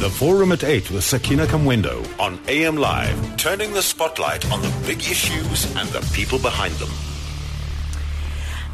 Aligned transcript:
The 0.00 0.08
Forum 0.08 0.50
at 0.52 0.64
8 0.64 0.90
with 0.92 1.04
Sakina 1.04 1.44
Kamwendo 1.44 2.18
on 2.18 2.40
AM 2.48 2.78
Live, 2.78 3.36
turning 3.36 3.74
the 3.74 3.82
spotlight 3.82 4.50
on 4.50 4.62
the 4.62 4.74
big 4.86 4.96
issues 5.00 5.66
and 5.76 5.86
the 5.90 6.00
people 6.14 6.38
behind 6.38 6.72
them. 6.76 6.88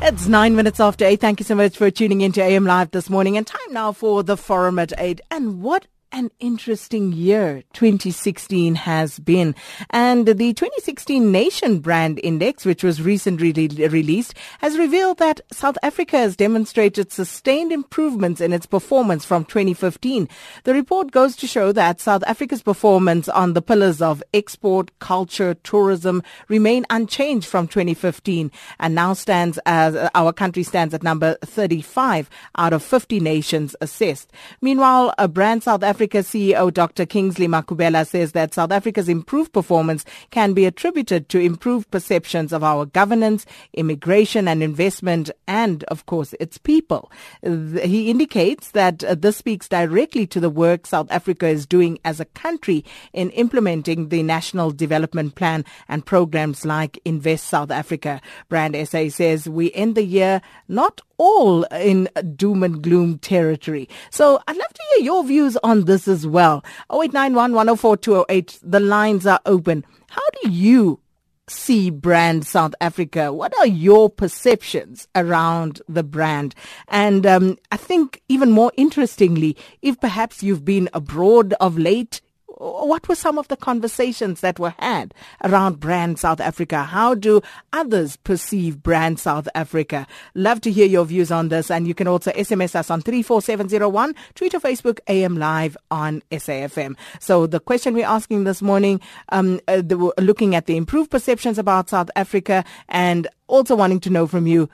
It's 0.02 0.28
nine 0.28 0.54
minutes 0.54 0.78
after 0.78 1.04
eight. 1.04 1.20
Thank 1.20 1.40
you 1.40 1.44
so 1.44 1.56
much 1.56 1.76
for 1.76 1.90
tuning 1.90 2.20
in 2.20 2.30
to 2.30 2.42
AM 2.42 2.64
Live 2.64 2.92
this 2.92 3.10
morning. 3.10 3.36
And 3.36 3.44
time 3.44 3.72
now 3.72 3.90
for 3.90 4.22
the 4.22 4.36
Forum 4.36 4.78
at 4.78 4.92
eight. 4.98 5.20
And 5.28 5.62
what 5.62 5.88
an 6.16 6.30
interesting 6.40 7.12
year 7.12 7.62
2016 7.74 8.74
has 8.74 9.19
been. 9.19 9.54
And 9.90 10.26
the 10.26 10.54
2016 10.54 11.30
Nation 11.30 11.80
Brand 11.80 12.19
Index, 12.24 12.65
which 12.65 12.83
was 12.83 13.03
recently 13.03 13.53
re- 13.53 13.88
released, 13.88 14.33
has 14.60 14.79
revealed 14.79 15.19
that 15.19 15.42
South 15.52 15.76
Africa 15.83 16.16
has 16.16 16.34
demonstrated 16.34 17.12
sustained 17.12 17.70
improvements 17.70 18.41
in 18.41 18.55
its 18.55 18.65
performance 18.65 19.27
from 19.27 19.45
2015. 19.45 20.27
The 20.65 20.73
report 20.73 21.10
goes 21.10 21.37
to 21.37 21.47
show 21.47 21.70
that 21.73 22.01
South 22.01 22.24
Africa's 22.27 22.62
performance 22.62 23.28
on 23.28 23.53
the 23.53 23.61
pillars 23.61 24.01
of 24.01 24.23
export, 24.33 24.98
culture, 25.01 25.53
tourism 25.64 26.23
remain 26.48 26.87
unchanged 26.89 27.47
from 27.47 27.69
2015 27.69 28.51
and 28.80 28.95
now 28.95 29.12
stands 29.12 29.59
as 29.67 29.95
our 30.14 30.33
country 30.33 30.62
stands 30.62 30.95
at 30.95 31.03
number 31.03 31.37
35 31.45 32.30
out 32.56 32.73
of 32.73 32.83
50 32.83 33.20
nations 33.20 33.77
assessed. 33.83 34.33
Meanwhile, 34.62 35.12
a 35.19 35.28
brand 35.28 35.62
South 35.62 35.83
Africa 35.83 36.05
Africa 36.06 36.19
CEO 36.19 36.73
Dr. 36.73 37.05
Kingsley 37.05 37.48
Makhubela 37.48 38.06
says 38.06 38.30
that 38.30 38.55
South 38.55 38.70
Africa's 38.70 39.09
improved 39.09 39.52
performance 39.52 40.05
can 40.30 40.52
be 40.52 40.64
attributed 40.64 41.28
to 41.30 41.41
improved 41.41 41.91
perceptions 41.91 42.52
of 42.52 42.62
our 42.62 42.87
governance, 42.87 43.45
immigration 43.73 44.47
and 44.47 44.62
investment, 44.62 45.33
and 45.48 45.83
of 45.84 46.06
course 46.06 46.33
its 46.38 46.59
people. 46.59 47.11
He 47.42 48.09
indicates 48.09 48.70
that 48.70 49.02
uh, 49.02 49.16
this 49.16 49.38
speaks 49.38 49.69
directly 49.69 50.28
to 50.28 50.38
the 50.38 50.48
work 50.48 50.87
South 50.87 51.11
Africa 51.11 51.48
is 51.48 51.66
doing 51.66 51.98
as 52.05 52.20
a 52.20 52.25
country 52.25 52.84
in 53.12 53.30
implementing 53.30 54.11
the 54.11 54.23
National 54.23 54.70
Development 54.70 55.34
Plan 55.34 55.64
and 55.88 56.06
programs 56.06 56.64
like 56.64 57.00
Invest 57.05 57.48
South 57.48 57.72
Africa. 57.72 58.20
Brand 58.48 58.77
SA 58.88 59.09
says 59.09 59.48
we 59.48 59.72
end 59.72 59.97
the 59.97 60.05
year 60.05 60.41
not 60.69 61.00
all 61.19 61.64
in 61.64 62.09
doom 62.34 62.62
and 62.62 62.83
gloom 62.83 63.19
territory. 63.19 63.89
So 64.11 64.41
I'd 64.47 64.56
love 64.56 64.72
to 64.72 64.83
hear 64.95 65.05
your 65.05 65.25
views 65.25 65.56
on 65.62 65.84
this 65.84 66.09
as 66.09 66.27
well. 66.27 66.64
0891 66.91 67.53
104 67.53 67.97
208. 67.97 68.59
The 68.62 68.81
lines 68.81 69.27
are 69.27 69.41
open. 69.47 69.84
How 70.09 70.22
do 70.42 70.50
you 70.50 71.00
see 71.48 71.91
brand 71.91 72.47
South 72.47 72.75
Africa? 72.81 73.33
What 73.33 73.56
are 73.59 73.67
your 73.67 74.11
perceptions 74.11 75.09
around 75.14 75.81
the 75.89 76.03
brand? 76.03 76.55
And 76.89 77.27
um, 77.27 77.59
I 77.70 77.77
think 77.77 78.22
even 78.28 78.50
more 78.50 78.72
interestingly, 78.77 79.56
if 79.83 80.00
perhaps 80.00 80.42
you've 80.42 80.64
been 80.64 80.89
abroad 80.92 81.55
of 81.61 81.78
late, 81.78 82.20
what 82.59 83.07
were 83.09 83.15
some 83.15 83.39
of 83.39 83.49
the 83.49 83.57
conversations 83.57 84.41
that 84.41 84.59
were 84.59 84.75
had 84.79 85.12
around 85.45 85.79
Brand 85.79 86.19
South 86.19 86.41
Africa? 86.41 86.85
How 86.85 87.15
do 87.15 87.43
others 87.73 88.17
perceive 88.17 88.83
Brand 88.83 89.21
South 89.21 89.49
Africa? 89.55 90.07
Love 90.35 90.61
to 90.62 90.73
hear 90.73 90.87
your 90.87 91.05
views 91.05 91.31
on 91.31 91.49
this. 91.49 91.71
And 91.71 91.87
you 91.87 91.95
can 91.95 92.09
also 92.09 92.33
SMS 92.33 92.75
us 92.75 92.91
on 92.91 93.03
34701, 93.03 94.15
tweet 94.34 94.55
or 94.55 94.61
Facebook, 94.61 95.01
AM 95.09 95.37
Live 95.37 95.77
on 95.91 96.23
SAFM. 96.31 96.97
So 97.21 97.47
the 97.47 97.61
question 97.61 97.95
we're 97.95 98.07
asking 98.07 98.45
this 98.45 98.62
morning, 98.62 99.01
um, 99.31 99.61
uh, 99.69 99.83
the, 99.83 100.12
looking 100.19 100.55
at 100.55 100.67
the 100.67 100.77
improved 100.77 101.11
perceptions 101.11 101.59
about 101.59 101.91
South 101.91 102.11
Africa 102.17 102.65
and 102.89 103.29
also 103.49 103.77
wanting 103.77 104.01
to 104.01 104.11
know 104.11 104.27
from 104.27 104.47
you, 104.47 104.69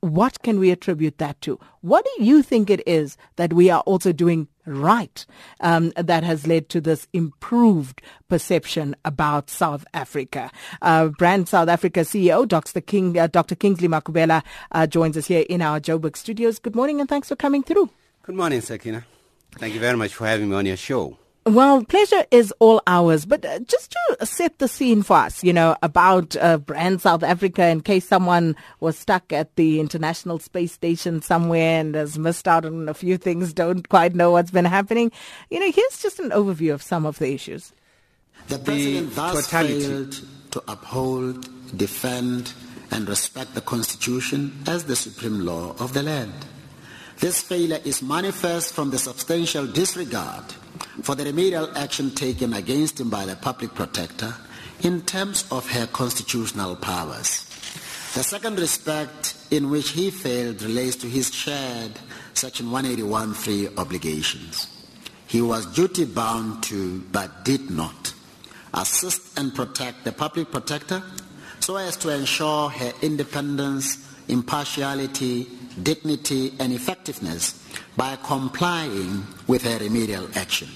what 0.00 0.42
can 0.42 0.58
we 0.58 0.72
attribute 0.72 1.18
that 1.18 1.40
to? 1.42 1.60
What 1.80 2.04
do 2.04 2.24
you 2.24 2.42
think 2.42 2.68
it 2.68 2.82
is 2.88 3.16
that 3.36 3.52
we 3.52 3.70
are 3.70 3.82
also 3.82 4.12
doing 4.12 4.48
right 4.66 5.26
um, 5.60 5.92
that 5.96 6.24
has 6.24 6.46
led 6.46 6.68
to 6.70 6.80
this 6.80 7.08
improved 7.12 8.02
perception 8.28 8.96
about 9.04 9.50
South 9.50 9.84
Africa? 9.94 10.50
Uh, 10.80 11.08
Brand 11.08 11.48
South 11.48 11.68
Africa 11.68 12.00
CEO 12.00 12.46
Dr. 12.46 12.80
King, 12.80 13.18
uh, 13.18 13.26
Dr. 13.26 13.54
Kingsley 13.54 13.88
Makhubela 13.88 14.42
uh, 14.72 14.86
joins 14.86 15.16
us 15.16 15.26
here 15.26 15.44
in 15.48 15.62
our 15.62 15.80
Joburg 15.80 16.16
studios. 16.16 16.58
Good 16.58 16.76
morning 16.76 17.00
and 17.00 17.08
thanks 17.08 17.28
for 17.28 17.36
coming 17.36 17.62
through. 17.62 17.90
Good 18.22 18.36
morning, 18.36 18.60
Sakina. 18.60 19.04
Thank 19.58 19.74
you 19.74 19.80
very 19.80 19.96
much 19.96 20.14
for 20.14 20.26
having 20.26 20.48
me 20.48 20.56
on 20.56 20.66
your 20.66 20.76
show. 20.76 21.18
Well, 21.44 21.84
pleasure 21.84 22.24
is 22.30 22.54
all 22.60 22.80
ours. 22.86 23.26
But 23.26 23.44
uh, 23.44 23.58
just 23.60 23.90
to 23.92 24.26
set 24.26 24.60
the 24.60 24.68
scene 24.68 25.02
for 25.02 25.16
us, 25.16 25.42
you 25.42 25.52
know, 25.52 25.76
about 25.82 26.36
uh, 26.36 26.58
Brand 26.58 27.00
South 27.00 27.24
Africa, 27.24 27.66
in 27.66 27.80
case 27.80 28.06
someone 28.06 28.54
was 28.78 28.96
stuck 28.96 29.32
at 29.32 29.56
the 29.56 29.80
International 29.80 30.38
Space 30.38 30.72
Station 30.72 31.20
somewhere 31.20 31.80
and 31.80 31.96
has 31.96 32.16
missed 32.16 32.46
out 32.46 32.64
on 32.64 32.88
a 32.88 32.94
few 32.94 33.18
things, 33.18 33.52
don't 33.52 33.88
quite 33.88 34.14
know 34.14 34.30
what's 34.30 34.52
been 34.52 34.64
happening. 34.64 35.10
You 35.50 35.58
know, 35.58 35.72
here's 35.72 36.00
just 36.00 36.20
an 36.20 36.30
overview 36.30 36.72
of 36.72 36.82
some 36.82 37.06
of 37.06 37.18
the 37.18 37.32
issues. 37.32 37.72
The 38.46 38.58
president 38.58 39.14
thus 39.16 39.46
totality. 39.46 39.80
failed 39.80 40.20
to 40.52 40.62
uphold, 40.68 41.76
defend, 41.76 42.52
and 42.92 43.08
respect 43.08 43.54
the 43.54 43.60
Constitution 43.60 44.62
as 44.68 44.84
the 44.84 44.94
supreme 44.94 45.40
law 45.40 45.74
of 45.80 45.92
the 45.92 46.04
land. 46.04 46.34
This 47.18 47.42
failure 47.42 47.80
is 47.84 48.00
manifest 48.00 48.74
from 48.74 48.90
the 48.90 48.98
substantial 48.98 49.66
disregard 49.66 50.44
for 51.02 51.14
the 51.14 51.24
remedial 51.24 51.70
action 51.76 52.10
taken 52.10 52.54
against 52.54 53.00
him 53.00 53.10
by 53.10 53.24
the 53.24 53.36
public 53.36 53.74
protector 53.74 54.34
in 54.82 55.02
terms 55.02 55.44
of 55.50 55.68
her 55.70 55.86
constitutional 55.86 56.76
powers. 56.76 57.48
The 58.14 58.22
second 58.22 58.58
respect 58.58 59.36
in 59.50 59.70
which 59.70 59.90
he 59.90 60.10
failed 60.10 60.62
relates 60.62 60.96
to 60.96 61.06
his 61.06 61.32
shared 61.32 61.92
Section 62.34 62.66
181.3 62.66 63.78
obligations. 63.78 64.66
He 65.26 65.40
was 65.40 65.64
duty 65.66 66.04
bound 66.04 66.62
to, 66.64 67.00
but 67.12 67.44
did 67.44 67.70
not, 67.70 68.12
assist 68.74 69.38
and 69.38 69.54
protect 69.54 70.04
the 70.04 70.12
public 70.12 70.50
protector 70.50 71.02
so 71.60 71.76
as 71.76 71.96
to 71.98 72.08
ensure 72.08 72.68
her 72.68 72.92
independence, 73.00 73.96
impartiality, 74.28 75.48
dignity, 75.82 76.52
and 76.58 76.72
effectiveness 76.72 77.61
by 77.96 78.16
complying 78.22 79.26
with 79.46 79.62
her 79.62 79.78
remedial 79.78 80.28
action. 80.34 80.68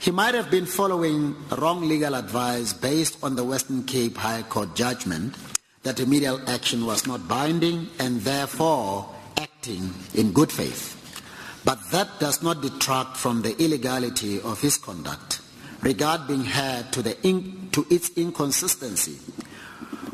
He 0.00 0.10
might 0.10 0.34
have 0.34 0.50
been 0.50 0.66
following 0.66 1.34
wrong 1.50 1.88
legal 1.88 2.14
advice 2.14 2.72
based 2.72 3.22
on 3.22 3.36
the 3.36 3.44
Western 3.44 3.84
Cape 3.84 4.16
High 4.16 4.42
Court 4.42 4.74
judgment 4.74 5.34
that 5.82 5.98
remedial 5.98 6.40
action 6.48 6.86
was 6.86 7.06
not 7.06 7.26
binding 7.26 7.88
and 7.98 8.20
therefore 8.20 9.08
acting 9.36 9.92
in 10.14 10.32
good 10.32 10.52
faith. 10.52 10.94
But 11.64 11.78
that 11.90 12.20
does 12.20 12.42
not 12.42 12.62
detract 12.62 13.16
from 13.16 13.42
the 13.42 13.60
illegality 13.62 14.40
of 14.40 14.60
his 14.60 14.78
conduct. 14.78 15.40
Regard 15.82 16.26
being 16.26 16.44
had 16.44 16.92
to, 16.92 17.02
to 17.02 17.86
its 17.90 18.10
inconsistency 18.16 19.18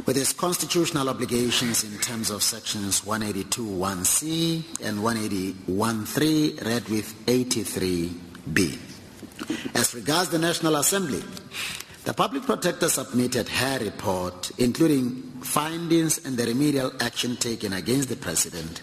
with 0.07 0.17
its 0.17 0.33
constitutional 0.33 1.09
obligations 1.09 1.85
in 1.85 1.99
terms 1.99 2.31
of 2.31 2.43
sections 2.43 3.03
182.1c 3.03 4.65
and 4.85 4.99
181.3 4.99 6.65
read 6.65 6.89
with 6.89 7.27
83b. 7.27 8.79
As 9.75 9.95
regards 9.95 10.31
the 10.31 10.39
National 10.39 10.77
Assembly, 10.77 11.23
the 12.05 12.13
Public 12.13 12.43
Protector 12.43 12.89
submitted 12.89 13.49
her 13.49 13.79
report, 13.79 14.51
including 14.59 15.23
findings 15.43 16.25
and 16.25 16.37
the 16.37 16.45
remedial 16.45 16.93
action 17.01 17.37
taken 17.37 17.73
against 17.73 18.09
the 18.09 18.17
President, 18.17 18.83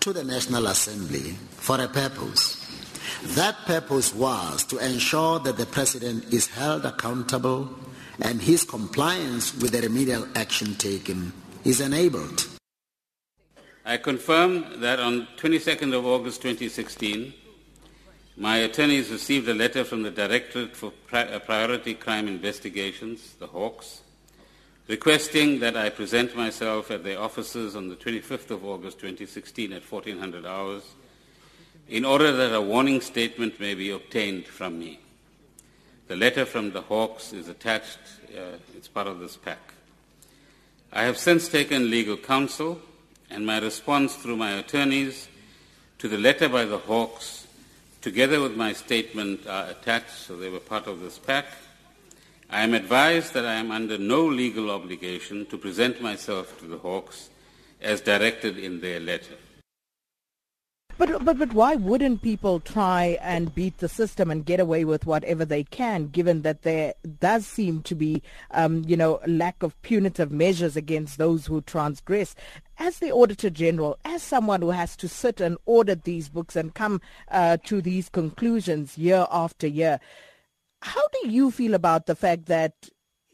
to 0.00 0.12
the 0.12 0.24
National 0.24 0.66
Assembly 0.66 1.36
for 1.50 1.80
a 1.80 1.88
purpose. 1.88 2.58
That 3.36 3.56
purpose 3.66 4.14
was 4.14 4.64
to 4.64 4.78
ensure 4.78 5.38
that 5.40 5.56
the 5.56 5.66
President 5.66 6.32
is 6.32 6.48
held 6.48 6.84
accountable 6.84 7.68
and 8.20 8.40
his 8.40 8.64
compliance 8.64 9.54
with 9.54 9.72
the 9.72 9.80
remedial 9.80 10.26
action 10.34 10.74
taken 10.74 11.32
is 11.64 11.80
enabled. 11.80 12.48
I 13.84 13.96
confirm 13.96 14.80
that 14.80 15.00
on 15.00 15.26
22nd 15.36 15.92
of 15.96 16.06
August 16.06 16.42
2016, 16.42 17.34
my 18.36 18.58
attorneys 18.58 19.10
received 19.10 19.48
a 19.48 19.54
letter 19.54 19.84
from 19.84 20.02
the 20.02 20.10
Directorate 20.10 20.76
for 20.76 20.92
uh, 21.12 21.38
Priority 21.40 21.94
Crime 21.94 22.28
Investigations, 22.28 23.34
the 23.38 23.48
Hawks, 23.48 24.02
requesting 24.88 25.60
that 25.60 25.76
I 25.76 25.90
present 25.90 26.36
myself 26.36 26.90
at 26.90 27.04
their 27.04 27.20
offices 27.20 27.76
on 27.76 27.88
the 27.88 27.96
25th 27.96 28.50
of 28.50 28.64
August 28.64 29.00
2016 29.00 29.72
at 29.72 29.82
1400 29.90 30.46
hours 30.46 30.82
in 31.88 32.04
order 32.04 32.32
that 32.32 32.54
a 32.54 32.60
warning 32.60 33.00
statement 33.00 33.60
may 33.60 33.74
be 33.74 33.90
obtained 33.90 34.46
from 34.46 34.78
me. 34.78 35.01
The 36.08 36.16
letter 36.16 36.44
from 36.44 36.72
the 36.72 36.82
Hawks 36.82 37.32
is 37.32 37.48
attached, 37.48 37.98
uh, 38.36 38.58
it's 38.76 38.88
part 38.88 39.06
of 39.06 39.20
this 39.20 39.36
pack. 39.36 39.72
I 40.92 41.04
have 41.04 41.16
since 41.16 41.48
taken 41.48 41.90
legal 41.90 42.16
counsel, 42.16 42.80
and 43.30 43.46
my 43.46 43.58
response 43.58 44.16
through 44.16 44.36
my 44.36 44.52
attorneys 44.52 45.28
to 45.98 46.08
the 46.08 46.18
letter 46.18 46.48
by 46.48 46.64
the 46.64 46.78
Hawks, 46.78 47.46
together 48.00 48.40
with 48.40 48.56
my 48.56 48.72
statement, 48.72 49.46
are 49.46 49.70
attached, 49.70 50.10
so 50.10 50.36
they 50.36 50.50
were 50.50 50.60
part 50.60 50.86
of 50.86 51.00
this 51.00 51.18
pack. 51.18 51.46
I 52.50 52.62
am 52.62 52.74
advised 52.74 53.32
that 53.32 53.46
I 53.46 53.54
am 53.54 53.70
under 53.70 53.96
no 53.96 54.26
legal 54.26 54.70
obligation 54.70 55.46
to 55.46 55.56
present 55.56 56.02
myself 56.02 56.58
to 56.58 56.66
the 56.66 56.78
Hawks 56.78 57.30
as 57.80 58.00
directed 58.00 58.58
in 58.58 58.80
their 58.80 59.00
letter. 59.00 59.36
But, 60.98 61.24
but 61.24 61.38
but 61.38 61.52
why 61.52 61.74
wouldn't 61.74 62.22
people 62.22 62.60
try 62.60 63.18
and 63.22 63.54
beat 63.54 63.78
the 63.78 63.88
system 63.88 64.30
and 64.30 64.44
get 64.44 64.60
away 64.60 64.84
with 64.84 65.06
whatever 65.06 65.44
they 65.44 65.64
can, 65.64 66.08
given 66.08 66.42
that 66.42 66.62
there 66.62 66.94
does 67.18 67.46
seem 67.46 67.82
to 67.82 67.94
be, 67.94 68.22
um, 68.50 68.84
you 68.86 68.96
know, 68.96 69.20
lack 69.26 69.62
of 69.62 69.80
punitive 69.82 70.30
measures 70.30 70.76
against 70.76 71.18
those 71.18 71.46
who 71.46 71.60
transgress? 71.62 72.34
As 72.78 72.98
the 72.98 73.10
Auditor 73.10 73.50
General, 73.50 73.98
as 74.04 74.22
someone 74.22 74.60
who 74.60 74.70
has 74.70 74.96
to 74.96 75.08
sit 75.08 75.40
and 75.40 75.56
audit 75.66 76.04
these 76.04 76.28
books 76.28 76.56
and 76.56 76.74
come 76.74 77.00
uh, 77.30 77.56
to 77.64 77.80
these 77.80 78.08
conclusions 78.08 78.98
year 78.98 79.26
after 79.30 79.66
year, 79.66 79.98
how 80.82 81.02
do 81.22 81.30
you 81.30 81.50
feel 81.50 81.74
about 81.74 82.06
the 82.06 82.16
fact 82.16 82.46
that 82.46 82.74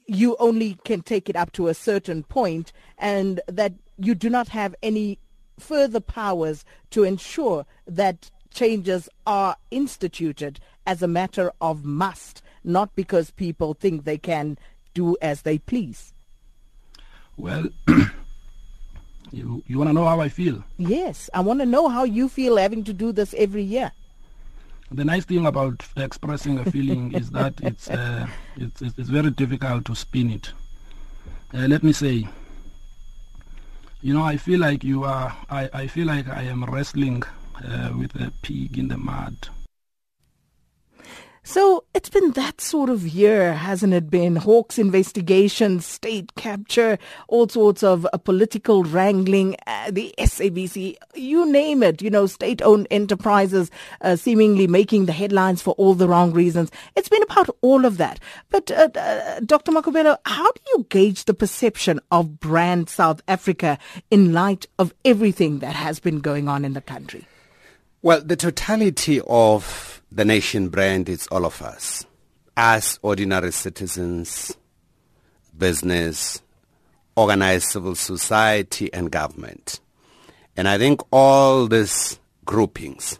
you 0.06 0.36
only 0.38 0.78
can 0.84 1.02
take 1.02 1.28
it 1.28 1.36
up 1.36 1.52
to 1.52 1.68
a 1.68 1.74
certain 1.74 2.22
point 2.22 2.72
and 2.96 3.40
that 3.46 3.74
you 3.98 4.14
do 4.14 4.30
not 4.30 4.48
have 4.48 4.74
any 4.82 5.18
further 5.58 6.00
powers 6.00 6.64
to 6.90 7.04
ensure 7.04 7.66
that 7.86 8.30
changes 8.50 9.08
are 9.26 9.56
instituted 9.70 10.60
as 10.86 11.02
a 11.02 11.08
matter 11.08 11.52
of 11.60 11.84
must, 11.84 12.42
not 12.64 12.94
because 12.96 13.30
people 13.30 13.74
think 13.74 14.04
they 14.04 14.18
can 14.18 14.58
do 14.94 15.16
as 15.22 15.42
they 15.42 15.58
please? 15.58 16.12
Well, 17.36 17.68
you, 19.30 19.62
you 19.66 19.78
want 19.78 19.90
to 19.90 19.94
know 19.94 20.06
how 20.06 20.20
I 20.20 20.28
feel? 20.28 20.64
Yes, 20.76 21.30
I 21.32 21.40
want 21.40 21.60
to 21.60 21.66
know 21.66 21.88
how 21.88 22.04
you 22.04 22.28
feel 22.28 22.56
having 22.56 22.84
to 22.84 22.92
do 22.92 23.12
this 23.12 23.34
every 23.36 23.62
year. 23.62 23.92
The 24.90 25.04
nice 25.04 25.26
thing 25.26 25.44
about 25.44 25.86
expressing 25.96 26.58
a 26.58 26.70
feeling 26.70 27.12
is 27.12 27.30
that 27.30 27.54
it's, 27.62 27.90
uh, 27.90 28.26
it's, 28.56 28.80
it's 28.80 29.10
very 29.10 29.30
difficult 29.30 29.84
to 29.84 29.94
spin 29.94 30.30
it. 30.30 30.52
Uh, 31.52 31.66
let 31.66 31.82
me 31.82 31.92
say, 31.92 32.26
you 34.00 34.14
know, 34.14 34.22
I 34.22 34.36
feel 34.36 34.60
like 34.60 34.84
you 34.84 35.04
are, 35.04 35.36
I, 35.50 35.68
I 35.72 35.86
feel 35.86 36.06
like 36.06 36.28
I 36.28 36.42
am 36.42 36.64
wrestling 36.64 37.22
uh, 37.64 37.90
with 37.96 38.14
a 38.20 38.32
pig 38.42 38.78
in 38.78 38.88
the 38.88 38.98
mud. 38.98 39.48
So 41.48 41.84
it's 41.94 42.10
been 42.10 42.32
that 42.32 42.60
sort 42.60 42.90
of 42.90 43.08
year, 43.08 43.54
hasn't 43.54 43.94
it 43.94 44.10
been? 44.10 44.36
Hawks 44.36 44.78
investigation, 44.78 45.80
state 45.80 46.34
capture, 46.34 46.98
all 47.26 47.48
sorts 47.48 47.82
of 47.82 48.06
uh, 48.12 48.18
political 48.18 48.82
wrangling, 48.82 49.56
uh, 49.66 49.90
the 49.90 50.14
SABC, 50.18 50.96
you 51.14 51.50
name 51.50 51.82
it, 51.82 52.02
you 52.02 52.10
know, 52.10 52.26
state-owned 52.26 52.86
enterprises 52.90 53.70
uh, 54.02 54.14
seemingly 54.14 54.66
making 54.66 55.06
the 55.06 55.12
headlines 55.12 55.62
for 55.62 55.70
all 55.78 55.94
the 55.94 56.06
wrong 56.06 56.34
reasons. 56.34 56.70
It's 56.94 57.08
been 57.08 57.22
about 57.22 57.48
all 57.62 57.86
of 57.86 57.96
that. 57.96 58.20
But 58.50 58.70
uh, 58.70 58.90
uh 58.94 59.40
Dr. 59.40 59.72
Makhubela, 59.72 60.18
how 60.26 60.52
do 60.52 60.60
you 60.74 60.86
gauge 60.90 61.24
the 61.24 61.32
perception 61.32 61.98
of 62.10 62.40
brand 62.40 62.90
South 62.90 63.22
Africa 63.26 63.78
in 64.10 64.34
light 64.34 64.66
of 64.78 64.92
everything 65.02 65.60
that 65.60 65.76
has 65.76 65.98
been 65.98 66.20
going 66.20 66.46
on 66.46 66.66
in 66.66 66.74
the 66.74 66.82
country? 66.82 67.26
Well, 68.00 68.20
the 68.20 68.36
totality 68.36 69.20
of 69.26 70.02
the 70.12 70.24
nation 70.24 70.68
brand 70.68 71.08
is 71.08 71.26
all 71.32 71.44
of 71.44 71.60
us. 71.60 72.06
As 72.56 72.96
ordinary 73.02 73.50
citizens, 73.50 74.56
business, 75.56 76.40
organized 77.16 77.66
civil 77.66 77.96
society 77.96 78.92
and 78.94 79.10
government. 79.10 79.80
And 80.56 80.68
I 80.68 80.78
think 80.78 81.00
all 81.10 81.66
these 81.66 82.20
groupings, 82.44 83.18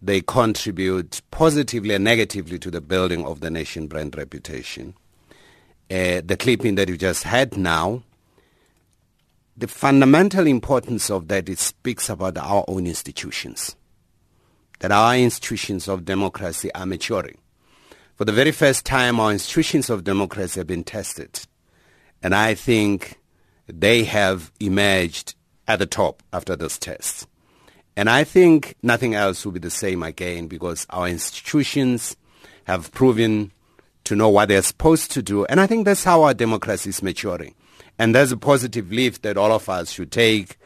they 0.00 0.20
contribute 0.20 1.20
positively 1.32 1.96
and 1.96 2.04
negatively 2.04 2.60
to 2.60 2.70
the 2.70 2.80
building 2.80 3.24
of 3.24 3.40
the 3.40 3.50
nation 3.50 3.88
brand 3.88 4.16
reputation. 4.16 4.94
Uh, 5.90 6.22
the 6.24 6.36
clipping 6.38 6.76
that 6.76 6.88
you 6.88 6.96
just 6.96 7.24
had 7.24 7.56
now, 7.56 8.04
the 9.56 9.66
fundamental 9.66 10.46
importance 10.46 11.10
of 11.10 11.26
that, 11.26 11.48
it 11.48 11.58
speaks 11.58 12.08
about 12.08 12.38
our 12.38 12.64
own 12.68 12.86
institutions 12.86 13.74
that 14.80 14.92
our 14.92 15.16
institutions 15.16 15.88
of 15.88 16.04
democracy 16.04 16.72
are 16.74 16.86
maturing. 16.86 17.38
For 18.16 18.24
the 18.24 18.32
very 18.32 18.52
first 18.52 18.86
time, 18.86 19.18
our 19.18 19.32
institutions 19.32 19.90
of 19.90 20.04
democracy 20.04 20.60
have 20.60 20.66
been 20.66 20.84
tested. 20.84 21.40
And 22.22 22.34
I 22.34 22.54
think 22.54 23.18
they 23.66 24.04
have 24.04 24.52
emerged 24.60 25.34
at 25.66 25.78
the 25.78 25.86
top 25.86 26.22
after 26.32 26.54
those 26.56 26.78
tests. 26.78 27.26
And 27.96 28.10
I 28.10 28.24
think 28.24 28.74
nothing 28.82 29.14
else 29.14 29.44
will 29.44 29.52
be 29.52 29.60
the 29.60 29.70
same 29.70 30.02
again 30.02 30.48
because 30.48 30.86
our 30.90 31.08
institutions 31.08 32.16
have 32.64 32.92
proven 32.92 33.52
to 34.04 34.16
know 34.16 34.28
what 34.28 34.48
they're 34.48 34.62
supposed 34.62 35.10
to 35.12 35.22
do. 35.22 35.44
And 35.46 35.60
I 35.60 35.66
think 35.66 35.84
that's 35.84 36.04
how 36.04 36.22
our 36.22 36.34
democracy 36.34 36.90
is 36.90 37.02
maturing. 37.02 37.54
And 37.98 38.14
there's 38.14 38.32
a 38.32 38.36
positive 38.36 38.90
leaf 38.90 39.22
that 39.22 39.36
all 39.36 39.52
of 39.52 39.68
us 39.68 39.90
should 39.90 40.10
take 40.10 40.58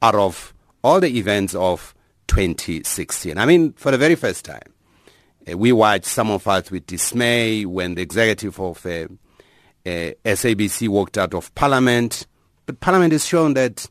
out 0.00 0.14
of 0.14 0.54
all 0.84 1.00
the 1.00 1.18
events 1.18 1.54
of 1.54 1.94
2016. 2.28 3.38
I 3.38 3.46
mean, 3.46 3.72
for 3.74 3.90
the 3.90 3.98
very 3.98 4.14
first 4.14 4.44
time, 4.44 4.72
uh, 5.50 5.56
we 5.56 5.72
watched 5.72 6.06
some 6.06 6.30
of 6.30 6.46
us 6.48 6.70
with 6.70 6.86
dismay 6.86 7.64
when 7.64 7.94
the 7.94 8.02
executive 8.02 8.58
of 8.60 8.84
uh, 8.84 9.06
uh, 9.86 10.12
SABC 10.24 10.88
walked 10.88 11.16
out 11.16 11.34
of 11.34 11.54
Parliament. 11.54 12.26
But 12.66 12.80
Parliament 12.80 13.12
has 13.12 13.24
shown 13.24 13.54
that 13.54 13.88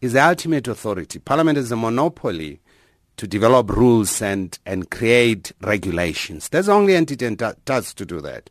is 0.00 0.14
the 0.14 0.26
ultimate 0.26 0.68
authority. 0.68 1.18
Parliament 1.18 1.58
is 1.58 1.70
a 1.70 1.76
monopoly 1.76 2.60
to 3.16 3.26
develop 3.26 3.70
rules 3.70 4.20
and, 4.20 4.58
and 4.66 4.90
create 4.90 5.52
regulations. 5.62 6.48
There's 6.48 6.68
only 6.68 6.94
entity 6.94 7.34
does 7.64 7.94
to 7.94 8.04
do 8.04 8.20
that. 8.20 8.50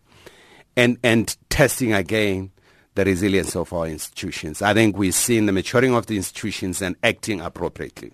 And, 0.75 0.97
and 1.03 1.35
testing 1.49 1.93
again 1.93 2.51
the 2.95 3.05
resilience 3.05 3.55
of 3.55 3.71
our 3.73 3.87
institutions. 3.87 4.61
I 4.61 4.73
think 4.73 4.97
we've 4.97 5.13
seen 5.13 5.45
the 5.45 5.51
maturing 5.51 5.93
of 5.93 6.07
the 6.07 6.17
institutions 6.17 6.81
and 6.81 6.95
acting 7.03 7.41
appropriately. 7.41 8.13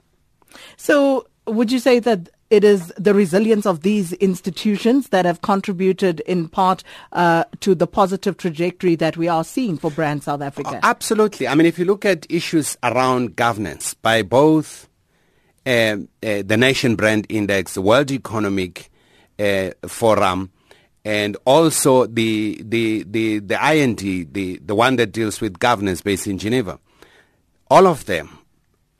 So 0.78 1.28
would 1.48 1.72
you 1.72 1.80
say 1.80 2.00
that 2.00 2.30
it 2.50 2.66
is 2.66 2.94
the 2.98 3.14
resilience 3.14 3.66
of 3.66 3.82
these 3.82 4.12
institutions 4.14 5.10
that 5.10 5.26
have 5.26 5.42
contributed 5.42 6.20
in 6.22 6.50
part 6.50 6.84
uh, 7.14 7.46
to 7.62 7.74
the 7.74 7.88
positive 7.88 8.36
trajectory 8.36 8.96
that 8.96 9.16
we 9.16 9.30
are 9.30 9.44
seeing 9.44 9.78
for 9.78 9.90
Brand 9.90 10.24
South 10.24 10.42
Africa? 10.42 10.80
Absolutely. 10.84 11.48
I 11.48 11.56
mean, 11.56 11.66
if 11.66 11.80
you 11.80 11.86
look 11.86 12.04
at 12.04 12.30
issues 12.30 12.78
around 12.84 13.38
governance 13.38 13.94
by 13.94 14.22
both 14.22 14.90
uh, 15.66 15.70
uh, 15.70 15.98
the 16.22 16.58
Nation 16.58 16.96
Brand 16.96 17.26
Index, 17.30 17.74
the 17.74 17.82
World 17.82 18.12
Economic 18.12 18.92
uh, 19.40 19.70
Forum, 19.88 20.52
and 21.06 21.38
also 21.46 22.06
the, 22.06 22.62
the, 22.64 23.04
the, 23.04 23.40
the 23.40 23.74
IND, 23.74 23.98
the, 24.34 24.60
the 24.64 24.76
one 24.76 24.98
that 24.98 25.14
deals 25.14 25.40
with 25.40 25.58
governance 25.58 26.02
based 26.02 26.28
in 26.28 26.38
Geneva, 26.38 26.80
all 27.70 27.88
of 27.88 28.06
them 28.06 28.41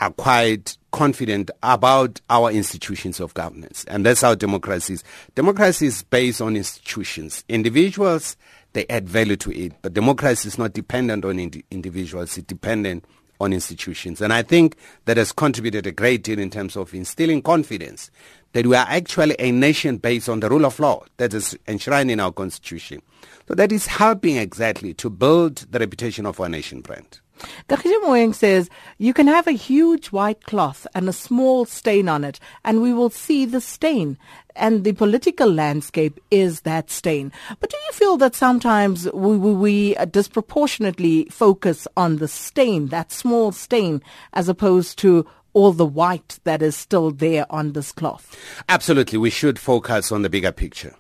are 0.02 0.12
quite 0.12 0.78
confident 0.92 1.52
about 1.64 2.20
our 2.30 2.52
institutions 2.52 3.20
of 3.20 3.34
governance. 3.36 3.86
And 3.88 4.06
that's 4.06 4.22
how 4.22 4.36
democracy 4.36 4.96
is. 4.96 5.04
Democracy 5.36 5.86
is 5.86 6.04
based 6.04 6.42
on 6.42 6.58
institutions. 6.58 7.46
Individuals, 7.48 8.36
they 8.74 8.86
add 8.90 9.08
value 9.08 9.38
to 9.38 9.52
it, 9.58 9.74
but 9.82 9.94
democracy 9.94 10.48
is 10.48 10.58
not 10.58 10.74
dependent 10.74 11.24
on 11.24 11.40
ind- 11.40 11.64
individuals. 11.72 12.38
It's 12.38 12.48
dependent 12.48 13.06
on 13.40 13.54
institutions. 13.54 14.22
And 14.22 14.34
I 14.34 14.42
think 14.42 14.76
that 15.06 15.18
has 15.18 15.32
contributed 15.32 15.88
a 15.88 15.92
great 15.92 16.24
deal 16.24 16.40
in 16.40 16.50
terms 16.50 16.76
of 16.76 16.94
instilling 16.94 17.42
confidence 17.42 18.12
that 18.54 18.66
we 18.66 18.76
are 18.76 18.86
actually 18.90 19.36
a 19.40 19.52
nation 19.52 19.98
based 19.98 20.28
on 20.28 20.42
the 20.42 20.50
rule 20.50 20.66
of 20.66 20.80
law 20.80 21.04
that 21.18 21.34
is 21.34 21.58
enshrined 21.68 22.12
in 22.12 22.20
our 22.20 22.32
constitution. 22.32 23.02
So 23.48 23.54
that 23.54 23.72
is 23.72 23.88
helping 23.88 24.38
exactly 24.38 24.94
to 24.96 25.10
build 25.10 25.68
the 25.72 25.80
reputation 25.80 26.26
of 26.26 26.40
our 26.40 26.50
nation 26.50 26.82
brand. 26.82 27.21
Kagisha 27.70 28.04
Moeng 28.04 28.34
says, 28.34 28.70
you 28.98 29.14
can 29.14 29.28
have 29.28 29.48
a 29.48 29.52
huge 29.52 30.08
white 30.08 30.44
cloth 30.44 30.86
and 30.94 31.08
a 31.08 31.14
small 31.14 31.66
stain 31.66 32.10
on 32.10 32.24
it, 32.24 32.40
and 32.64 32.82
we 32.82 32.94
will 32.94 33.10
see 33.10 33.46
the 33.46 33.62
stain. 33.62 34.18
And 34.56 34.84
the 34.84 34.94
political 34.94 35.50
landscape 35.50 36.20
is 36.30 36.62
that 36.62 36.92
stain. 36.92 37.32
But 37.60 37.70
do 37.70 37.78
you 37.78 37.94
feel 37.94 38.18
that 38.18 38.36
sometimes 38.36 39.10
we, 39.14 39.38
we, 39.38 39.54
we 39.54 39.96
uh, 39.96 40.06
disproportionately 40.06 41.26
focus 41.32 41.88
on 41.96 42.18
the 42.18 42.28
stain, 42.28 42.88
that 42.88 43.12
small 43.12 43.52
stain, 43.52 44.02
as 44.34 44.50
opposed 44.50 44.98
to 45.00 45.26
all 45.54 45.72
the 45.72 45.86
white 45.86 46.40
that 46.44 46.62
is 46.62 46.76
still 46.76 47.12
there 47.12 47.46
on 47.50 47.74
this 47.74 47.92
cloth? 47.92 48.38
Absolutely. 48.68 49.18
We 49.18 49.30
should 49.30 49.58
focus 49.58 50.12
on 50.12 50.22
the 50.22 50.30
bigger 50.30 50.52
picture. 50.52 50.96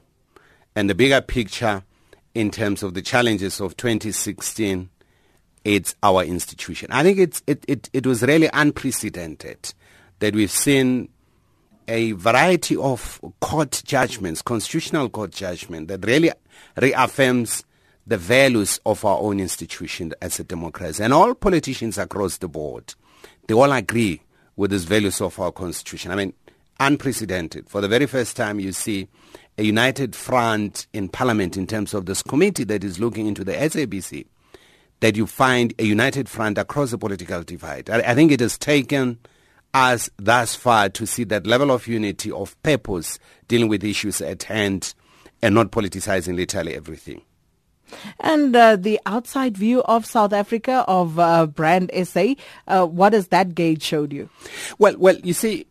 And 0.75 0.89
the 0.89 0.95
bigger 0.95 1.21
picture 1.21 1.83
in 2.33 2.51
terms 2.51 2.83
of 2.83 2.93
the 2.93 3.01
challenges 3.01 3.59
of 3.59 3.75
2016 3.75 4.89
it's 5.63 5.95
our 6.01 6.23
institution. 6.23 6.89
I 6.91 7.03
think 7.03 7.19
it's, 7.19 7.43
it, 7.47 7.63
it, 7.67 7.89
it 7.93 8.05
was 8.05 8.23
really 8.23 8.49
unprecedented 8.51 9.73
that 10.19 10.35
we've 10.35 10.51
seen 10.51 11.09
a 11.87 12.13
variety 12.13 12.75
of 12.77 13.19
court 13.41 13.81
judgments, 13.85 14.41
constitutional 14.41 15.09
court 15.09 15.31
judgment 15.31 15.87
that 15.89 16.05
really 16.05 16.31
reaffirms 16.79 17.63
the 18.07 18.17
values 18.17 18.79
of 18.85 19.03
our 19.05 19.19
own 19.19 19.39
institution 19.39 20.13
as 20.21 20.39
a 20.39 20.43
democracy. 20.43 21.03
And 21.03 21.13
all 21.13 21.35
politicians 21.35 21.97
across 21.97 22.37
the 22.37 22.47
board, 22.47 22.93
they 23.47 23.53
all 23.53 23.71
agree 23.71 24.21
with 24.55 24.71
these 24.71 24.85
values 24.85 25.21
of 25.21 25.39
our 25.39 25.51
constitution. 25.51 26.11
I 26.11 26.15
mean, 26.15 26.33
unprecedented. 26.79 27.69
For 27.69 27.81
the 27.81 27.87
very 27.87 28.07
first 28.07 28.35
time, 28.35 28.59
you 28.59 28.71
see 28.71 29.07
a 29.57 29.63
united 29.63 30.15
front 30.15 30.87
in 30.93 31.09
parliament 31.09 31.57
in 31.57 31.67
terms 31.67 31.93
of 31.93 32.05
this 32.05 32.23
committee 32.23 32.63
that 32.65 32.83
is 32.83 32.99
looking 32.99 33.27
into 33.27 33.43
the 33.43 33.53
SABC 33.53 34.25
that 35.01 35.17
you 35.17 35.27
find 35.27 35.73
a 35.77 35.83
united 35.83 36.29
front 36.29 36.57
across 36.57 36.91
the 36.91 36.97
political 36.97 37.43
divide. 37.43 37.89
I, 37.89 37.99
I 37.99 38.15
think 38.15 38.31
it 38.31 38.39
has 38.39 38.57
taken 38.57 39.19
us 39.73 40.09
thus 40.17 40.55
far 40.55 40.89
to 40.89 41.05
see 41.05 41.23
that 41.25 41.45
level 41.45 41.71
of 41.71 41.87
unity 41.87 42.31
of 42.31 42.61
purpose 42.63 43.19
dealing 43.47 43.67
with 43.67 43.83
issues 43.83 44.21
at 44.21 44.43
hand 44.43 44.93
and 45.41 45.55
not 45.55 45.71
politicizing 45.71 46.35
literally 46.35 46.75
everything. 46.75 47.21
And 48.19 48.55
uh, 48.55 48.77
the 48.77 48.99
outside 49.05 49.57
view 49.57 49.81
of 49.83 50.05
South 50.05 50.33
Africa 50.33 50.85
of 50.87 51.19
uh, 51.19 51.47
Brand 51.47 51.91
SA, 52.03 52.35
uh, 52.67 52.85
what 52.85 53.13
has 53.13 53.27
that 53.29 53.53
gauge 53.53 53.83
showed 53.83 54.13
you? 54.13 54.29
Well, 54.77 54.95
well, 54.97 55.17
you 55.17 55.33
see, 55.33 55.65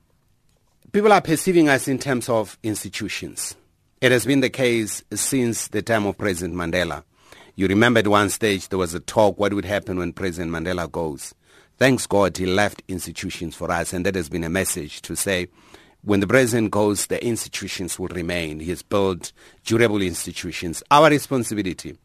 people 0.92 1.12
are 1.12 1.22
perceiving 1.22 1.68
us 1.68 1.88
in 1.88 1.98
terms 1.98 2.28
of 2.28 2.58
institutions. 2.62 3.54
It 4.00 4.12
has 4.12 4.26
been 4.26 4.40
the 4.40 4.50
case 4.50 5.02
since 5.14 5.68
the 5.68 5.82
time 5.82 6.04
of 6.06 6.18
President 6.18 6.54
Mandela. 6.54 7.04
You 7.56 7.66
remember 7.66 8.00
at 8.00 8.08
one 8.08 8.30
stage 8.30 8.68
there 8.68 8.78
was 8.78 8.94
a 8.94 9.00
talk 9.00 9.38
what 9.38 9.52
would 9.52 9.64
happen 9.64 9.98
when 9.98 10.12
President 10.12 10.52
Mandela 10.52 10.90
goes. 10.90 11.34
Thanks 11.78 12.06
God 12.06 12.36
he 12.36 12.46
left 12.46 12.82
institutions 12.88 13.56
for 13.56 13.70
us 13.70 13.92
and 13.92 14.04
that 14.06 14.14
has 14.14 14.28
been 14.28 14.44
a 14.44 14.50
message 14.50 15.02
to 15.02 15.16
say 15.16 15.48
when 16.02 16.20
the 16.20 16.26
president 16.26 16.70
goes 16.70 17.06
the 17.06 17.24
institutions 17.24 17.98
will 17.98 18.08
remain. 18.08 18.60
He 18.60 18.70
has 18.70 18.82
built 18.82 19.32
durable 19.64 20.02
institutions. 20.02 20.82
Our 20.90 21.10
responsibility 21.10 21.96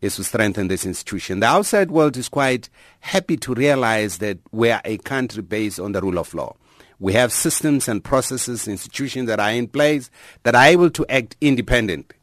is 0.00 0.16
to 0.16 0.24
strengthen 0.24 0.68
this 0.68 0.84
institution. 0.84 1.40
The 1.40 1.46
outside 1.46 1.90
world 1.90 2.16
is 2.16 2.28
quite 2.28 2.68
happy 3.00 3.36
to 3.38 3.54
realize 3.54 4.18
that 4.18 4.38
we 4.50 4.70
are 4.70 4.82
a 4.84 4.98
country 4.98 5.42
based 5.42 5.80
on 5.80 5.92
the 5.92 6.00
rule 6.00 6.18
of 6.18 6.34
law. 6.34 6.56
We 6.98 7.14
have 7.14 7.32
systems 7.32 7.88
and 7.88 8.02
processes, 8.02 8.68
institutions 8.68 9.26
that 9.26 9.40
are 9.40 9.50
in 9.50 9.66
place 9.68 10.10
that 10.44 10.54
are 10.54 10.64
able 10.64 10.90
to 10.90 11.06
act 11.08 11.36
independently. 11.40 12.16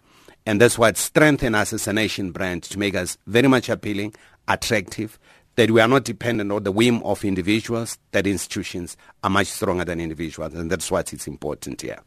And 0.49 0.59
that's 0.59 0.79
what 0.79 0.97
strengthens 0.97 1.55
us 1.55 1.73
as 1.73 1.87
a 1.87 1.93
nation 1.93 2.31
brand 2.31 2.63
to 2.63 2.79
make 2.79 2.95
us 2.95 3.19
very 3.27 3.47
much 3.47 3.69
appealing, 3.69 4.15
attractive, 4.47 5.19
that 5.57 5.69
we 5.69 5.79
are 5.79 5.87
not 5.87 6.05
dependent 6.05 6.51
on 6.51 6.63
the 6.63 6.71
whim 6.71 7.03
of 7.03 7.23
individuals, 7.23 7.99
that 8.13 8.25
institutions 8.25 8.97
are 9.23 9.29
much 9.29 9.45
stronger 9.45 9.85
than 9.85 9.99
individuals. 9.99 10.55
And 10.55 10.71
that's 10.71 10.89
what 10.89 11.13
is 11.13 11.27
important 11.27 11.83
here. 11.83 11.99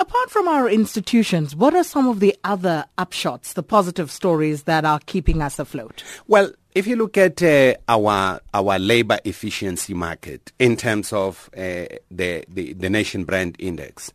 Apart 0.00 0.28
from 0.30 0.48
our 0.48 0.68
institutions, 0.68 1.54
what 1.54 1.72
are 1.76 1.84
some 1.84 2.08
of 2.08 2.18
the 2.18 2.36
other 2.42 2.84
upshots, 2.98 3.54
the 3.54 3.62
positive 3.62 4.10
stories 4.10 4.64
that 4.64 4.84
are 4.84 4.98
keeping 5.06 5.40
us 5.40 5.60
afloat? 5.60 6.02
Well, 6.26 6.50
if 6.74 6.88
you 6.88 6.96
look 6.96 7.16
at 7.16 7.40
uh, 7.44 7.74
our 7.88 8.40
our 8.54 8.78
labor 8.80 9.20
efficiency 9.24 9.94
market 9.94 10.50
in 10.58 10.76
terms 10.76 11.12
of 11.12 11.48
uh, 11.56 11.86
the, 12.10 12.44
the 12.48 12.72
the 12.72 12.90
nation 12.90 13.22
brand 13.22 13.54
index, 13.60 14.12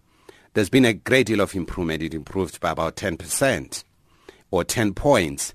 there's 0.53 0.69
been 0.69 0.85
a 0.85 0.93
great 0.93 1.27
deal 1.27 1.41
of 1.41 1.55
improvement. 1.55 2.03
It 2.03 2.13
improved 2.13 2.59
by 2.59 2.71
about 2.71 2.95
10% 2.95 3.83
or 4.51 4.63
10 4.63 4.93
points, 4.93 5.53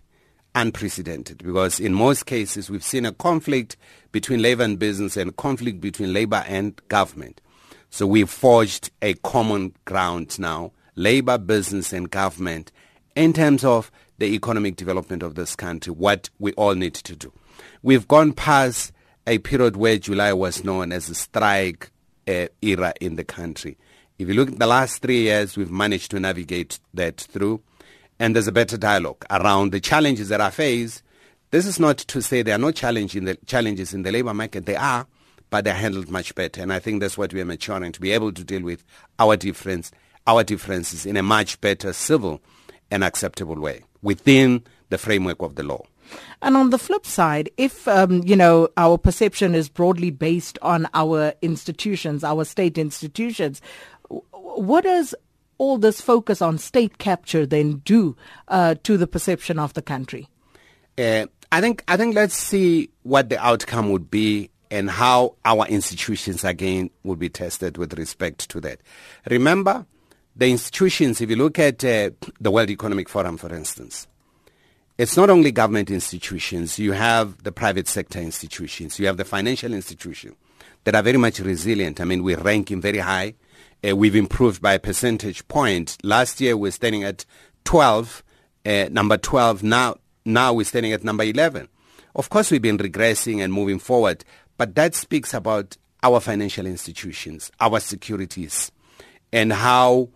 unprecedented, 0.55 1.39
because 1.45 1.79
in 1.79 1.93
most 1.93 2.25
cases 2.25 2.71
we've 2.71 2.83
seen 2.83 3.05
a 3.05 3.13
conflict 3.13 3.77
between 4.13 4.41
labor 4.41 4.63
and 4.63 4.79
business 4.79 5.17
and 5.17 5.37
conflict 5.37 5.81
between 5.81 6.13
labor 6.15 6.43
and 6.47 6.81
government. 6.89 7.41
So 7.91 8.07
we've 8.07 8.31
forged 8.31 8.91
a 9.03 9.15
common 9.15 9.75
ground 9.85 10.39
now, 10.39 10.73
labor, 10.95 11.37
business 11.37 11.93
and 11.93 12.11
government, 12.11 12.73
in 13.15 13.33
terms 13.33 13.65
of 13.65 13.91
the 14.19 14.27
economic 14.35 14.77
development 14.77 15.23
of 15.23 15.35
this 15.35 15.55
country, 15.55 15.93
what 15.93 16.31
we 16.39 16.53
all 16.53 16.75
need 16.75 16.95
to 16.95 17.15
do. 17.15 17.33
We've 17.83 18.09
gone 18.09 18.33
past 18.33 18.93
a 19.27 19.39
period 19.39 19.77
where 19.77 19.99
July 19.99 20.33
was 20.33 20.65
known 20.65 20.93
as 20.93 21.09
the 21.09 21.15
strike 21.15 21.91
uh, 22.27 22.47
era 22.63 22.95
in 23.01 23.17
the 23.17 23.25
country. 23.25 23.77
If 24.19 24.29
you 24.29 24.35
look 24.35 24.51
at 24.53 24.59
the 24.59 24.67
last 24.67 25.03
three 25.03 25.23
years, 25.23 25.57
we've 25.57 25.71
managed 25.71 26.11
to 26.13 26.21
navigate 26.21 26.79
that 26.95 27.19
through, 27.19 27.61
and 28.19 28.35
there's 28.35 28.47
a 28.47 28.53
better 28.53 28.79
dialogue 28.79 29.25
around 29.31 29.73
the 29.73 29.81
challenges 29.81 30.31
that 30.31 30.41
are 30.41 30.51
faced. 30.51 31.03
This 31.51 31.67
is 31.67 31.79
not 31.79 31.99
to 31.99 32.23
say 32.23 32.41
there 32.41 32.55
are 32.55 32.59
no 32.59 32.73
challenge 32.73 33.15
in 33.15 33.27
the, 33.27 33.37
challenges 33.47 33.93
in 33.93 34.03
the 34.03 34.13
labor 34.13 34.33
market. 34.33 34.65
They 34.65 34.77
are, 34.77 35.07
but 35.51 35.65
they're 35.65 35.75
handled 35.75 36.11
much 36.11 36.35
better. 36.35 36.63
And 36.63 36.73
I 36.73 36.79
think 36.79 37.01
that's 37.01 37.19
what 37.19 37.35
we 37.35 37.43
are 37.43 37.45
maturing 37.45 37.93
to 37.93 38.01
be 38.01 38.13
able 38.13 38.33
to 38.33 38.43
deal 38.43 38.63
with 38.63 38.85
our 39.19 39.37
difference, 39.37 39.93
our 40.27 40.43
differences 40.43 41.05
in 41.05 41.19
a 41.19 41.23
much 41.23 41.61
better 41.61 41.93
civil 41.93 42.41
and 42.91 43.05
acceptable 43.05 43.61
way 43.61 43.83
within 44.01 44.63
the 44.89 44.97
framework 44.99 45.43
of 45.43 45.57
the 45.57 45.63
law. 45.63 45.83
And 46.43 46.57
on 46.57 46.71
the 46.71 46.79
flip 46.79 47.07
side, 47.07 47.51
if 47.57 47.89
um, 47.89 48.23
you 48.25 48.37
know 48.37 48.69
our 48.77 48.99
perception 48.99 49.55
is 49.55 49.69
broadly 49.69 50.11
based 50.11 50.59
on 50.63 50.87
our 50.95 51.33
institutions, 51.43 52.23
our 52.23 52.45
state 52.45 52.79
institutions, 52.79 53.61
what 54.57 54.85
does 54.85 55.15
all 55.59 55.79
this 55.79 56.01
focus 56.01 56.43
on 56.43 56.59
state 56.59 56.99
capture 56.99 57.47
then 57.47 57.83
do 57.85 58.17
uh, 58.49 58.75
to 58.83 58.97
the 58.97 59.07
perception 59.07 59.59
of 59.59 59.75
the 59.75 59.83
country? 59.83 60.29
Uh, 60.99 61.27
I 61.53 61.61
think 61.61 61.85
I 61.89 61.97
think 61.97 62.15
let's 62.15 62.35
see 62.35 62.91
what 63.03 63.29
the 63.29 63.39
outcome 63.39 63.91
would 63.91 64.11
be 64.11 64.51
and 64.71 64.91
how 64.91 65.37
our 65.45 65.67
institutions 65.67 66.45
again 66.45 66.91
will 67.05 67.17
be 67.17 67.29
tested 67.29 67.79
with 67.79 67.97
respect 67.97 68.49
to 68.51 68.61
that. 68.63 68.81
Remember, 69.31 69.87
the 70.35 70.51
institutions. 70.51 71.21
If 71.21 71.31
you 71.31 71.37
look 71.37 71.59
at 71.59 71.85
uh, 71.85 72.11
the 72.41 72.51
World 72.51 72.71
Economic 72.71 73.09
Forum, 73.09 73.37
for 73.37 73.55
instance, 73.55 74.07
it's 74.99 75.17
not 75.17 75.31
only 75.31 75.53
government 75.53 75.91
institutions. 75.91 76.79
You 76.79 76.93
have 76.93 77.43
the 77.43 77.53
private 77.53 77.89
sector 77.89 78.19
institutions. 78.19 78.99
You 78.99 79.07
have 79.07 79.17
the 79.17 79.25
financial 79.25 79.73
institutions 79.73 80.35
that 80.85 80.95
are 80.95 81.03
very 81.03 81.19
much 81.19 81.41
resilient. 81.41 82.01
I 82.01 82.05
mean, 82.05 82.23
we 82.23 82.35
rank 82.35 82.47
ranking 82.47 82.81
very 82.81 82.99
high 82.99 83.35
uh, 83.87 83.95
we've 83.95 84.17
improved 84.17 84.63
by 84.63 84.75
a 84.75 84.79
percentage 84.79 85.47
point. 85.49 85.97
Last 86.03 86.41
year 86.41 86.57
we're 86.57 86.73
standing 86.73 87.05
at 87.05 87.25
12, 87.65 88.25
uh, 88.65 88.89
number 88.91 89.17
12. 89.17 89.63
Now, 89.63 89.97
now 90.25 90.53
we're 90.53 90.65
standing 90.65 90.93
at 90.93 91.05
number 91.05 91.25
11. 91.25 91.69
Of 92.15 92.31
course, 92.31 92.51
we've 92.51 92.63
been 92.63 92.79
regressing 92.79 93.45
and 93.45 93.53
moving 93.53 93.79
forward, 93.79 94.25
but 94.57 94.75
that 94.75 94.95
speaks 94.95 95.35
about 95.35 95.77
our 96.03 96.21
financial 96.21 96.67
institutions, 96.67 97.51
our 97.61 97.79
securities, 97.81 98.73
and 99.33 99.53
how 99.53 100.09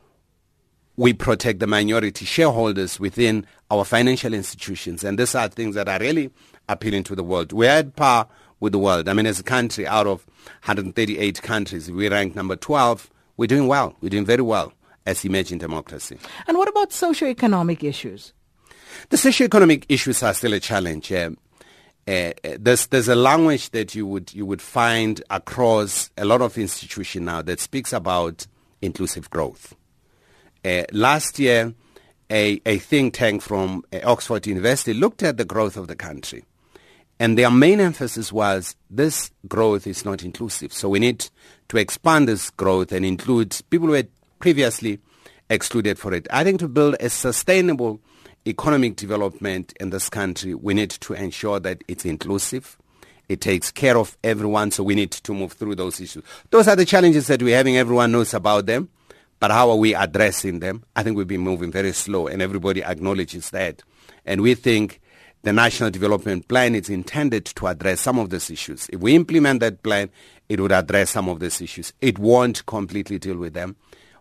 we 0.96 1.12
protect 1.12 1.60
the 1.60 1.66
minority 1.66 2.24
shareholders 2.24 2.98
within 2.98 3.46
our 3.70 3.84
financial 3.84 4.34
institutions. 4.34 5.04
And 5.04 5.18
these 5.18 5.34
are 5.34 5.48
things 5.48 5.74
that 5.74 5.88
are 5.88 5.98
really 5.98 6.30
appealing 6.68 7.04
to 7.04 7.14
the 7.14 7.24
world. 7.24 7.52
We're 7.52 7.70
at 7.70 7.96
par 7.96 8.28
with 8.60 8.72
the 8.72 8.78
world. 8.78 9.08
I 9.08 9.12
mean, 9.12 9.26
as 9.26 9.40
a 9.40 9.42
country 9.42 9.86
out 9.86 10.06
of 10.06 10.26
138 10.64 11.42
countries, 11.42 11.90
we 11.90 12.08
rank 12.08 12.34
number 12.34 12.56
12 12.56 13.10
we're 13.40 13.46
doing 13.46 13.66
well. 13.66 13.96
We're 14.02 14.10
doing 14.10 14.26
very 14.26 14.42
well 14.42 14.74
as 15.06 15.24
emerging 15.24 15.58
democracy. 15.58 16.18
And 16.46 16.58
what 16.58 16.68
about 16.68 16.92
socio-economic 16.92 17.82
issues? 17.82 18.34
The 19.08 19.16
socio-economic 19.16 19.86
issues 19.88 20.22
are 20.22 20.34
still 20.34 20.52
a 20.52 20.60
challenge. 20.60 21.10
Uh, 21.10 21.30
uh, 22.06 22.32
there's 22.58 22.86
there's 22.88 23.08
a 23.08 23.14
language 23.14 23.70
that 23.70 23.94
you 23.94 24.06
would 24.06 24.34
you 24.34 24.44
would 24.44 24.60
find 24.60 25.22
across 25.30 26.10
a 26.18 26.26
lot 26.26 26.42
of 26.42 26.58
institutions 26.58 27.24
now 27.24 27.40
that 27.40 27.60
speaks 27.60 27.94
about 27.94 28.46
inclusive 28.82 29.30
growth. 29.30 29.74
Uh, 30.62 30.82
last 30.92 31.38
year, 31.38 31.72
a, 32.28 32.60
a 32.66 32.76
think 32.76 33.14
tank 33.14 33.40
from 33.40 33.82
uh, 33.90 34.00
Oxford 34.04 34.46
University 34.46 34.92
looked 34.92 35.22
at 35.22 35.38
the 35.38 35.46
growth 35.46 35.78
of 35.78 35.88
the 35.88 35.96
country 35.96 36.44
and 37.20 37.36
their 37.36 37.50
main 37.50 37.80
emphasis 37.80 38.32
was 38.32 38.74
this 38.88 39.30
growth 39.46 39.86
is 39.86 40.06
not 40.06 40.24
inclusive. 40.24 40.72
So 40.72 40.88
we 40.88 40.98
need 40.98 41.28
to 41.68 41.76
expand 41.76 42.26
this 42.26 42.48
growth 42.48 42.92
and 42.92 43.04
include 43.04 43.54
people 43.68 43.88
who 43.88 43.92
had 43.92 44.08
previously 44.38 45.00
excluded 45.50 45.98
for 45.98 46.14
it. 46.14 46.26
I 46.30 46.44
think 46.44 46.60
to 46.60 46.68
build 46.68 46.96
a 46.98 47.10
sustainable 47.10 48.00
economic 48.46 48.96
development 48.96 49.74
in 49.78 49.90
this 49.90 50.08
country, 50.08 50.54
we 50.54 50.72
need 50.72 50.88
to 50.90 51.12
ensure 51.12 51.60
that 51.60 51.84
it's 51.88 52.06
inclusive. 52.06 52.78
It 53.28 53.42
takes 53.42 53.70
care 53.70 53.98
of 53.98 54.16
everyone, 54.24 54.70
so 54.70 54.82
we 54.82 54.94
need 54.94 55.10
to 55.10 55.34
move 55.34 55.52
through 55.52 55.74
those 55.74 56.00
issues. 56.00 56.24
Those 56.48 56.68
are 56.68 56.76
the 56.76 56.86
challenges 56.86 57.26
that 57.26 57.42
we're 57.42 57.54
having. 57.54 57.76
Everyone 57.76 58.12
knows 58.12 58.32
about 58.32 58.64
them, 58.64 58.88
but 59.40 59.50
how 59.50 59.68
are 59.68 59.76
we 59.76 59.94
addressing 59.94 60.60
them? 60.60 60.84
I 60.96 61.02
think 61.02 61.18
we've 61.18 61.28
been 61.28 61.42
moving 61.42 61.70
very 61.70 61.92
slow, 61.92 62.28
and 62.28 62.40
everybody 62.40 62.82
acknowledges 62.82 63.50
that. 63.50 63.82
And 64.24 64.40
we 64.40 64.54
think 64.54 65.02
the 65.42 65.52
National 65.52 65.90
Development 65.90 66.46
Plan 66.46 66.74
is 66.74 66.90
intended 66.90 67.46
to 67.46 67.66
address 67.66 68.00
some 68.00 68.18
of 68.18 68.28
these 68.28 68.50
issues. 68.50 68.88
If 68.92 69.00
we 69.00 69.14
implement 69.14 69.60
that 69.60 69.82
plan, 69.82 70.10
it 70.48 70.60
would 70.60 70.72
address 70.72 71.10
some 71.10 71.28
of 71.28 71.40
these 71.40 71.62
issues. 71.62 71.92
It 72.00 72.18
won't 72.18 72.66
completely 72.66 73.18
deal 73.18 73.36
with 73.36 73.54
them. 73.54 73.76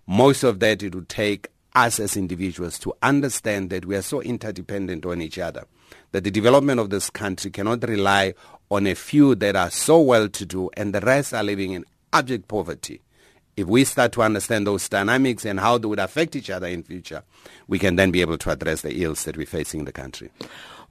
Most 0.08 0.44
of 0.44 0.60
that 0.62 0.82
it 0.82 0.96
would 0.96 1.10
take 1.10 1.50
us 1.76 2.00
as 2.00 2.16
individuals 2.16 2.80
to 2.80 2.94
understand 3.02 3.70
that 3.70 3.86
we 3.86 3.96
are 3.96 4.02
so 4.02 4.22
interdependent 4.22 5.06
on 5.06 5.22
each 5.22 5.38
other, 5.38 5.66
that 6.14 6.24
the 6.24 6.32
development 6.32 6.80
of 6.80 6.90
this 6.90 7.10
country 7.10 7.52
cannot 7.52 7.88
rely 7.88 8.34
on 8.72 8.88
a 8.88 8.96
few 8.96 9.36
that 9.36 9.56
are 9.56 9.70
so 9.70 10.00
well 10.00 10.30
to 10.30 10.46
do 10.46 10.70
and 10.76 10.94
the 10.94 11.02
rest 11.02 11.34
are 11.34 11.44
living 11.44 11.74
in 11.74 11.86
abject 12.14 12.48
poverty. 12.48 13.02
If 13.58 13.68
we 13.68 13.84
start 13.84 14.14
to 14.14 14.22
understand 14.22 14.66
those 14.66 14.88
dynamics 14.88 15.44
and 15.46 15.60
how 15.60 15.78
they 15.78 15.88
would 15.88 16.00
affect 16.00 16.36
each 16.36 16.50
other 16.50 16.68
in 16.68 16.82
future, 16.82 17.24
we 17.68 17.78
can 17.78 17.98
then 17.98 18.10
be 18.10 18.22
able 18.22 18.38
to 18.38 18.52
address 18.52 18.82
the 18.82 19.04
ills 19.04 19.26
that 19.26 19.36
we're 19.36 19.46
facing 19.46 19.82
in 19.82 19.86
the 19.86 19.92
country. 19.92 20.32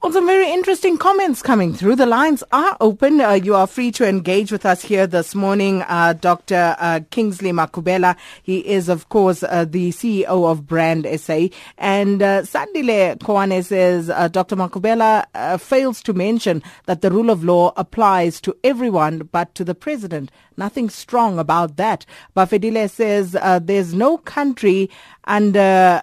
Well, 0.01 0.13
some 0.13 0.27
very 0.27 0.49
interesting 0.49 0.97
comments 0.97 1.41
coming 1.41 1.73
through. 1.73 1.97
The 1.97 2.05
lines 2.05 2.41
are 2.53 2.77
open. 2.79 3.19
Uh, 3.19 3.33
you 3.33 3.53
are 3.53 3.67
free 3.67 3.91
to 3.91 4.07
engage 4.07 4.49
with 4.49 4.65
us 4.65 4.81
here 4.81 5.05
this 5.05 5.35
morning. 5.35 5.81
Uh, 5.81 6.13
Dr. 6.13 6.77
Uh, 6.79 7.01
Kingsley 7.11 7.51
Makhubela, 7.51 8.15
he 8.41 8.59
is, 8.59 8.87
of 8.87 9.09
course, 9.09 9.43
uh, 9.43 9.65
the 9.65 9.89
CEO 9.89 10.49
of 10.49 10.65
Brand 10.65 11.05
SA. 11.19 11.47
And 11.77 12.23
uh, 12.23 12.43
Sandile 12.43 13.17
Kwane 13.17 13.61
says 13.61 14.09
uh, 14.09 14.29
Dr. 14.29 14.55
Makhubela 14.55 15.59
fails 15.59 16.01
to 16.03 16.13
mention 16.13 16.63
that 16.85 17.01
the 17.01 17.11
rule 17.11 17.29
of 17.29 17.43
law 17.43 17.73
applies 17.75 18.39
to 18.39 18.55
everyone 18.63 19.27
but 19.33 19.53
to 19.55 19.65
the 19.65 19.75
president. 19.75 20.31
Nothing 20.55 20.89
strong 20.89 21.37
about 21.37 21.75
that. 21.75 22.05
Bafedile 22.37 22.89
says 22.89 23.33
there's 23.65 23.93
no 23.93 24.17
country 24.17 24.89
under 25.25 26.01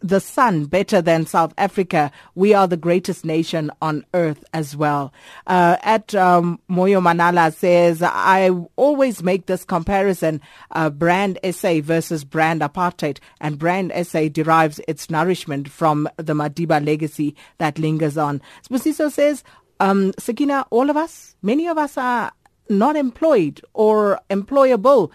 the 0.00 0.20
sun 0.20 0.66
better 0.66 1.02
than 1.02 1.26
South 1.26 1.52
Africa. 1.58 2.10
We 2.34 2.54
are 2.54 2.68
the 2.68 2.76
greatest 2.76 3.24
nation 3.24 3.70
on 3.82 4.04
earth 4.14 4.44
as 4.52 4.76
well. 4.76 5.12
Uh, 5.46 5.76
at 5.82 6.14
um, 6.14 6.60
Moyo 6.70 7.00
Manala 7.02 7.52
says, 7.52 8.02
I 8.02 8.50
always 8.76 9.22
make 9.22 9.46
this 9.46 9.64
comparison, 9.64 10.40
uh, 10.72 10.90
brand 10.90 11.38
SA 11.50 11.80
versus 11.82 12.24
brand 12.24 12.60
apartheid, 12.60 13.18
and 13.40 13.58
brand 13.58 13.92
SA 14.06 14.28
derives 14.28 14.80
its 14.86 15.10
nourishment 15.10 15.68
from 15.68 16.08
the 16.16 16.34
Madiba 16.34 16.84
legacy 16.84 17.34
that 17.58 17.78
lingers 17.78 18.16
on. 18.16 18.40
Spusiso 18.68 19.10
says, 19.10 19.42
um, 19.80 20.12
Sakina, 20.18 20.66
all 20.70 20.90
of 20.90 20.96
us, 20.96 21.36
many 21.42 21.66
of 21.66 21.78
us 21.78 21.96
are 21.96 22.32
not 22.68 22.96
employed 22.96 23.60
or 23.72 24.20
employable 24.30 25.10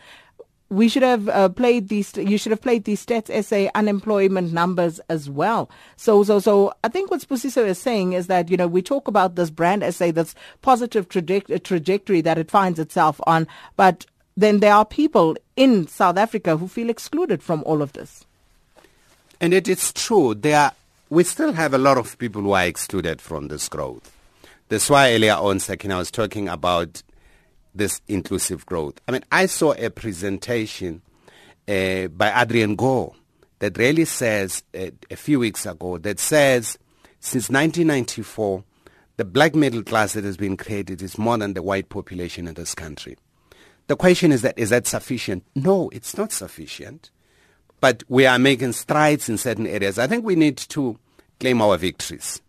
we 0.74 0.89
should 0.89 1.03
have 1.03 1.30
uh, 1.30 1.50
played 1.50 1.89
these. 1.89 2.15
You 2.18 2.38
should 2.38 2.51
have 2.51 2.62
played 2.62 2.84
these 2.84 3.06
stats 3.06 3.30
SA 3.46 3.70
unemployment 3.75 4.51
numbers 4.51 5.00
as 5.10 5.30
well. 5.30 5.70
So, 5.96 6.24
so, 6.24 6.39
so 6.39 6.74
I 6.84 6.88
think 6.88 7.12
what 7.12 7.22
Spusiso 7.22 7.65
is 7.65 7.77
saying 7.77 8.13
is 8.13 8.27
that 8.27 8.50
you 8.50 8.58
know 8.58 8.68
we 8.68 8.82
talk 8.82 9.08
about 9.08 9.36
this 9.36 9.50
brand 9.50 9.84
SA 9.94 10.12
this 10.12 10.36
positive 10.62 11.08
traje- 11.10 11.63
trajectory 11.63 12.22
that 12.22 12.38
it 12.38 12.50
finds 12.50 12.80
itself 12.80 13.22
on, 13.27 13.48
but 13.75 14.06
then 14.36 14.60
there 14.60 14.74
are 14.74 14.86
people 14.86 15.38
in 15.56 15.88
South 15.88 16.18
Africa 16.18 16.58
who 16.58 16.68
feel 16.68 16.89
excluded 16.89 17.44
from 17.44 17.63
all 17.65 17.82
of 17.82 17.94
this. 17.94 18.25
And 19.39 19.53
it 19.53 19.68
is 19.68 19.94
true. 19.94 20.34
There, 20.34 20.60
are, 20.60 20.72
we 21.10 21.24
still 21.24 21.53
have 21.53 21.74
a 21.74 21.77
lot 21.77 21.98
of 21.98 22.18
people 22.18 22.42
who 22.42 22.53
are 22.53 22.65
excluded 22.65 23.22
from 23.22 23.50
this 23.50 23.70
growth. 23.70 24.12
That's 24.70 24.89
why 24.89 25.13
earlier 25.13 25.36
on, 25.36 25.60
Sakin, 25.60 25.92
I 25.92 25.98
was 25.98 26.10
talking 26.10 26.50
about 26.50 27.03
this 27.75 28.01
inclusive 28.08 28.65
growth. 28.65 29.00
I 29.08 29.12
mean, 29.12 29.24
I 29.32 29.46
saw 29.48 29.74
a 29.74 29.89
presentation 29.89 31.01
uh, 31.68 32.08
by 32.08 32.42
Adrian 32.42 32.75
Gore 32.75 33.13
that 33.60 33.77
really 33.77 34.06
says, 34.06 34.63
uh, 34.77 34.88
a 35.10 35.15
few 35.15 35.39
weeks 35.39 35.65
ago, 35.65 35.98
that 36.00 36.20
says 36.20 36.77
since 37.20 37.50
1994, 37.50 38.63
the 39.15 39.25
black 39.25 39.56
middle 39.56 39.84
class 39.84 40.13
that 40.13 40.24
has 40.24 40.38
been 40.38 40.58
created 40.58 41.01
is 41.01 41.18
more 41.18 41.38
than 41.38 41.53
the 41.53 41.63
white 41.63 41.89
population 41.89 42.48
in 42.48 42.56
this 42.56 42.75
country. 42.75 43.18
The 43.88 43.96
question 43.96 44.32
is 44.32 44.42
that, 44.42 44.58
is 44.58 44.72
that 44.72 44.88
sufficient? 44.88 45.44
No, 45.56 45.89
it's 45.89 46.18
not 46.18 46.32
sufficient. 46.32 47.12
But 47.80 48.03
we 48.08 48.25
are 48.25 48.39
making 48.39 48.74
strides 48.74 49.30
in 49.30 49.38
certain 49.38 49.68
areas. 49.68 50.00
I 50.00 50.08
think 50.08 50.25
we 50.25 50.36
need 50.36 50.58
to 50.58 50.98
claim 51.39 51.62
our 51.62 51.77
victories 51.77 52.42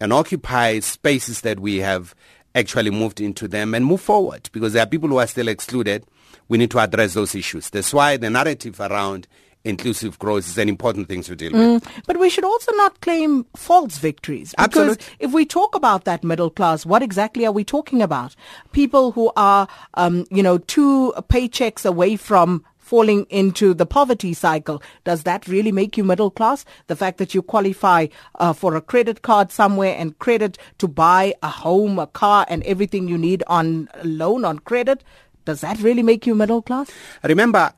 and 0.00 0.12
occupy 0.12 0.78
spaces 0.80 1.42
that 1.42 1.60
we 1.60 1.78
have 1.78 2.14
actually 2.54 2.90
moved 2.90 3.20
into 3.20 3.48
them 3.48 3.74
and 3.74 3.84
move 3.84 4.00
forward 4.00 4.48
because 4.52 4.72
there 4.72 4.82
are 4.82 4.86
people 4.86 5.08
who 5.08 5.18
are 5.18 5.26
still 5.26 5.48
excluded. 5.48 6.04
We 6.48 6.58
need 6.58 6.70
to 6.72 6.78
address 6.78 7.14
those 7.14 7.34
issues. 7.34 7.70
That's 7.70 7.94
why 7.94 8.16
the 8.16 8.30
narrative 8.30 8.80
around 8.80 9.26
inclusive 9.64 10.18
growth 10.18 10.46
is 10.46 10.58
an 10.58 10.68
important 10.68 11.08
thing 11.08 11.22
to 11.22 11.36
deal 11.36 11.52
with. 11.52 11.84
Mm, 11.84 12.02
but 12.06 12.18
we 12.18 12.28
should 12.28 12.44
also 12.44 12.72
not 12.72 13.00
claim 13.00 13.46
false 13.56 13.98
victories. 13.98 14.54
Because 14.58 14.98
Absolutely. 14.98 15.04
if 15.20 15.32
we 15.32 15.46
talk 15.46 15.74
about 15.74 16.04
that 16.04 16.24
middle 16.24 16.50
class, 16.50 16.84
what 16.84 17.02
exactly 17.02 17.46
are 17.46 17.52
we 17.52 17.64
talking 17.64 18.02
about? 18.02 18.34
People 18.72 19.12
who 19.12 19.32
are, 19.36 19.68
um, 19.94 20.26
you 20.30 20.42
know, 20.42 20.58
two 20.58 21.12
paychecks 21.28 21.86
away 21.86 22.16
from 22.16 22.64
falling 22.92 23.24
into 23.30 23.72
the 23.72 23.86
poverty 23.86 24.34
cycle. 24.34 24.82
Does 25.04 25.22
that 25.22 25.48
really 25.48 25.72
make 25.72 25.96
you 25.96 26.04
middle 26.04 26.30
class? 26.30 26.66
The 26.88 26.94
fact 26.94 27.16
that 27.16 27.34
you 27.34 27.40
qualify 27.40 28.08
uh, 28.34 28.52
for 28.52 28.76
a 28.76 28.82
credit 28.82 29.22
card 29.22 29.50
somewhere 29.50 29.96
and 29.98 30.18
credit 30.18 30.58
to 30.76 30.88
buy 30.88 31.32
a 31.42 31.48
home, 31.48 31.98
a 31.98 32.06
car, 32.06 32.44
and 32.50 32.62
everything 32.64 33.08
you 33.08 33.16
need 33.16 33.42
on 33.46 33.88
loan, 34.04 34.44
on 34.44 34.58
credit, 34.58 35.02
does 35.46 35.62
that 35.62 35.80
really 35.80 36.02
make 36.02 36.26
you 36.26 36.34
middle 36.34 36.60
class? 36.60 36.90
Remember, 37.24 37.72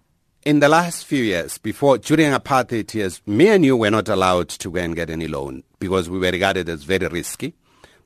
in 0.44 0.58
the 0.58 0.68
last 0.68 1.06
few 1.06 1.22
years, 1.22 1.58
before 1.58 1.98
during 1.98 2.32
apartheid 2.32 2.92
years, 2.92 3.22
me 3.24 3.46
and 3.46 3.64
you 3.64 3.76
were 3.76 3.92
not 3.92 4.08
allowed 4.08 4.48
to 4.48 4.68
go 4.68 4.80
and 4.80 4.96
get 4.96 5.10
any 5.10 5.28
loan 5.28 5.62
because 5.78 6.10
we 6.10 6.18
were 6.18 6.32
regarded 6.32 6.68
as 6.68 6.82
very 6.82 7.06
risky. 7.06 7.54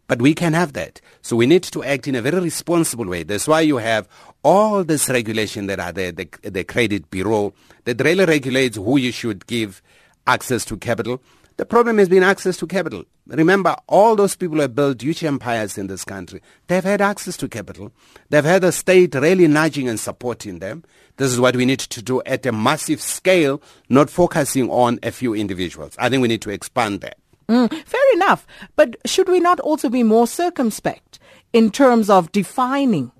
But 0.09 0.23
we 0.23 0.35
can 0.35 0.55
have 0.55 0.73
that. 0.73 1.03
So 1.21 1.37
we 1.37 1.47
need 1.47 1.63
to 1.65 1.85
act 1.85 2.09
in 2.09 2.15
a 2.15 2.23
very 2.23 2.41
responsible 2.41 3.07
way. 3.07 3.25
That's 3.25 3.47
why 3.47 3.61
you 3.61 3.77
have 3.77 4.09
all 4.43 4.85
this 4.85 5.09
regulation 5.09 5.67
that 5.67 5.81
are 5.81 5.93
there, 5.93 6.13
the, 6.13 6.29
the 6.43 6.65
credit 6.65 7.11
bureau 7.11 7.53
that 7.85 8.01
really 8.01 8.25
regulates 8.25 8.77
who 8.77 8.97
you 8.97 9.13
should 9.13 9.47
give 9.47 9.83
access 10.27 10.65
to 10.67 10.77
capital. 10.77 11.21
The 11.57 11.67
problem 11.67 11.99
has 11.99 12.09
been 12.09 12.23
access 12.23 12.57
to 12.59 12.69
capital. 12.69 13.05
Remember, 13.27 13.75
all 13.89 14.15
those 14.15 14.37
people 14.37 14.57
who 14.57 14.63
have 14.63 14.77
built 14.77 15.03
huge 15.03 15.25
empires 15.25 15.77
in 15.77 15.89
this 15.89 16.05
country, 16.05 16.41
they've 16.69 16.85
had 16.85 17.01
access 17.01 17.37
to 17.39 17.49
capital. 17.49 17.93
They've 18.31 18.45
had 18.45 18.63
the 18.63 18.71
state 18.71 19.15
really 19.17 19.49
nudging 19.49 19.89
and 19.89 19.99
supporting 19.99 20.61
them. 20.61 20.85
This 21.17 21.33
is 21.33 21.41
what 21.41 21.57
we 21.57 21.65
need 21.67 21.81
to 21.81 22.01
do 22.01 22.23
at 22.25 22.47
a 22.47 22.53
massive 22.53 23.01
scale, 23.01 23.61
not 23.89 24.09
focusing 24.09 24.71
on 24.71 25.01
a 25.03 25.11
few 25.11 25.35
individuals. 25.35 25.97
I 25.99 26.09
think 26.09 26.23
we 26.23 26.29
need 26.29 26.43
to 26.43 26.51
expand 26.51 27.01
that. 27.01 27.19
Mm, 27.49 27.73
fair 27.85 28.13
enough. 28.15 28.47
But 28.77 28.97
should 29.05 29.29
we 29.29 29.41
not 29.41 29.59
also 29.61 29.89
be 29.89 30.05
more 30.05 30.29
circumspect 30.29 31.19
in 31.53 31.71
terms 31.71 32.09
of 32.09 32.31
defining 32.31 33.11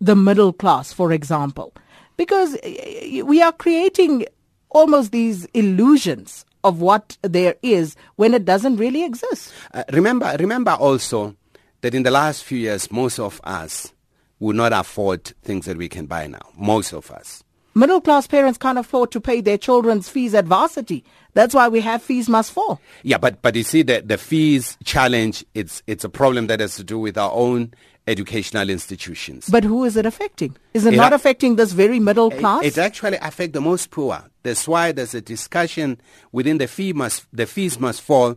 the 0.00 0.16
middle 0.16 0.52
class, 0.52 0.92
for 0.92 1.12
example? 1.12 1.72
Because 2.16 2.56
we 2.64 3.42
are 3.42 3.52
creating 3.52 4.26
almost 4.70 5.12
these 5.12 5.44
illusions 5.46 6.44
of 6.64 6.80
what 6.80 7.16
there 7.22 7.54
is 7.62 7.96
when 8.16 8.34
it 8.34 8.44
doesn't 8.44 8.76
really 8.76 9.04
exist. 9.04 9.52
Uh, 9.72 9.84
remember, 9.92 10.36
remember 10.38 10.72
also 10.72 11.36
that 11.80 11.94
in 11.94 12.02
the 12.02 12.10
last 12.10 12.44
few 12.44 12.58
years, 12.58 12.90
most 12.90 13.18
of 13.18 13.40
us 13.44 13.92
will 14.40 14.54
not 14.54 14.72
afford 14.72 15.24
things 15.42 15.66
that 15.66 15.76
we 15.76 15.88
can 15.88 16.06
buy 16.06 16.26
now. 16.26 16.50
Most 16.56 16.92
of 16.92 17.10
us. 17.10 17.44
Middle 17.74 18.00
class 18.00 18.26
parents 18.26 18.58
can't 18.58 18.78
afford 18.78 19.12
to 19.12 19.20
pay 19.20 19.40
their 19.40 19.58
children's 19.58 20.08
fees 20.08 20.34
at 20.34 20.46
varsity. 20.46 21.04
That's 21.34 21.54
why 21.54 21.68
we 21.68 21.80
have 21.80 22.02
fees 22.02 22.28
must 22.28 22.50
fall. 22.50 22.80
Yeah, 23.04 23.18
but 23.18 23.40
but 23.40 23.54
you 23.54 23.62
see 23.62 23.82
the 23.82 24.02
the 24.04 24.18
fees 24.18 24.76
challenge 24.82 25.44
it's 25.54 25.82
it's 25.86 26.02
a 26.02 26.08
problem 26.08 26.48
that 26.48 26.58
has 26.58 26.74
to 26.76 26.84
do 26.84 26.98
with 26.98 27.16
our 27.16 27.30
own 27.32 27.72
educational 28.08 28.70
institutions. 28.70 29.48
But 29.48 29.64
who 29.64 29.84
is 29.84 29.96
it 29.96 30.06
affecting? 30.06 30.56
Is 30.74 30.86
it, 30.86 30.94
it 30.94 30.96
not 30.96 31.12
a- 31.12 31.16
affecting 31.16 31.56
this 31.56 31.72
very 31.72 32.00
middle 32.00 32.30
class? 32.30 32.64
It, 32.64 32.76
it 32.76 32.78
actually 32.78 33.18
affects 33.18 33.52
the 33.52 33.60
most 33.60 33.90
poor. 33.90 34.24
That's 34.42 34.66
why 34.66 34.92
there's 34.92 35.14
a 35.14 35.20
discussion 35.20 36.00
within 36.32 36.58
the 36.58 36.66
fee 36.66 36.92
must 36.92 37.26
the 37.32 37.46
fees 37.46 37.78
must 37.78 38.00
fall 38.00 38.36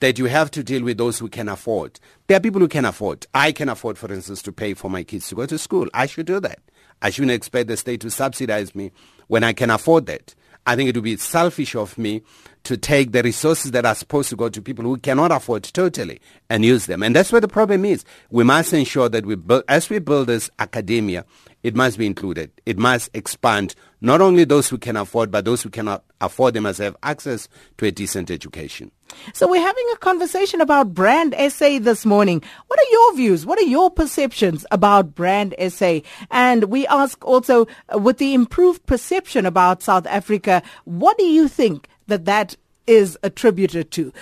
that 0.00 0.18
you 0.18 0.26
have 0.26 0.50
to 0.50 0.64
deal 0.64 0.82
with 0.82 0.98
those 0.98 1.18
who 1.18 1.28
can 1.28 1.48
afford. 1.48 2.00
There 2.26 2.36
are 2.36 2.40
people 2.40 2.60
who 2.60 2.68
can 2.68 2.84
afford. 2.84 3.26
I 3.32 3.52
can 3.52 3.68
afford, 3.68 3.96
for 3.96 4.12
instance, 4.12 4.42
to 4.42 4.52
pay 4.52 4.74
for 4.74 4.90
my 4.90 5.04
kids 5.04 5.28
to 5.28 5.36
go 5.36 5.46
to 5.46 5.56
school. 5.56 5.86
I 5.94 6.06
should 6.06 6.26
do 6.26 6.40
that. 6.40 6.58
I 7.00 7.10
shouldn't 7.10 7.32
expect 7.32 7.68
the 7.68 7.76
state 7.76 8.00
to 8.00 8.10
subsidize 8.10 8.74
me 8.74 8.90
when 9.28 9.44
I 9.44 9.52
can 9.52 9.70
afford 9.70 10.06
that. 10.06 10.34
I 10.66 10.76
think 10.76 10.88
it 10.88 10.96
would 10.96 11.04
be 11.04 11.16
selfish 11.16 11.74
of 11.74 11.96
me 11.98 12.22
to 12.64 12.76
take 12.76 13.12
the 13.12 13.22
resources 13.22 13.72
that 13.72 13.84
are 13.84 13.94
supposed 13.94 14.30
to 14.30 14.36
go 14.36 14.48
to 14.48 14.62
people 14.62 14.84
who 14.84 14.96
cannot 14.96 15.30
afford 15.30 15.64
totally 15.64 16.20
and 16.48 16.64
use 16.64 16.86
them. 16.86 17.02
And 17.02 17.14
that's 17.14 17.30
where 17.30 17.40
the 17.40 17.48
problem 17.48 17.84
is. 17.84 18.04
We 18.30 18.44
must 18.44 18.72
ensure 18.72 19.08
that 19.10 19.26
we 19.26 19.34
build, 19.34 19.64
as 19.68 19.90
we 19.90 19.98
build 19.98 20.28
this 20.28 20.50
academia, 20.58 21.26
it 21.64 21.74
must 21.74 21.96
be 21.96 22.06
included. 22.06 22.52
It 22.66 22.78
must 22.78 23.10
expand. 23.14 23.74
Not 24.02 24.20
only 24.20 24.44
those 24.44 24.68
who 24.68 24.76
can 24.76 24.98
afford, 24.98 25.30
but 25.30 25.46
those 25.46 25.62
who 25.62 25.70
cannot 25.70 26.04
afford 26.20 26.52
them 26.52 26.64
must 26.64 26.78
have 26.78 26.94
access 27.02 27.48
to 27.78 27.86
a 27.86 27.90
decent 27.90 28.30
education. 28.30 28.90
So 29.32 29.48
we're 29.48 29.62
having 29.62 29.86
a 29.94 29.96
conversation 29.96 30.60
about 30.60 30.92
Brand 30.92 31.34
SA 31.50 31.78
this 31.80 32.04
morning. 32.04 32.42
What 32.66 32.78
are 32.78 32.90
your 32.90 33.16
views? 33.16 33.46
What 33.46 33.58
are 33.58 33.64
your 33.64 33.90
perceptions 33.90 34.66
about 34.70 35.14
Brand 35.14 35.54
SA? 35.70 36.00
And 36.30 36.64
we 36.64 36.86
ask 36.86 37.24
also, 37.24 37.66
uh, 37.92 37.98
with 37.98 38.18
the 38.18 38.34
improved 38.34 38.84
perception 38.84 39.46
about 39.46 39.82
South 39.82 40.06
Africa, 40.06 40.62
what 40.84 41.16
do 41.16 41.24
you 41.24 41.48
think 41.48 41.88
that 42.08 42.26
that 42.26 42.56
is 42.86 43.16
attributed 43.22 43.90
to? 43.92 44.12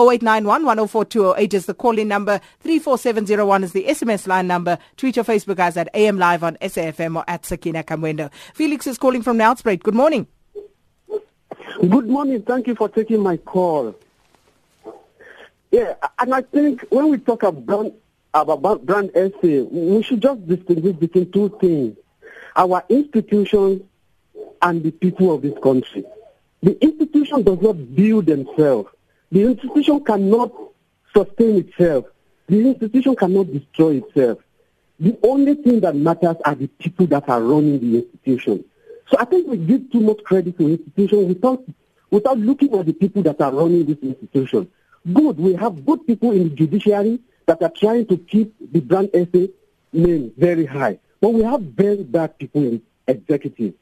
0891 0.00 0.64
104208 0.64 1.54
is 1.54 1.66
the 1.66 1.74
call-in 1.74 2.08
number. 2.08 2.40
34701 2.60 3.64
is 3.64 3.72
the 3.72 3.84
SMS 3.84 4.26
line 4.26 4.46
number. 4.46 4.78
Tweet 4.96 5.16
your 5.16 5.24
Facebook 5.24 5.56
guys 5.56 5.76
at 5.76 5.88
AM 5.94 6.18
Live 6.18 6.42
on 6.42 6.56
SAFM 6.56 7.16
or 7.16 7.24
at 7.28 7.44
Sakina 7.44 7.82
Kamwendo. 7.82 8.32
Felix 8.54 8.86
is 8.86 8.98
calling 8.98 9.22
from 9.22 9.38
Nelspruit. 9.38 9.82
Good 9.82 9.94
morning. 9.94 10.26
Good 11.80 12.08
morning. 12.08 12.42
Thank 12.42 12.66
you 12.66 12.74
for 12.74 12.88
taking 12.88 13.20
my 13.20 13.36
call. 13.36 13.94
Yeah, 15.70 15.94
and 16.18 16.34
I 16.34 16.42
think 16.42 16.82
when 16.90 17.10
we 17.10 17.18
talk 17.18 17.42
about, 17.42 17.92
about 18.34 18.84
brand 18.84 19.10
SA, 19.14 19.62
we 19.70 20.02
should 20.02 20.20
just 20.20 20.46
distinguish 20.48 20.96
between 20.96 21.30
two 21.30 21.56
things. 21.60 21.96
Our 22.56 22.82
institutions 22.88 23.82
and 24.62 24.82
the 24.82 24.90
people 24.90 25.34
of 25.34 25.42
this 25.42 25.56
country. 25.62 26.04
The 26.62 26.82
institution 26.82 27.42
does 27.42 27.60
not 27.60 27.94
build 27.94 28.26
themselves. 28.26 28.90
The 29.32 29.42
institution 29.42 30.04
cannot 30.04 30.52
sustain 31.14 31.58
itself. 31.58 32.06
The 32.48 32.68
institution 32.68 33.14
cannot 33.14 33.52
destroy 33.52 34.02
itself. 34.02 34.38
The 34.98 35.18
only 35.22 35.54
thing 35.54 35.80
that 35.80 35.94
matters 35.94 36.36
are 36.44 36.54
the 36.54 36.66
people 36.66 37.06
that 37.06 37.28
are 37.28 37.40
running 37.40 37.80
the 37.80 37.98
institution. 37.98 38.64
So 39.08 39.16
I 39.18 39.24
think 39.24 39.46
we 39.48 39.56
give 39.56 39.90
too 39.90 40.00
much 40.00 40.22
credit 40.24 40.58
to 40.58 40.68
institutions 40.68 41.28
without 41.28 41.64
without 42.10 42.38
looking 42.38 42.76
at 42.76 42.86
the 42.86 42.92
people 42.92 43.22
that 43.22 43.40
are 43.40 43.52
running 43.52 43.86
this 43.86 43.98
institution. 44.02 44.68
Good, 45.12 45.38
we 45.38 45.54
have 45.54 45.86
good 45.86 46.06
people 46.06 46.32
in 46.32 46.50
the 46.50 46.54
judiciary 46.54 47.20
that 47.46 47.62
are 47.62 47.70
trying 47.70 48.06
to 48.06 48.18
keep 48.18 48.54
the 48.72 48.80
brand 48.80 49.10
SA 49.14 49.46
name 49.92 50.32
very 50.36 50.66
high. 50.66 50.98
But 51.20 51.30
we 51.30 51.42
have 51.42 51.60
very 51.62 52.02
bad 52.02 52.38
people 52.38 52.62
in 52.62 52.82
executive, 53.06 53.74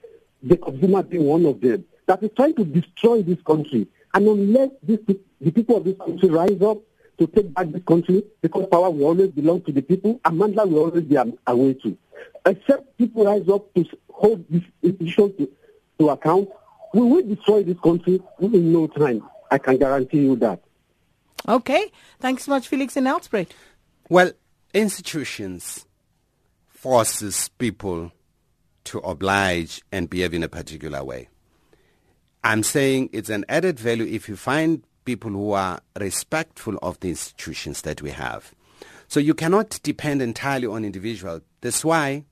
the 0.43 0.57
consumer 0.57 1.03
being 1.03 1.25
one 1.25 1.47
of 1.47 1.61
them, 1.61 1.85
that 2.07 2.23
is 2.23 2.31
trying 2.37 2.55
to 2.57 2.65
destroy 2.65 3.23
this 3.23 3.41
country. 3.43 3.87
And 4.15 4.27
unless 4.27 4.71
this, 4.83 4.99
the 5.41 5.51
people 5.51 5.77
of 5.77 5.85
this 5.85 5.97
country 5.99 6.29
rise 6.29 6.61
up 6.63 6.79
to 7.19 7.27
take 7.27 7.53
back 7.53 7.69
this 7.69 7.83
country, 7.85 8.23
because 8.41 8.67
power 8.71 8.91
will 8.91 9.07
always 9.07 9.31
belong 9.31 9.61
to 9.63 9.73
the 9.73 9.83
people, 9.83 10.21
and 10.25 10.41
Mandla 10.41 10.69
will 10.69 10.85
always 10.85 11.05
be 11.05 11.17
away 11.47 11.75
to. 11.75 11.99
Except 12.47 12.97
people 12.97 13.25
rise 13.25 13.49
up 13.49 13.73
to 13.75 13.85
hold 14.11 14.45
this 14.49 14.63
institution 14.83 15.37
to, 15.37 15.51
to 15.99 16.11
account, 16.11 16.49
we 16.95 17.01
will 17.03 17.23
destroy 17.23 17.63
this 17.63 17.79
country 17.81 18.23
in 18.41 18.73
no 18.73 18.87
time. 18.87 19.23
I 19.51 19.59
can 19.59 19.77
guarantee 19.79 20.21
you 20.21 20.37
that. 20.37 20.61
Okay. 21.49 21.91
Thanks 22.21 22.45
so 22.45 22.51
much, 22.51 22.69
Felix 22.69 22.97
and 22.97 23.07
Nelspruit. 23.07 23.51
Well, 24.09 24.33
institutions 24.73 25.87
forces 26.67 27.49
people 27.59 28.13
to 28.85 28.99
oblige 28.99 29.83
and 29.91 30.09
behave 30.09 30.35
in 30.35 30.43
a 30.43 30.49
particular 30.49 31.05
way. 31.05 31.29
I'm 32.49 32.63
saying 32.63 33.11
it's 33.13 33.29
an 33.29 33.45
added 33.51 33.79
value 33.79 34.07
if 34.07 34.27
you 34.27 34.35
find 34.35 34.83
people 35.05 35.31
who 35.31 35.53
are 35.53 35.81
respectful 36.01 36.79
of 36.81 36.99
the 37.01 37.11
institutions 37.11 37.83
that 37.83 38.01
we 38.01 38.09
have. 38.09 38.55
So 39.07 39.21
you 39.21 39.35
cannot 39.35 39.79
depend 39.83 40.23
entirely 40.23 40.67
on 40.67 40.83
individuals. 40.83 41.43
That's 41.61 41.85
why 41.85 42.25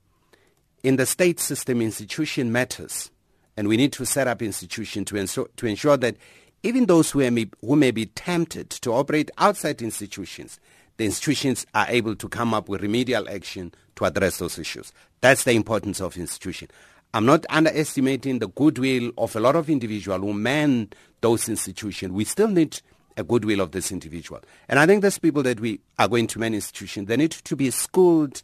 in 0.81 0.95
the 0.95 1.05
state 1.05 1.39
system, 1.39 1.83
institution 1.83 2.51
matters. 2.51 3.11
And 3.55 3.67
we 3.67 3.77
need 3.77 3.93
to 3.93 4.05
set 4.07 4.27
up 4.27 4.41
institutions 4.41 5.07
to 5.09 5.17
ensure, 5.17 5.49
to 5.55 5.67
ensure 5.67 5.97
that 5.97 6.17
even 6.63 6.87
those 6.87 7.11
who 7.11 7.29
may, 7.29 7.47
who 7.61 7.75
may 7.75 7.91
be 7.91 8.07
tempted 8.07 8.71
to 8.71 8.93
operate 8.93 9.29
outside 9.37 9.83
institutions, 9.83 10.59
the 10.97 11.05
institutions 11.05 11.67
are 11.75 11.85
able 11.89 12.15
to 12.15 12.27
come 12.27 12.55
up 12.55 12.69
with 12.69 12.81
remedial 12.81 13.29
action 13.29 13.71
to 13.97 14.05
address 14.05 14.39
those 14.39 14.57
issues. 14.57 14.91
That's 15.21 15.43
the 15.43 15.51
importance 15.51 16.01
of 16.01 16.17
institution. 16.17 16.69
I'm 17.13 17.25
not 17.25 17.45
underestimating 17.49 18.39
the 18.39 18.49
goodwill 18.49 19.11
of 19.17 19.35
a 19.35 19.39
lot 19.39 19.55
of 19.55 19.69
individuals 19.69 20.21
who 20.21 20.33
man 20.33 20.89
those 21.21 21.49
institutions. 21.49 22.11
We 22.11 22.25
still 22.25 22.47
need 22.49 22.79
a 23.15 23.23
goodwill 23.23 23.61
of 23.61 23.71
this 23.71 23.91
individual. 23.91 24.41
And 24.69 24.77
I 24.79 24.85
think 24.85 25.01
those 25.01 25.17
people 25.17 25.41
that 25.43 25.59
we 25.59 25.79
are 25.97 26.07
going 26.07 26.27
to 26.27 26.39
man 26.39 26.53
institutions, 26.53 27.07
they 27.07 27.17
need 27.17 27.31
to 27.31 27.55
be 27.55 27.71
schooled 27.71 28.43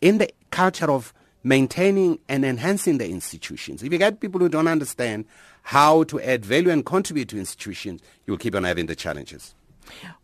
in 0.00 0.18
the 0.18 0.30
culture 0.50 0.90
of 0.90 1.12
maintaining 1.44 2.18
and 2.28 2.44
enhancing 2.44 2.98
the 2.98 3.08
institutions. 3.08 3.82
If 3.82 3.92
you 3.92 3.98
get 3.98 4.20
people 4.20 4.40
who 4.40 4.48
don't 4.48 4.68
understand 4.68 5.26
how 5.62 6.04
to 6.04 6.20
add 6.20 6.44
value 6.44 6.70
and 6.70 6.84
contribute 6.84 7.28
to 7.30 7.38
institutions, 7.38 8.00
you'll 8.26 8.38
keep 8.38 8.54
on 8.54 8.64
having 8.64 8.86
the 8.86 8.96
challenges. 8.96 9.54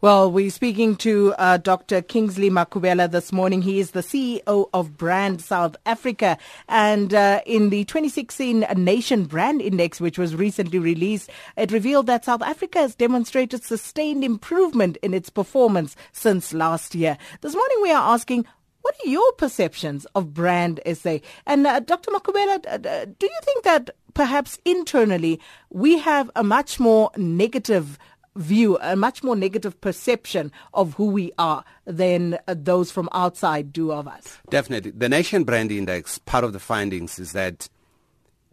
Well, 0.01 0.31
we're 0.31 0.51
speaking 0.51 0.96
to 0.96 1.35
uh, 1.38 1.59
Dr. 1.59 2.03
Kingsley 2.03 2.51
Makhubela 2.51 3.11
this 3.11 3.33
morning. 3.33 3.62
He 3.62 3.79
is 3.79 3.92
the 3.92 4.01
CEO 4.01 4.68
of 4.75 4.96
Brand 4.96 5.40
South 5.40 5.77
Africa. 5.87 6.38
And 6.68 7.14
uh, 7.14 7.40
in 7.46 7.70
the 7.70 7.85
2016 7.85 8.66
Nation 8.77 9.25
Brand 9.25 9.62
Index, 9.62 10.01
which 10.01 10.18
was 10.18 10.35
recently 10.35 10.79
released, 10.79 11.31
it 11.57 11.70
revealed 11.70 12.07
that 12.07 12.25
South 12.25 12.42
Africa 12.42 12.81
has 12.81 12.94
demonstrated 12.94 13.62
sustained 13.62 14.25
improvement 14.25 14.96
in 15.03 15.14
its 15.14 15.31
performance 15.31 15.94
since 16.12 16.53
last 16.53 16.94
year. 16.94 17.16
This 17.40 17.55
morning, 17.55 17.79
we 17.83 17.92
are 17.92 18.12
asking 18.14 18.46
what 18.83 18.96
are 19.05 19.09
your 19.09 19.33
perceptions 19.35 20.07
of 20.16 20.35
brand 20.35 20.81
SA? 20.92 21.18
And 21.46 21.66
uh, 21.66 21.81
Dr. 21.81 22.11
Makhubela, 22.11 23.16
do 23.16 23.27
you 23.27 23.40
think 23.44 23.64
that 23.64 23.90
perhaps 24.14 24.59
internally 24.64 25.40
we 25.70 25.98
have 25.98 26.31
a 26.37 26.42
much 26.42 26.79
more 26.79 27.11
negative 27.16 27.98
view, 28.37 28.79
a 28.81 28.97
much 28.97 29.23
more 29.23 29.37
negative 29.37 29.81
perception 29.81 30.53
of 30.75 30.95
who 30.95 31.07
we 31.07 31.33
are 31.38 31.64
than 31.85 32.38
uh, 32.49 32.55
those 32.57 32.90
from 32.90 33.09
outside 33.12 33.73
do 33.73 33.92
of 33.92 34.09
us? 34.09 34.38
Definitely. 34.51 34.92
The 34.92 35.09
Nation 35.09 35.45
Brand 35.45 35.71
Index, 35.71 36.18
part 36.18 36.45
of 36.45 36.53
the 36.53 36.59
findings 36.59 37.18
is 37.18 37.33
that, 37.33 37.68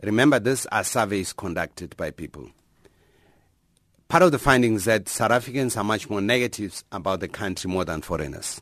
remember, 0.04 0.40
these 0.40 0.66
are 0.68 0.84
surveys 0.84 1.34
conducted 1.34 1.96
by 1.98 2.12
people. 2.12 2.50
Part 4.08 4.24
of 4.24 4.32
the 4.32 4.40
findings 4.40 4.86
that 4.86 5.08
South 5.08 5.32
Africans 5.32 5.78
are 5.78 5.84
much 5.84 6.10
more 6.10 6.22
negative 6.22 6.84
about 6.92 7.20
the 7.20 7.28
country 7.28 7.70
more 7.70 7.86
than 7.86 8.02
foreigners. 8.02 8.62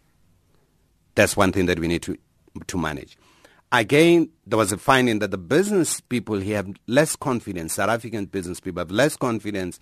That's 1.15 1.37
one 1.37 1.51
thing 1.51 1.65
that 1.67 1.79
we 1.79 1.87
need 1.87 2.01
to, 2.03 2.17
to 2.67 2.77
manage. 2.77 3.17
Again, 3.71 4.29
there 4.45 4.57
was 4.57 4.71
a 4.71 4.77
finding 4.77 5.19
that 5.19 5.31
the 5.31 5.37
business 5.37 5.99
people 5.99 6.37
here 6.37 6.57
have 6.57 6.73
less 6.87 7.15
confidence, 7.15 7.73
South 7.73 7.89
African 7.89 8.25
business 8.25 8.59
people 8.59 8.79
have 8.79 8.91
less 8.91 9.17
confidence 9.17 9.79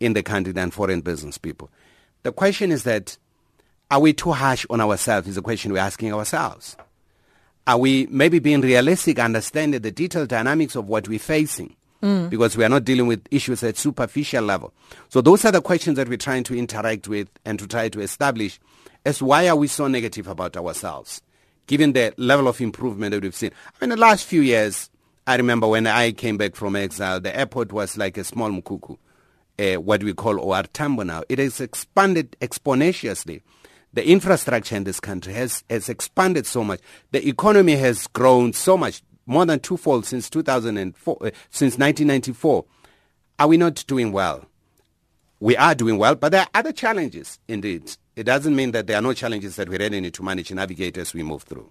in 0.00 0.12
the 0.12 0.22
country 0.22 0.52
than 0.52 0.70
foreign 0.70 1.00
business 1.00 1.38
people. 1.38 1.70
The 2.22 2.32
question 2.32 2.72
is 2.72 2.82
that 2.84 3.16
are 3.90 4.00
we 4.00 4.12
too 4.12 4.32
harsh 4.32 4.66
on 4.68 4.80
ourselves 4.80 5.28
is 5.28 5.36
a 5.36 5.42
question 5.42 5.72
we're 5.72 5.78
asking 5.78 6.12
ourselves. 6.12 6.76
Are 7.66 7.78
we 7.78 8.06
maybe 8.10 8.38
being 8.38 8.60
realistic, 8.60 9.18
understanding 9.18 9.80
the 9.80 9.90
detailed 9.90 10.28
dynamics 10.28 10.76
of 10.76 10.88
what 10.88 11.08
we're 11.08 11.18
facing? 11.18 11.74
Mm. 12.02 12.28
Because 12.28 12.56
we 12.56 12.64
are 12.64 12.68
not 12.68 12.84
dealing 12.84 13.06
with 13.06 13.26
issues 13.30 13.62
at 13.62 13.76
superficial 13.76 14.44
level. 14.44 14.72
So 15.08 15.20
those 15.20 15.44
are 15.44 15.52
the 15.52 15.62
questions 15.62 15.96
that 15.96 16.08
we're 16.08 16.18
trying 16.18 16.44
to 16.44 16.56
interact 16.56 17.08
with 17.08 17.28
and 17.44 17.58
to 17.58 17.66
try 17.66 17.88
to 17.88 18.00
establish 18.00 18.60
as 19.04 19.22
why 19.22 19.48
are 19.48 19.56
we 19.56 19.68
so 19.68 19.86
negative 19.86 20.26
about 20.26 20.56
ourselves, 20.56 21.22
given 21.66 21.92
the 21.92 22.12
level 22.16 22.48
of 22.48 22.60
improvement 22.60 23.12
that 23.12 23.22
we've 23.22 23.34
seen. 23.34 23.52
I 23.66 23.84
mean, 23.84 23.90
the 23.90 23.96
last 23.96 24.26
few 24.26 24.42
years, 24.42 24.90
I 25.26 25.36
remember 25.36 25.68
when 25.68 25.86
I 25.86 26.12
came 26.12 26.36
back 26.36 26.54
from 26.54 26.76
exile, 26.76 27.20
the 27.20 27.36
airport 27.36 27.72
was 27.72 27.96
like 27.96 28.18
a 28.18 28.24
small 28.24 28.50
mukuku, 28.50 28.98
uh, 29.58 29.74
what 29.74 30.02
we 30.02 30.14
call 30.14 30.38
OR 30.38 30.62
Tambo 30.64 31.02
now. 31.02 31.22
It 31.28 31.38
has 31.38 31.60
expanded 31.60 32.36
exponentially. 32.40 33.42
The 33.92 34.08
infrastructure 34.08 34.76
in 34.76 34.84
this 34.84 35.00
country 35.00 35.32
has, 35.34 35.64
has 35.70 35.88
expanded 35.88 36.46
so 36.46 36.62
much. 36.62 36.80
The 37.12 37.26
economy 37.26 37.76
has 37.76 38.06
grown 38.08 38.52
so 38.52 38.76
much, 38.76 39.02
more 39.24 39.46
than 39.46 39.60
twofold 39.60 40.06
since 40.06 40.28
2004, 40.28 41.18
uh, 41.20 41.30
since 41.50 41.78
1994. 41.78 42.64
Are 43.38 43.48
we 43.48 43.56
not 43.56 43.84
doing 43.86 44.12
well? 44.12 44.44
We 45.40 45.56
are 45.56 45.74
doing 45.74 45.98
well, 45.98 46.14
but 46.14 46.32
there 46.32 46.42
are 46.42 46.48
other 46.54 46.72
challenges 46.72 47.38
indeed 47.48 47.96
it 48.16 48.24
doesn't 48.24 48.56
mean 48.56 48.72
that 48.72 48.86
there 48.86 48.96
are 48.96 49.02
no 49.02 49.12
challenges 49.12 49.56
that 49.56 49.68
we 49.68 49.76
really 49.76 50.00
need 50.00 50.14
to 50.14 50.22
manage 50.22 50.50
and 50.50 50.56
navigate 50.56 50.96
as 50.96 51.12
we 51.12 51.22
move 51.22 51.42
through. 51.42 51.70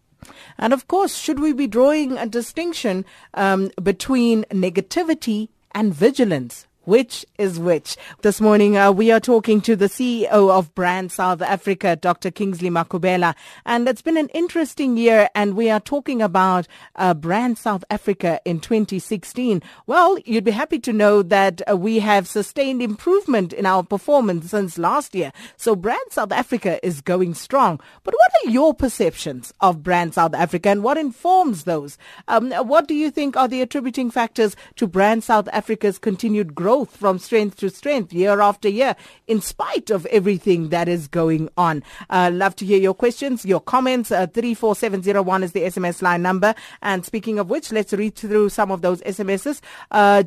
And 0.60 0.74
of 0.74 0.88
course, 0.88 1.18
should 1.18 1.40
we 1.40 1.54
be 1.54 1.66
drawing 1.66 2.18
a 2.18 2.28
distinction 2.28 3.04
um, 3.34 3.72
between 3.82 4.44
negativity 4.52 5.50
and 5.74 5.94
vigilance? 5.94 6.65
Which 6.86 7.26
is 7.40 7.60
which? 7.60 7.98
This 8.22 8.40
morning, 8.40 8.78
uh, 8.78 8.92
we 8.92 9.12
are 9.12 9.20
talking 9.20 9.60
to 9.62 9.76
the 9.76 9.88
CEO 9.88 10.28
of 10.30 10.76
Brand 10.76 11.12
South 11.12 11.42
Africa, 11.42 11.96
Dr. 11.96 12.30
Kingsley 12.30 12.70
Makhubela. 12.70 13.34
And 13.66 13.90
it's 13.90 14.04
been 14.04 14.18
an 14.18 14.30
interesting 14.36 14.96
year, 14.96 15.28
and 15.34 15.56
we 15.56 15.72
are 15.72 15.80
talking 15.80 16.22
about 16.22 16.68
uh, 16.96 17.16
Brand 17.16 17.58
South 17.58 17.84
Africa 17.90 18.40
in 18.46 18.60
2016. 18.60 19.64
Well, 19.88 20.20
you'd 20.26 20.44
be 20.44 20.52
happy 20.52 20.78
to 20.78 20.94
know 20.94 21.24
that 21.24 21.64
uh, 21.68 21.76
we 21.76 21.98
have 22.00 22.28
sustained 22.28 22.84
improvement 22.84 23.52
in 23.52 23.66
our 23.66 23.82
performance 23.82 24.52
since 24.52 24.78
last 24.78 25.16
year. 25.16 25.34
So 25.58 25.76
Brand 25.76 26.12
South 26.12 26.32
Africa 26.32 26.80
is 26.86 27.02
going 27.02 27.34
strong. 27.34 27.80
But 28.04 28.14
what 28.14 28.32
are 28.46 28.52
your 28.52 28.76
perceptions 28.76 29.52
of 29.60 29.82
Brand 29.82 30.14
South 30.14 30.36
Africa, 30.36 30.70
and 30.70 30.84
what 30.84 31.00
informs 31.00 31.64
those? 31.64 31.98
Um, 32.28 32.52
what 32.52 32.88
do 32.88 32.94
you 32.94 33.10
think 33.10 33.36
are 33.36 33.48
the 33.48 33.64
attributing 33.64 34.12
factors 34.12 34.56
to 34.76 34.86
Brand 34.86 35.24
South 35.24 35.50
Africa's 35.52 35.98
continued 35.98 36.54
growth? 36.54 36.75
Growth 36.76 36.98
from 36.98 37.18
strength 37.18 37.56
to 37.56 37.70
strength 37.70 38.12
year 38.12 38.42
after 38.42 38.68
year, 38.68 38.98
in 39.28 39.40
spite 39.40 39.90
of 39.90 40.06
everything 40.08 40.70
that 40.70 40.90
is 40.90 41.08
going 41.08 41.48
on. 41.56 41.82
Uh, 42.10 42.30
love 42.34 42.54
to 42.54 42.66
hear 42.66 42.78
your 42.78 42.94
questions, 42.94 43.46
your 43.46 43.62
comments. 43.62 44.12
Uh, 44.12 44.28
34701 44.28 45.44
is 45.44 45.54
the 45.54 45.62
SMS 45.62 46.02
line 46.02 46.22
number. 46.22 46.54
And 46.82 47.06
speaking 47.06 47.40
of 47.40 47.50
which, 47.50 47.72
let's 47.72 47.94
read 47.94 48.16
through 48.16 48.50
some 48.50 48.72
of 48.72 48.82
those 48.82 49.00
SMSs. 49.04 49.62
Uh, 49.92 50.24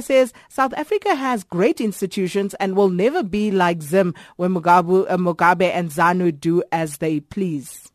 says, 0.00 0.32
South 0.48 0.72
Africa 0.74 1.14
has 1.14 1.44
great 1.44 1.82
institutions 1.82 2.54
and 2.54 2.76
will 2.76 2.88
never 2.88 3.22
be 3.22 3.50
like 3.50 3.82
Zim 3.82 4.14
when 4.36 4.54
Mugabe, 4.54 5.04
uh, 5.06 5.18
Mugabe 5.18 5.70
and 5.70 5.90
ZANU 5.90 6.40
do 6.40 6.62
as 6.72 6.96
they 6.96 7.20
please. 7.20 7.89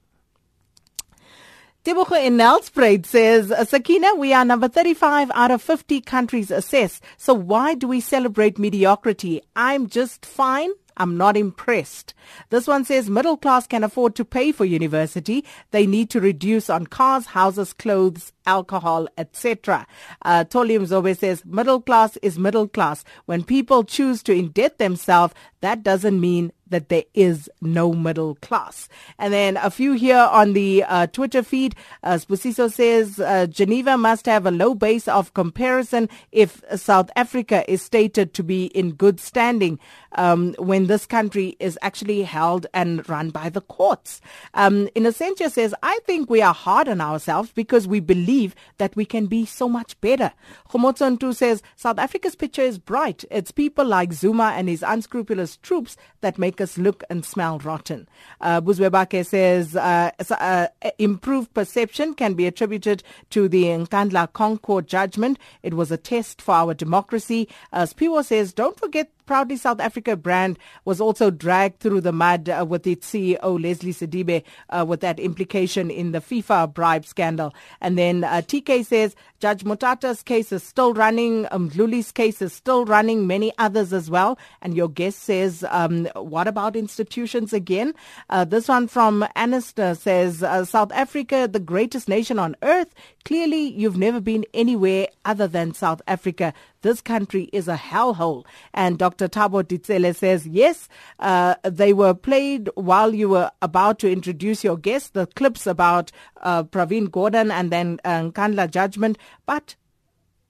Tebogo 1.86 2.20
in 2.20 2.36
Nelspruit 2.38 3.06
says, 3.06 3.52
uh, 3.52 3.64
Sakina, 3.64 4.16
we 4.16 4.34
are 4.34 4.44
number 4.44 4.68
35 4.68 5.30
out 5.36 5.52
of 5.52 5.62
50 5.62 6.02
countries 6.02 6.50
assessed. 6.50 7.04
So 7.16 7.36
why 7.36 7.76
do 7.76 7.88
we 7.88 8.02
celebrate 8.02 8.58
mediocrity? 8.58 9.44
I'm 9.56 9.86
just 9.86 10.26
fine. 10.26 10.72
I'm 10.98 11.16
not 11.16 11.38
impressed. 11.38 12.16
This 12.50 12.66
one 12.66 12.86
says 12.86 13.08
middle 13.08 13.38
class 13.38 13.68
can 13.68 13.84
afford 13.84 14.16
to 14.16 14.26
pay 14.26 14.52
for 14.52 14.66
university. 14.66 15.46
They 15.70 15.86
need 15.86 16.10
to 16.10 16.20
reduce 16.20 16.72
on 16.72 16.88
cars, 16.88 17.28
houses, 17.28 17.72
clothes, 17.72 18.34
alcohol, 18.46 19.08
etc. 19.18 19.86
Uh, 20.24 20.46
Zobe 20.46 21.18
says 21.18 21.44
middle 21.46 21.82
class 21.82 22.18
is 22.18 22.38
middle 22.38 22.68
class. 22.68 23.04
When 23.26 23.44
people 23.44 23.84
choose 23.84 24.24
to 24.24 24.34
indebt 24.34 24.78
themselves, 24.78 25.34
that 25.62 25.84
doesn't 25.84 26.20
mean 26.20 26.52
that 26.68 26.90
there 26.90 27.04
is 27.14 27.50
no 27.62 27.94
middle 27.94 28.36
class. 28.36 28.90
And 29.20 29.34
then 29.34 29.58
a 29.58 29.70
few 29.70 29.94
here 29.94 30.28
on 30.32 30.54
the 30.54 30.84
uh, 30.84 31.08
Twitter 31.08 31.44
feed. 31.44 31.76
Uh, 32.04 32.14
Spusiso 32.14 32.72
says 32.72 33.20
uh, 33.20 33.48
Geneva 33.48 33.98
must 33.98 34.26
have 34.26 34.46
a 34.46 34.52
low 34.52 34.74
base 34.74 35.08
of 35.08 35.34
comparison 35.34 36.10
if 36.32 36.62
South 36.76 37.10
Africa 37.16 37.70
is 37.72 37.82
stated 37.82 38.34
to 38.34 38.44
be 38.44 38.66
in 38.68 38.92
good 38.92 39.20
standing 39.20 39.80
um, 40.14 40.54
when 40.58 40.88
this 40.88 41.06
country 41.06 41.56
is 41.60 41.78
actually 41.82 42.24
held 42.24 42.68
and 42.74 43.08
run 43.08 43.30
by 43.30 43.50
the 43.50 43.62
courts. 43.62 44.22
Um, 44.54 44.88
Innocentia 44.96 45.52
says, 45.52 45.74
I 45.84 46.00
think 46.06 46.30
we 46.30 46.42
are 46.42 46.54
hard 46.54 46.88
on 46.88 47.02
ourselves 47.02 47.52
because 47.54 47.88
we 47.88 48.00
believe 48.00 48.35
that 48.78 48.96
we 48.96 49.06
can 49.06 49.26
be 49.28 49.46
so 49.46 49.68
much 49.70 50.00
better. 50.02 50.32
Khomotso 50.70 51.34
says, 51.34 51.62
South 51.76 52.00
Africa's 52.00 52.36
picture 52.36 52.62
is 52.62 52.78
bright. 52.78 53.24
It's 53.32 53.52
people 53.52 53.86
like 53.86 54.14
Zuma 54.14 54.54
and 54.56 54.68
his 54.70 54.84
unscrupulous 54.84 55.58
troops 55.58 55.96
that 56.22 56.38
make 56.38 56.60
us 56.60 56.78
look 56.78 57.04
and 57.10 57.26
smell 57.26 57.60
rotten. 57.60 58.08
Uh, 58.42 58.62
Buzwebake 58.62 59.26
says, 59.26 59.76
uh, 59.76 60.12
uh, 60.32 60.68
improved 60.98 61.54
perception 61.54 62.14
can 62.14 62.34
be 62.34 62.46
attributed 62.46 63.04
to 63.30 63.48
the 63.48 63.64
Nkandla 63.64 64.32
ConCourt 64.32 64.88
judgment. 64.88 65.40
It 65.64 65.74
was 65.74 65.92
a 65.92 65.98
test 65.98 66.42
for 66.42 66.56
our 66.56 66.74
democracy. 66.74 67.48
Uh, 67.72 67.84
Spiwo 67.84 68.24
says, 68.24 68.54
don't 68.54 68.80
forget 68.80 69.12
Proudly 69.26 69.58
South 69.58 69.80
Africa 69.80 70.16
brand 70.16 70.60
was 70.86 71.02
also 71.02 71.32
dragged 71.32 71.80
through 71.80 72.02
the 72.02 72.12
mud 72.12 72.50
uh, 72.50 72.66
with 72.68 72.86
its 72.86 73.12
CEO 73.12 73.62
Leslie 73.62 73.94
Sedibe 73.94 74.44
uh, 74.70 74.86
with 74.88 75.02
that 75.02 75.20
implication 75.20 75.90
in 75.90 76.12
the 76.12 76.20
FIFA 76.20 76.74
bribe 76.74 77.06
scandal. 77.06 77.54
And 77.82 77.98
then 77.98 78.24
uh, 78.24 78.42
TK 78.42 78.86
says 78.86 79.16
Judge 79.40 79.64
Motata's 79.64 80.24
case 80.24 80.52
is 80.52 80.64
still 80.64 80.94
running, 80.94 81.48
um, 81.52 81.70
Luli's 81.76 82.12
case 82.12 82.42
is 82.42 82.54
still 82.54 82.86
running, 82.86 83.28
many 83.28 83.52
others 83.58 83.94
as 83.94 84.10
well. 84.10 84.38
And 84.62 84.76
your 84.76 84.90
guest 84.90 85.20
says, 85.20 85.66
um, 85.70 86.06
what 86.16 86.48
about 86.48 86.76
institutions 86.76 87.54
again? 87.54 87.94
Uh, 88.30 88.46
this 88.46 88.68
one 88.68 88.88
from 88.88 89.26
Anister 89.36 89.98
says 89.98 90.42
uh, 90.42 90.66
South 90.66 90.92
Africa, 90.92 91.50
the 91.52 91.60
greatest 91.60 92.08
nation 92.08 92.40
on 92.40 92.56
earth. 92.62 92.94
Clearly, 93.26 93.70
you've 93.70 93.98
never 93.98 94.22
been 94.22 94.46
anywhere 94.54 95.08
other 95.26 95.48
than 95.48 95.74
South 95.74 96.02
Africa. 96.08 96.54
This 96.82 97.02
country 97.02 97.50
is 97.52 97.68
a 97.68 97.76
hellhole. 97.76 98.46
And 98.74 98.98
Dr. 98.98 99.28
Tabo 99.28 99.64
Ditsele 99.64 100.16
says, 100.16 100.46
yes, 100.46 100.88
uh, 101.20 101.56
they 101.64 101.94
were 101.94 102.14
played 102.14 102.70
while 102.76 103.14
you 103.14 103.30
were 103.30 103.52
about 103.62 104.00
to 104.00 104.12
introduce 104.12 104.64
your 104.64 104.78
guest, 104.78 105.14
the 105.14 105.28
clips 105.28 105.66
about 105.66 106.12
uh, 106.42 106.64
Pravin 106.64 107.08
Gordhan 107.08 107.52
and 107.52 107.72
then 107.72 108.00
uh, 108.06 108.22
Nkandla 108.30 108.70
judgment, 108.70 109.18
but 109.46 109.76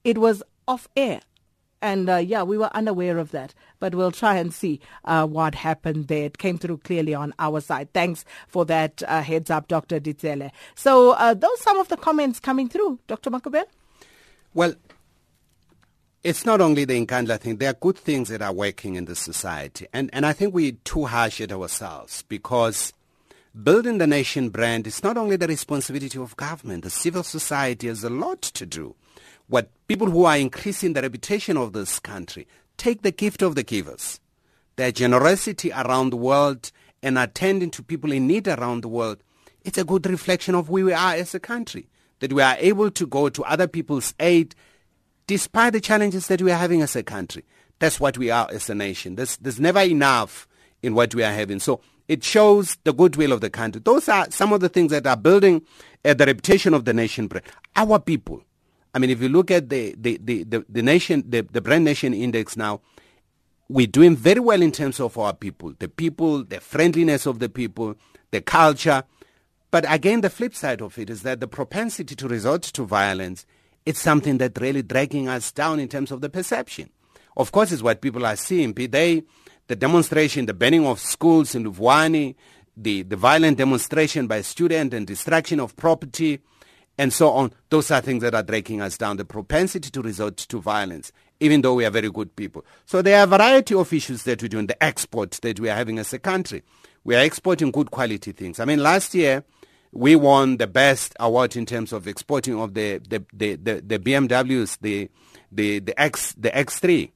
it 0.04 0.18
was 0.18 0.42
off 0.68 0.88
air. 0.96 1.20
And 1.82 2.08
uh, 2.08 2.16
yeah, 2.16 2.42
we 2.42 2.56
were 2.58 2.70
unaware 2.74 3.18
of 3.18 3.30
that, 3.32 3.54
but 3.80 3.94
we'll 3.94 4.10
try 4.10 4.36
and 4.36 4.52
see 4.52 4.80
uh, 5.04 5.26
what 5.26 5.54
happened 5.54 6.08
there. 6.08 6.24
It 6.24 6.38
came 6.38 6.58
through 6.58 6.78
clearly 6.78 7.14
on 7.14 7.34
our 7.38 7.60
side. 7.60 7.92
Thanks 7.92 8.24
for 8.48 8.64
that 8.64 9.02
uh, 9.06 9.22
heads 9.22 9.50
up, 9.50 9.68
Dr. 9.68 10.00
Ditsele. 10.00 10.50
So 10.74 11.12
uh, 11.12 11.34
those 11.34 11.60
some 11.60 11.78
of 11.78 11.88
the 11.88 11.96
comments 11.96 12.40
coming 12.40 12.68
through, 12.68 12.98
Dr. 13.06 13.30
Makhubela. 13.30 13.64
Well, 14.54 14.74
it's 16.26 16.44
not 16.44 16.60
only 16.60 16.84
the 16.84 17.06
Nkandla 17.06 17.38
thing. 17.38 17.56
There 17.58 17.70
are 17.70 17.74
good 17.74 17.96
things 17.96 18.30
that 18.30 18.42
are 18.42 18.52
working 18.52 18.96
in 18.96 19.04
the 19.04 19.14
society. 19.14 19.86
And, 19.92 20.10
and 20.12 20.26
I 20.26 20.32
think 20.32 20.52
we're 20.52 20.72
too 20.82 21.04
harsh 21.04 21.40
at 21.40 21.52
ourselves 21.52 22.24
because 22.28 22.92
building 23.62 23.98
the 23.98 24.08
nation 24.08 24.48
brand 24.48 24.88
is 24.88 25.04
not 25.04 25.16
only 25.16 25.36
the 25.36 25.46
responsibility 25.46 26.18
of 26.18 26.36
government. 26.36 26.82
The 26.82 26.90
civil 26.90 27.22
society 27.22 27.86
has 27.86 28.02
a 28.02 28.10
lot 28.10 28.42
to 28.42 28.66
do. 28.66 28.96
What 29.46 29.70
people 29.86 30.10
who 30.10 30.24
are 30.24 30.36
increasing 30.36 30.94
the 30.94 31.02
reputation 31.02 31.56
of 31.56 31.72
this 31.74 32.00
country 32.00 32.48
take 32.76 33.02
the 33.02 33.12
gift 33.12 33.40
of 33.40 33.54
the 33.54 33.62
givers. 33.62 34.18
Their 34.74 34.90
generosity 34.90 35.70
around 35.70 36.10
the 36.10 36.16
world 36.16 36.72
and 37.04 37.18
attending 37.18 37.70
to 37.70 37.84
people 37.84 38.10
in 38.10 38.26
need 38.26 38.48
around 38.48 38.82
the 38.82 38.88
world. 38.88 39.18
It's 39.64 39.78
a 39.78 39.84
good 39.84 40.04
reflection 40.06 40.56
of 40.56 40.70
where 40.70 40.86
we 40.86 40.92
are 40.92 41.14
as 41.14 41.36
a 41.36 41.40
country. 41.40 41.88
That 42.18 42.32
we 42.32 42.42
are 42.42 42.56
able 42.58 42.90
to 42.90 43.06
go 43.06 43.28
to 43.28 43.44
other 43.44 43.68
people's 43.68 44.12
aid 44.18 44.56
despite 45.26 45.72
the 45.72 45.80
challenges 45.80 46.28
that 46.28 46.42
we 46.42 46.50
are 46.50 46.58
having 46.58 46.82
as 46.82 46.96
a 46.96 47.02
country. 47.02 47.44
That's 47.78 48.00
what 48.00 48.16
we 48.16 48.30
are 48.30 48.48
as 48.50 48.70
a 48.70 48.74
nation. 48.74 49.16
There's, 49.16 49.36
there's 49.36 49.60
never 49.60 49.80
enough 49.80 50.48
in 50.82 50.94
what 50.94 51.14
we 51.14 51.22
are 51.22 51.32
having. 51.32 51.58
So 51.58 51.80
it 52.08 52.22
shows 52.24 52.76
the 52.84 52.92
goodwill 52.92 53.32
of 53.32 53.40
the 53.40 53.50
country. 53.50 53.82
Those 53.84 54.08
are 54.08 54.30
some 54.30 54.52
of 54.52 54.60
the 54.60 54.68
things 54.68 54.92
that 54.92 55.06
are 55.06 55.16
building 55.16 55.62
uh, 56.04 56.14
the 56.14 56.26
reputation 56.26 56.72
of 56.72 56.84
the 56.84 56.94
nation 56.94 57.26
brand. 57.26 57.46
Our 57.74 57.98
people. 57.98 58.42
I 58.94 58.98
mean, 58.98 59.10
if 59.10 59.20
you 59.20 59.28
look 59.28 59.50
at 59.50 59.68
the, 59.68 59.94
the, 59.98 60.18
the, 60.22 60.44
the, 60.44 60.64
the 60.68 60.82
nation, 60.82 61.24
the, 61.28 61.42
the 61.42 61.60
brand 61.60 61.84
nation 61.84 62.14
index 62.14 62.56
now, 62.56 62.80
we're 63.68 63.86
doing 63.88 64.16
very 64.16 64.40
well 64.40 64.62
in 64.62 64.70
terms 64.70 65.00
of 65.00 65.18
our 65.18 65.34
people, 65.34 65.74
the 65.80 65.88
people, 65.88 66.44
the 66.44 66.60
friendliness 66.60 67.26
of 67.26 67.40
the 67.40 67.48
people, 67.48 67.96
the 68.30 68.40
culture. 68.40 69.02
But 69.72 69.84
again, 69.92 70.20
the 70.20 70.30
flip 70.30 70.54
side 70.54 70.80
of 70.80 70.98
it 70.98 71.10
is 71.10 71.22
that 71.22 71.40
the 71.40 71.48
propensity 71.48 72.14
to 72.14 72.28
resort 72.28 72.62
to 72.62 72.84
violence 72.84 73.44
it's 73.86 74.00
something 74.00 74.38
that 74.38 74.60
really 74.60 74.82
dragging 74.82 75.28
us 75.28 75.52
down 75.52 75.80
in 75.80 75.88
terms 75.88 76.10
of 76.10 76.20
the 76.20 76.28
perception. 76.28 76.90
Of 77.36 77.52
course, 77.52 77.72
it's 77.72 77.82
what 77.82 78.00
people 78.00 78.26
are 78.26 78.36
seeing. 78.36 78.72
They 78.72 79.22
the 79.68 79.76
demonstration, 79.76 80.46
the 80.46 80.54
burning 80.54 80.86
of 80.86 81.00
schools 81.00 81.54
in 81.54 81.72
Vuwani, 81.72 82.34
the, 82.76 83.02
the 83.02 83.16
violent 83.16 83.58
demonstration 83.58 84.26
by 84.26 84.42
students 84.42 84.94
and 84.94 85.06
destruction 85.06 85.60
of 85.60 85.76
property, 85.76 86.40
and 86.98 87.12
so 87.12 87.30
on. 87.30 87.52
Those 87.68 87.90
are 87.90 88.00
things 88.00 88.22
that 88.22 88.34
are 88.34 88.42
dragging 88.42 88.80
us 88.80 88.96
down. 88.96 89.16
The 89.16 89.24
propensity 89.24 89.90
to 89.90 90.02
resort 90.02 90.36
to 90.36 90.60
violence, 90.60 91.10
even 91.40 91.62
though 91.62 91.74
we 91.74 91.84
are 91.84 91.90
very 91.90 92.10
good 92.10 92.34
people. 92.36 92.64
So 92.86 93.02
there 93.02 93.18
are 93.18 93.24
a 93.24 93.26
variety 93.26 93.74
of 93.74 93.92
issues 93.92 94.22
that 94.22 94.42
we 94.42 94.48
do 94.48 94.58
in 94.58 94.66
the 94.66 94.82
export 94.82 95.32
that 95.32 95.58
we 95.58 95.68
are 95.68 95.76
having 95.76 95.98
as 95.98 96.12
a 96.12 96.18
country. 96.18 96.62
We 97.04 97.16
are 97.16 97.24
exporting 97.24 97.70
good 97.70 97.90
quality 97.90 98.32
things. 98.32 98.60
I 98.60 98.64
mean, 98.64 98.82
last 98.82 99.14
year, 99.14 99.44
we 99.96 100.16
won 100.16 100.58
the 100.58 100.66
best 100.66 101.14
award 101.18 101.56
in 101.56 101.66
terms 101.66 101.92
of 101.92 102.06
exporting 102.06 102.60
of 102.60 102.74
the 102.74 102.98
the, 103.08 103.24
the, 103.32 103.56
the, 103.56 103.80
the 103.80 103.98
BMWs, 103.98 104.78
the 104.80 105.08
the 105.50 105.80
the 105.80 106.00
X 106.00 106.34
the 106.38 106.50
X3 106.50 107.10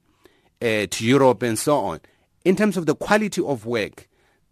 uh, 0.61 0.87
to 0.89 1.05
Europe 1.05 1.43
and 1.43 1.57
so 1.57 1.77
on. 1.77 2.01
In 2.43 2.55
terms 2.55 2.77
of 2.77 2.85
the 2.85 2.95
quality 2.95 3.41
of 3.41 3.65
work, 3.65 4.07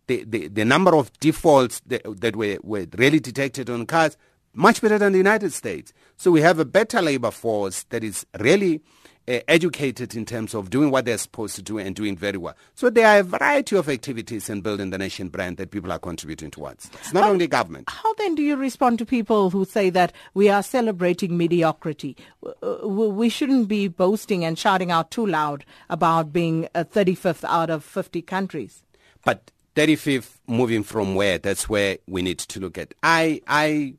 the, 0.08 0.24
the, 0.24 0.48
the 0.48 0.65
number 0.65 0.96
of 0.96 1.12
defaults 1.20 1.82
that, 1.86 2.02
that 2.22 2.36
were, 2.36 2.58
were 2.63 2.86
really 2.98 3.20
detected 3.20 3.70
on 3.70 3.86
cars, 3.86 4.18
much 4.54 4.82
better 4.82 4.98
than 4.98 5.12
the 5.12 5.18
United 5.20 5.54
States. 5.54 5.94
So 6.18 6.32
we 6.32 6.42
have 6.42 6.60
a 6.60 6.65
better 6.65 7.02
labor 7.02 7.32
force 7.32 7.84
that 7.89 8.04
is 8.04 8.26
really 8.39 8.82
uh, 9.30 9.39
educated 9.48 10.15
in 10.15 10.26
terms 10.26 10.56
of 10.56 10.72
doing 10.72 10.89
what 10.89 11.06
they're 11.06 11.18
supposed 11.18 11.56
to 11.56 11.62
do 11.62 11.78
and 11.78 11.96
doing 11.96 12.18
very 12.18 12.38
well. 12.38 12.56
So 12.74 12.89
there 12.89 13.08
are 13.08 13.20
a 13.20 13.24
variety 13.24 13.76
of 13.76 13.88
activities 13.88 14.50
in 14.50 14.62
building 14.62 14.89
the 14.89 14.98
nation 14.98 15.30
brand 15.30 15.58
that 15.58 15.70
people 15.70 15.92
are 15.92 16.00
contributing 16.00 16.50
towards. 16.50 16.89
It's 16.96 17.13
not 17.13 17.30
only 17.30 17.46
government. 17.46 17.89
How 17.89 18.13
then 18.15 18.34
do 18.34 18.42
you 18.42 18.56
respond 18.56 18.98
to 19.00 19.06
people 19.06 19.52
who 19.52 19.65
say 19.65 19.92
that 19.92 20.13
we 20.34 20.50
are 20.50 20.63
celebrating 20.63 21.38
mediocrity? 21.38 22.18
Uh, 22.63 22.88
we 22.88 23.30
shouldn't 23.30 23.68
be 23.68 23.88
boasting 23.88 24.44
and 24.44 24.58
shouting 24.58 24.89
out 24.89 25.12
too 25.12 25.28
loud 25.28 25.63
about 25.89 26.34
being 26.34 26.68
a 26.74 26.84
35th 26.84 27.44
out 27.48 27.70
of 27.70 27.84
50 27.84 28.24
countries. 28.24 28.82
But 29.24 29.52
35th 29.76 30.39
moving 30.48 30.82
from 30.82 31.13
where? 31.13 31.38
That's 31.38 31.70
where 31.70 32.00
we 32.08 32.24
need 32.24 32.39
to 32.39 32.60
look 32.60 32.78
at. 32.78 32.96
I, 33.04 33.42
I 33.48 33.94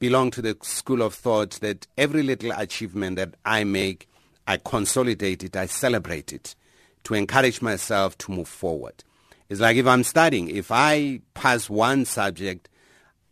belong 0.00 0.32
to 0.32 0.42
the 0.42 0.56
school 0.62 1.02
of 1.02 1.14
thought 1.14 1.52
that 1.60 1.86
every 1.96 2.24
little 2.24 2.50
achievement 2.50 3.14
that 3.14 3.34
I 3.44 3.62
make 3.62 4.08
I 4.46 4.56
consolidate 4.56 5.44
it, 5.44 5.56
I 5.56 5.66
celebrate 5.66 6.32
it 6.32 6.54
to 7.04 7.14
encourage 7.14 7.62
myself 7.62 8.16
to 8.18 8.32
move 8.32 8.48
forward. 8.48 9.04
It's 9.48 9.60
like 9.60 9.76
if 9.76 9.86
I'm 9.86 10.04
studying, 10.04 10.48
if 10.48 10.70
I 10.70 11.20
pass 11.34 11.68
one 11.68 12.04
subject, 12.04 12.68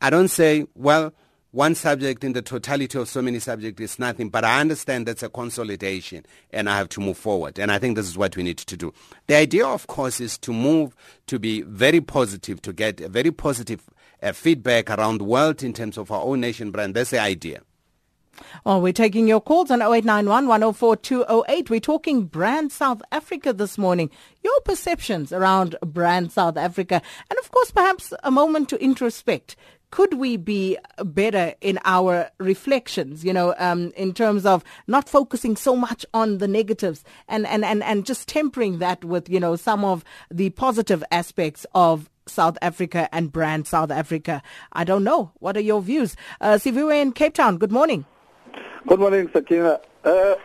I 0.01 0.11
don't 0.11 0.29
say, 0.29 0.67
well, 0.75 1.13
one 1.53 1.75
subject 1.75 2.23
in 2.23 2.33
the 2.33 2.43
totality 2.43 2.97
of 2.97 3.09
so 3.09 3.21
many 3.21 3.41
subjects 3.41 3.81
is 3.83 3.99
nothing, 3.99 4.29
but 4.29 4.45
I 4.45 4.61
understand 4.61 5.07
that's 5.07 5.23
a 5.23 5.29
consolidation 5.29 6.25
and 6.53 6.71
I 6.71 6.77
have 6.77 6.89
to 6.91 7.01
move 7.01 7.19
forward. 7.19 7.59
And 7.59 7.73
I 7.73 7.79
think 7.79 7.97
this 7.97 8.07
is 8.07 8.17
what 8.17 8.37
we 8.37 8.45
need 8.45 8.59
to 8.59 8.77
do. 8.77 8.95
The 9.27 9.35
idea, 9.35 9.67
of 9.67 9.89
course, 9.89 10.21
is 10.21 10.39
to 10.39 10.53
move 10.53 10.95
to 11.27 11.41
be 11.41 11.63
very 11.63 12.01
positive, 12.01 12.63
to 12.63 12.73
get 12.73 13.01
a 13.01 13.09
very 13.09 13.33
positive 13.33 13.83
uh, 14.23 14.33
feedback 14.33 14.91
around 14.91 15.19
the 15.19 15.25
world 15.25 15.63
in 15.65 15.73
terms 15.73 15.99
of 15.99 16.13
our 16.13 16.23
own 16.23 16.41
nation 16.41 16.71
brand. 16.71 16.95
That's 16.95 17.11
the 17.11 17.21
idea. 17.21 17.63
Well, 18.65 18.81
we're 18.81 18.93
taking 18.93 19.27
your 19.29 19.41
calls 19.41 19.71
on 19.71 19.81
0891 19.81 20.47
104 20.47 20.97
208. 20.97 21.71
We're 21.71 21.81
talking 21.81 22.25
Brand 22.25 22.73
South 22.73 23.03
Africa 23.13 23.53
this 23.53 23.79
morning. 23.79 24.11
Your 24.43 24.61
perceptions 24.65 25.33
around 25.33 25.77
Brand 25.85 26.33
South 26.33 26.57
Africa. 26.57 27.03
And 27.31 27.39
of 27.39 27.51
course, 27.51 27.71
perhaps 27.71 28.13
a 28.23 28.31
moment 28.31 28.69
to 28.71 28.83
introspect. 28.83 29.57
Could 29.91 30.15
we 30.15 30.37
be 30.37 30.79
better 31.05 31.55
in 31.61 31.81
our 31.85 32.31
reflections, 32.39 33.25
you 33.25 33.33
know, 33.33 33.57
um, 33.59 33.93
in 33.97 34.15
terms 34.15 34.47
of 34.47 34.63
not 34.87 35.09
focusing 35.09 35.57
so 35.57 35.75
much 35.75 36.07
on 36.15 36.39
the 36.39 36.47
negatives 36.47 37.03
and, 37.27 37.45
and, 37.49 37.65
and, 37.65 37.83
and 37.83 38.07
just 38.07 38.29
tempering 38.29 38.79
that 38.79 39.05
with, 39.05 39.29
you 39.29 39.41
know, 39.41 39.57
some 39.57 39.85
of 39.85 40.05
the 40.31 40.51
positive 40.51 41.03
aspects 41.11 41.67
of 41.75 42.09
South 42.27 42.57
Africa 42.63 43.09
and 43.13 43.33
brand 43.33 43.67
South 43.67 43.91
Africa. 43.91 44.43
I 44.73 44.85
don't 44.85 45.03
know. 45.03 45.33
What 45.41 45.57
are 45.57 45.61
your 45.61 45.83
views? 45.83 46.15
Uh, 46.41 46.53
Siviwe 46.55 47.03
in 47.03 47.11
Cape 47.11 47.35
Town, 47.35 47.59
good 47.59 47.73
morning. 47.73 48.05
Good 48.87 48.99
morning, 48.99 49.29
Sakina. 49.31 49.79
Uh, 50.03 50.37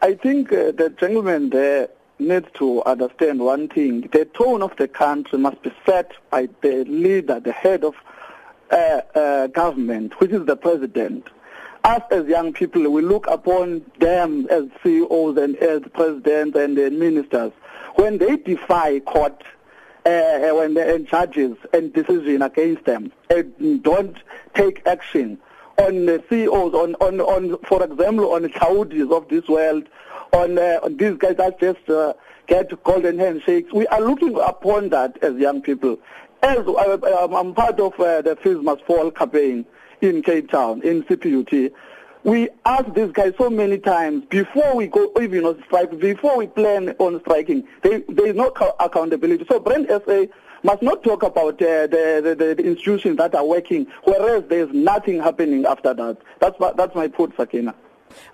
I 0.00 0.14
think 0.14 0.50
uh, 0.50 0.72
the 0.72 0.94
gentleman 0.98 1.50
there 1.50 1.90
needs 2.18 2.48
to 2.54 2.82
understand 2.84 3.40
one 3.40 3.68
thing. 3.68 4.08
The 4.12 4.24
tone 4.24 4.62
of 4.62 4.74
the 4.76 4.88
country 4.88 5.38
must 5.38 5.60
be 5.60 5.70
set 5.84 6.12
by 6.30 6.48
the 6.62 6.84
leader, 6.86 7.38
the 7.38 7.52
head 7.52 7.84
of 7.84 7.94
uh, 8.70 9.02
uh, 9.14 9.46
government, 9.48 10.18
which 10.20 10.30
is 10.30 10.46
the 10.46 10.56
president. 10.56 11.28
Us 11.84 12.00
as 12.10 12.26
young 12.26 12.54
people, 12.54 12.88
we 12.90 13.02
look 13.02 13.26
upon 13.26 13.84
them 14.00 14.46
as 14.48 14.64
CEOs 14.82 15.36
and 15.36 15.54
as 15.56 15.82
presidents 15.92 16.56
and 16.56 16.76
ministers. 16.98 17.52
When 17.96 18.16
they 18.16 18.38
defy 18.38 19.00
court, 19.00 19.44
uh, 20.06 20.38
when 20.54 20.72
they 20.72 20.94
and 20.94 21.06
judges 21.06 21.58
and 21.74 21.92
decision 21.92 22.40
against 22.40 22.86
them, 22.86 23.12
and 23.28 23.82
don't 23.82 24.16
take 24.54 24.86
action 24.86 25.38
on 25.78 26.06
the 26.06 26.22
CEOs, 26.28 26.74
on, 26.74 26.94
on, 26.96 27.20
on 27.20 27.58
for 27.64 27.82
example, 27.82 28.32
on 28.32 28.44
Hlaudis 28.44 29.10
of 29.16 29.28
this 29.28 29.46
world, 29.48 29.84
on, 30.32 30.58
uh, 30.58 30.80
on 30.82 30.96
these 30.96 31.16
guys 31.16 31.36
that 31.36 31.60
just 31.60 31.88
uh, 31.88 32.14
get 32.46 32.82
golden 32.82 33.18
handshakes. 33.18 33.72
We 33.72 33.86
are 33.88 34.00
looking 34.00 34.38
upon 34.40 34.90
that 34.90 35.22
as 35.22 35.36
young 35.36 35.62
people. 35.62 35.98
As 36.42 36.58
uh, 36.58 37.28
I'm 37.32 37.54
part 37.54 37.80
of 37.80 37.98
uh, 37.98 38.22
the 38.22 38.36
Fees 38.36 38.58
Must 38.62 38.84
Fall 38.84 39.10
campaign 39.10 39.64
in 40.00 40.22
Cape 40.22 40.50
Town, 40.50 40.82
in 40.82 41.02
CPUT, 41.04 41.72
we 42.24 42.48
ask 42.64 42.92
these 42.94 43.12
guys 43.12 43.32
so 43.38 43.48
many 43.48 43.78
times 43.78 44.24
before 44.28 44.76
we 44.76 44.86
go 44.86 45.10
even 45.20 45.44
on 45.44 45.62
strike, 45.66 45.98
before 45.98 46.36
we 46.36 46.46
plan 46.46 46.94
on 46.98 47.20
striking, 47.20 47.66
there 47.82 48.02
is 48.08 48.36
no 48.36 48.48
accountability. 48.80 49.46
So 49.48 49.60
Brand 49.60 49.86
SA 49.88 50.26
must 50.62 50.82
not 50.82 51.02
talk 51.02 51.22
about 51.22 51.54
uh, 51.62 51.86
the, 51.86 52.34
the, 52.38 52.54
the, 52.54 52.64
institutions 52.64 53.16
that 53.18 53.34
are 53.34 53.44
working, 53.44 53.86
whereas 54.04 54.44
there's 54.48 54.72
nothing 54.72 55.20
happening 55.20 55.64
after 55.66 55.94
that. 55.94 56.18
That's, 56.40 56.56
that's 56.76 56.94
my 56.94 57.08
point, 57.08 57.34
Sakina. 57.36 57.74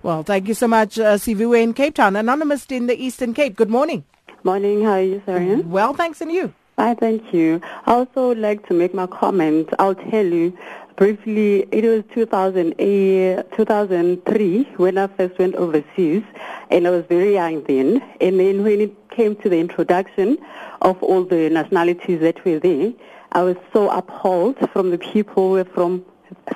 Well, 0.03 0.23
thank 0.23 0.47
you 0.47 0.53
so 0.53 0.67
much, 0.67 0.99
uh, 0.99 1.15
Siviwe 1.15 1.61
in 1.61 1.73
Cape 1.73 1.95
Town. 1.95 2.15
Anonymous 2.15 2.65
in 2.67 2.87
the 2.87 2.95
Eastern 3.01 3.33
Cape. 3.33 3.55
Good 3.55 3.69
morning. 3.69 4.03
Morning. 4.43 4.83
How 4.83 4.91
are 4.91 5.01
you, 5.01 5.21
Sarian? 5.25 5.65
Well, 5.65 5.93
thanks, 5.93 6.21
and 6.21 6.31
you? 6.31 6.53
Hi, 6.77 6.93
thank 6.93 7.33
you. 7.33 7.61
I 7.85 7.93
also 7.93 8.29
would 8.29 8.37
like 8.37 8.67
to 8.67 8.73
make 8.73 8.93
my 8.93 9.07
comment. 9.07 9.69
I'll 9.79 9.95
tell 9.95 10.25
you 10.25 10.57
briefly, 10.97 11.67
it 11.71 11.83
was 11.83 12.03
2000, 12.13 12.75
2003 12.77 14.63
when 14.77 14.97
I 14.97 15.07
first 15.07 15.39
went 15.39 15.55
overseas, 15.55 16.23
and 16.69 16.87
I 16.87 16.89
was 16.89 17.05
very 17.05 17.33
young 17.33 17.63
then. 17.63 18.01
And 18.21 18.39
then 18.39 18.63
when 18.63 18.81
it 18.81 19.09
came 19.09 19.35
to 19.37 19.49
the 19.49 19.57
introduction 19.57 20.37
of 20.85 21.01
all 21.01 21.23
the 21.23 21.49
nationalities 21.49 22.21
that 22.21 22.45
were 22.45 22.59
there, 22.59 22.93
I 23.31 23.41
was 23.41 23.57
so 23.73 23.89
appalled 23.89 24.57
from 24.71 24.91
the 24.91 24.99
people 24.99 25.61
from 25.65 26.05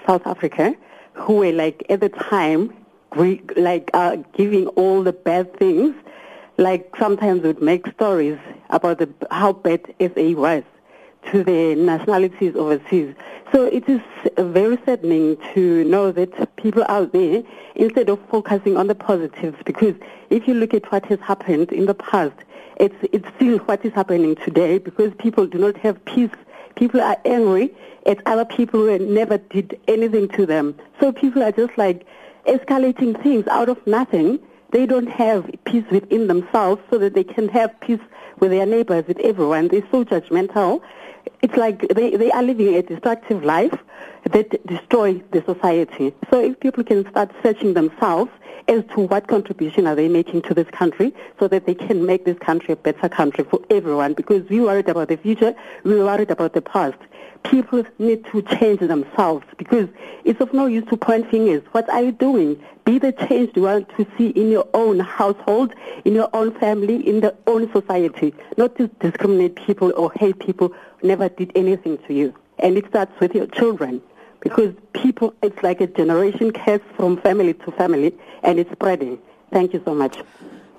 South 0.06 0.26
Africa, 0.26 0.76
who 1.14 1.34
were 1.34 1.52
like 1.52 1.84
at 1.90 2.00
the 2.00 2.10
time, 2.10 2.74
like 3.58 3.90
uh, 3.94 4.18
giving 4.34 4.68
all 4.68 5.04
the 5.04 5.14
bad 5.14 5.58
things 5.58 5.96
like 6.58 6.94
sometimes 7.00 7.42
would 7.42 7.62
make 7.62 7.88
stories 7.94 8.38
about 8.70 9.00
the, 9.00 9.10
how 9.32 9.54
bad 9.54 9.82
SA 10.00 10.32
was 10.46 10.64
to 11.32 11.44
the 11.44 11.76
nationalities 11.76 12.56
overseas. 12.56 13.16
So 13.52 13.66
it 13.66 13.88
is 13.90 14.02
very 14.38 14.78
saddening 14.86 15.38
to 15.54 15.84
know 15.86 16.12
that 16.12 16.56
people 16.56 16.84
out 16.88 17.12
there, 17.14 17.44
instead 17.76 18.10
of 18.10 18.20
focusing 18.30 18.78
on 18.78 18.88
the 18.88 18.96
positives, 18.96 19.58
because 19.66 19.96
if 20.30 20.48
you 20.48 20.54
look 20.54 20.74
at 20.74 20.92
what 20.92 21.06
has 21.06 21.20
happened 21.20 21.72
in 21.72 21.86
the 21.86 21.96
past, 21.96 22.36
it's, 22.78 22.96
it's 23.12 23.28
still 23.36 23.58
what 23.60 23.84
is 23.84 23.94
happening 23.94 24.36
today 24.36 24.78
because 24.78 25.14
people 25.18 25.46
do 25.48 25.58
not 25.58 25.76
have 25.78 26.04
peace. 26.06 26.32
People 26.76 27.02
are 27.02 27.18
angry 27.26 27.74
at 28.06 28.26
other 28.26 28.46
people 28.46 28.82
who 28.82 28.98
never 29.00 29.38
did 29.38 29.80
anything 29.88 30.30
to 30.30 30.46
them. 30.46 30.76
So 31.00 31.12
people 31.12 31.44
are 31.44 31.52
just 31.52 31.78
like 31.78 32.06
escalating 32.46 33.22
things 33.22 33.48
out 33.48 33.70
of 33.70 33.86
nothing 33.86 34.40
they 34.72 34.86
don't 34.86 35.10
have 35.10 35.50
peace 35.66 35.86
within 35.90 36.28
themselves 36.28 36.82
so 36.90 36.98
that 37.00 37.16
they 37.16 37.24
can 37.24 37.50
have 37.50 37.78
peace 37.80 38.00
with 38.40 38.52
their 38.52 38.66
neighbors, 38.66 39.06
with 39.08 39.20
everyone. 39.20 39.68
They're 39.68 39.88
so 39.92 40.06
judgmental. 40.06 40.82
It's 41.42 41.56
like 41.56 41.88
they, 41.90 42.16
they 42.16 42.32
are 42.32 42.44
living 42.44 42.76
a 42.76 42.82
destructive 42.82 43.44
life 43.44 43.78
that 44.26 44.66
destroy 44.68 45.22
the 45.32 45.44
society. 45.44 46.14
So 46.30 46.42
if 46.42 46.60
people 46.60 46.84
can 46.84 47.10
start 47.10 47.32
searching 47.42 47.74
themselves 47.74 48.32
as 48.68 48.84
to 48.94 49.02
what 49.02 49.28
contribution 49.28 49.88
are 49.88 49.96
they 49.96 50.10
making 50.10 50.44
to 50.44 50.54
this 50.54 50.68
country 50.70 51.14
so 51.40 51.48
that 51.48 51.66
they 51.66 51.74
can 51.74 52.06
make 52.06 52.26
this 52.26 52.38
country 52.38 52.74
a 52.74 52.76
better 52.76 53.10
country 53.10 53.44
for 53.46 53.62
everyone 53.70 54.14
because 54.14 54.48
we 54.50 54.60
worried 54.60 54.90
about 54.90 55.08
the 55.08 55.18
future, 55.18 55.56
we 55.84 55.96
worried 55.96 56.30
about 56.30 56.54
the 56.54 56.62
past 56.62 56.98
people 57.44 57.84
need 57.98 58.26
to 58.26 58.42
change 58.42 58.80
themselves 58.80 59.46
because 59.58 59.88
it's 60.26 60.40
of 60.42 60.54
no 60.54 60.66
use 60.66 60.86
to 60.90 60.98
point 60.98 61.30
fingers. 61.30 61.64
What 61.72 61.90
are 61.90 62.02
you 62.02 62.12
doing? 62.12 62.62
Be 62.86 62.98
the 62.98 63.12
change 63.12 63.52
you 63.56 63.64
want 63.64 63.90
to 63.98 64.06
see 64.18 64.30
in 64.30 64.50
your 64.50 64.68
own 64.74 65.00
household, 65.00 65.74
in 66.06 66.16
your 66.16 66.30
own 66.34 66.58
family, 66.60 67.08
in 67.08 67.22
the 67.22 67.36
own 67.48 67.72
society. 67.72 68.34
Not 68.58 68.76
to 68.78 68.88
discriminate 69.00 69.56
people 69.56 69.94
or 69.96 70.12
hate 70.14 70.40
people 70.40 70.74
never 71.04 71.30
did 71.30 71.52
anything 71.56 71.98
to 72.08 72.14
you. 72.14 72.34
And 72.60 72.78
it 72.78 72.88
starts 72.90 73.12
with 73.20 73.34
your 73.34 73.48
children 73.48 74.02
because 74.42 74.74
people, 74.94 75.34
it's 75.42 75.62
like 75.64 75.82
a 75.82 75.88
generation 75.88 76.52
curse 76.52 76.82
from 76.96 77.22
family 77.22 77.54
to 77.54 77.72
family 77.72 78.14
and 78.44 78.60
it's 78.60 78.72
spreading. 78.72 79.20
Thank 79.52 79.74
you 79.74 79.82
so 79.86 79.94
much. 79.94 80.18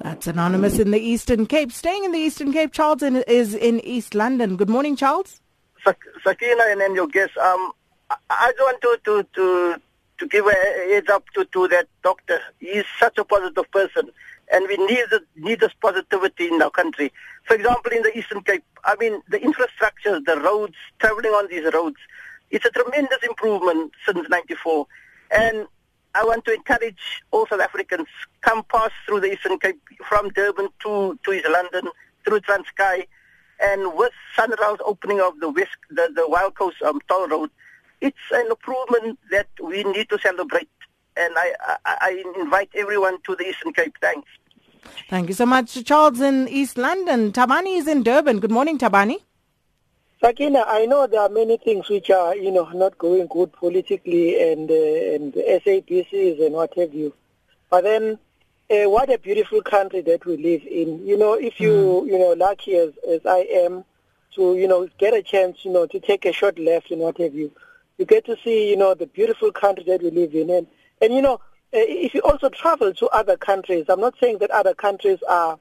That's 0.00 0.26
anonymous 0.26 0.78
in 0.78 0.92
the 0.92 0.98
Eastern 0.98 1.46
Cape. 1.46 1.72
Staying 1.72 2.04
in 2.04 2.12
the 2.12 2.18
Eastern 2.18 2.52
Cape, 2.52 2.72
Charles 2.72 3.02
is 3.02 3.54
in 3.54 3.80
East 3.80 4.14
London. 4.14 4.56
Good 4.56 4.70
morning, 4.70 4.96
Charles. 4.96 5.40
Sakina 5.84 6.62
and 6.68 6.80
then 6.80 6.94
your 6.94 7.06
guest, 7.06 7.36
um, 7.36 7.72
I, 8.10 8.16
I 8.30 8.52
want 8.58 8.80
to, 8.82 8.98
to, 9.04 9.26
to, 9.34 9.80
to 10.18 10.26
give 10.26 10.46
a 10.46 10.54
heads 10.88 11.08
up 11.08 11.24
to, 11.34 11.44
to 11.44 11.68
that 11.68 11.88
doctor. 12.02 12.40
He's 12.58 12.84
such 12.98 13.18
a 13.18 13.24
positive 13.24 13.70
person, 13.70 14.10
and 14.52 14.66
we 14.68 14.76
need, 14.86 15.06
need 15.36 15.60
this 15.60 15.72
positivity 15.80 16.48
in 16.48 16.60
our 16.60 16.70
country. 16.70 17.12
For 17.44 17.54
example, 17.54 17.92
in 17.92 18.02
the 18.02 18.16
Eastern 18.16 18.42
Cape, 18.42 18.64
I 18.84 18.96
mean, 18.98 19.22
the 19.28 19.40
infrastructure, 19.40 20.20
the 20.20 20.40
roads, 20.40 20.74
traveling 20.98 21.32
on 21.32 21.48
these 21.48 21.72
roads, 21.72 21.96
it's 22.50 22.64
a 22.64 22.70
tremendous 22.70 23.18
improvement 23.22 23.92
since 24.04 24.28
94. 24.28 24.86
And 25.30 25.66
I 26.14 26.24
want 26.24 26.44
to 26.46 26.54
encourage 26.54 27.22
all 27.30 27.46
South 27.46 27.60
Africans, 27.60 28.08
come 28.40 28.64
pass 28.64 28.90
through 29.06 29.20
the 29.20 29.32
Eastern 29.32 29.58
Cape 29.58 29.80
from 30.08 30.30
Durban 30.30 30.68
to, 30.82 31.18
to 31.24 31.32
East 31.32 31.46
London, 31.48 31.90
through 32.24 32.40
Transkei, 32.40 33.06
and 33.60 33.94
with 33.94 34.12
SANRAL's 34.36 34.80
opening 34.84 35.20
of 35.20 35.38
the 35.40 35.50
West, 35.50 35.76
the, 35.90 36.10
the 36.14 36.28
Wild 36.28 36.54
Coast 36.54 36.76
um, 36.82 37.00
toll 37.08 37.28
road, 37.28 37.50
it's 38.00 38.16
an 38.32 38.46
improvement 38.50 39.18
that 39.30 39.48
we 39.62 39.84
need 39.84 40.08
to 40.08 40.18
celebrate. 40.18 40.68
And 41.16 41.34
I, 41.36 41.52
I, 41.84 41.96
I 42.00 42.40
invite 42.40 42.70
everyone 42.74 43.20
to 43.22 43.36
the 43.36 43.44
Eastern 43.44 43.72
Cape. 43.72 43.94
Thanks. 44.00 44.28
Thank 45.08 45.28
you 45.28 45.34
so 45.34 45.46
much, 45.46 45.84
Charles 45.84 46.20
in 46.20 46.48
East 46.48 46.78
London. 46.78 47.32
Tabani 47.32 47.78
is 47.78 47.88
in 47.88 48.02
Durban. 48.02 48.40
Good 48.40 48.50
morning, 48.50 48.78
Tabani. 48.78 49.16
Sakina, 50.20 50.64
I 50.66 50.84
know 50.86 51.06
there 51.06 51.20
are 51.22 51.30
many 51.30 51.56
things 51.56 51.88
which 51.88 52.10
are, 52.10 52.36
you 52.36 52.50
know, 52.50 52.68
not 52.70 52.98
going 52.98 53.26
good 53.26 53.52
politically 53.52 54.52
and 54.52 54.70
uh, 54.70 55.14
and 55.14 55.32
SABCs 55.32 56.44
and 56.44 56.54
what 56.54 56.74
have 56.74 56.92
you. 56.92 57.14
But 57.70 57.84
then 57.84 58.18
uh, 58.70 58.88
what 58.88 59.10
a 59.10 59.18
beautiful 59.18 59.62
country 59.62 60.00
that 60.02 60.24
we 60.26 60.36
live 60.36 60.62
in. 60.66 61.06
You 61.06 61.16
know, 61.16 61.34
if 61.34 61.58
you, 61.58 62.04
mm. 62.04 62.06
you 62.06 62.18
know, 62.18 62.32
lucky 62.32 62.76
as, 62.76 62.92
as 63.08 63.24
I 63.26 63.38
am 63.64 63.84
to, 64.34 64.56
you 64.56 64.68
know, 64.68 64.88
get 64.98 65.14
a 65.14 65.22
chance, 65.22 65.64
you 65.64 65.72
know, 65.72 65.86
to 65.86 65.98
take 65.98 66.24
a 66.24 66.32
short 66.32 66.58
left 66.58 66.90
and 66.90 67.00
what 67.00 67.18
have 67.18 67.34
you, 67.34 67.50
you 67.98 68.04
get 68.04 68.26
to 68.26 68.36
see, 68.44 68.70
you 68.70 68.76
know, 68.76 68.94
the 68.94 69.06
beautiful 69.06 69.50
country 69.50 69.84
that 69.84 70.02
we 70.02 70.10
live 70.10 70.34
in. 70.34 70.50
And, 70.50 70.66
and 71.00 71.12
you 71.12 71.22
know, 71.22 71.40
if 71.72 72.14
you 72.14 72.20
also 72.22 72.48
travel 72.48 72.92
to 72.94 73.06
other 73.08 73.36
countries, 73.36 73.86
I'm 73.88 74.00
not 74.00 74.14
saying 74.20 74.38
that 74.38 74.50
other 74.50 74.74
countries 74.74 75.18
are, 75.28 75.58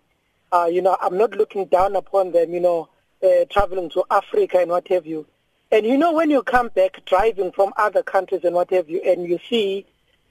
are 0.52 0.70
you 0.70 0.82
know, 0.82 0.98
I'm 1.02 1.18
not 1.18 1.32
looking 1.32 1.66
down 1.66 1.96
upon 1.96 2.32
them, 2.32 2.54
you 2.54 2.60
know, 2.60 2.90
uh, 3.24 3.46
traveling 3.50 3.90
to 3.92 4.04
Africa 4.10 4.60
and 4.60 4.72
what 4.72 4.88
have 4.88 5.06
you. 5.06 5.26
And 5.72 5.86
you 5.86 5.98
know, 5.98 6.14
when 6.14 6.32
you 6.32 6.42
come 6.42 6.70
back 6.70 7.06
driving 7.06 7.52
from 7.52 7.74
other 7.78 8.02
countries 8.02 8.42
and 8.44 8.56
what 8.56 8.72
have 8.72 8.90
you, 8.90 9.02
and 9.06 9.26
you 9.26 9.40
see, 9.50 9.86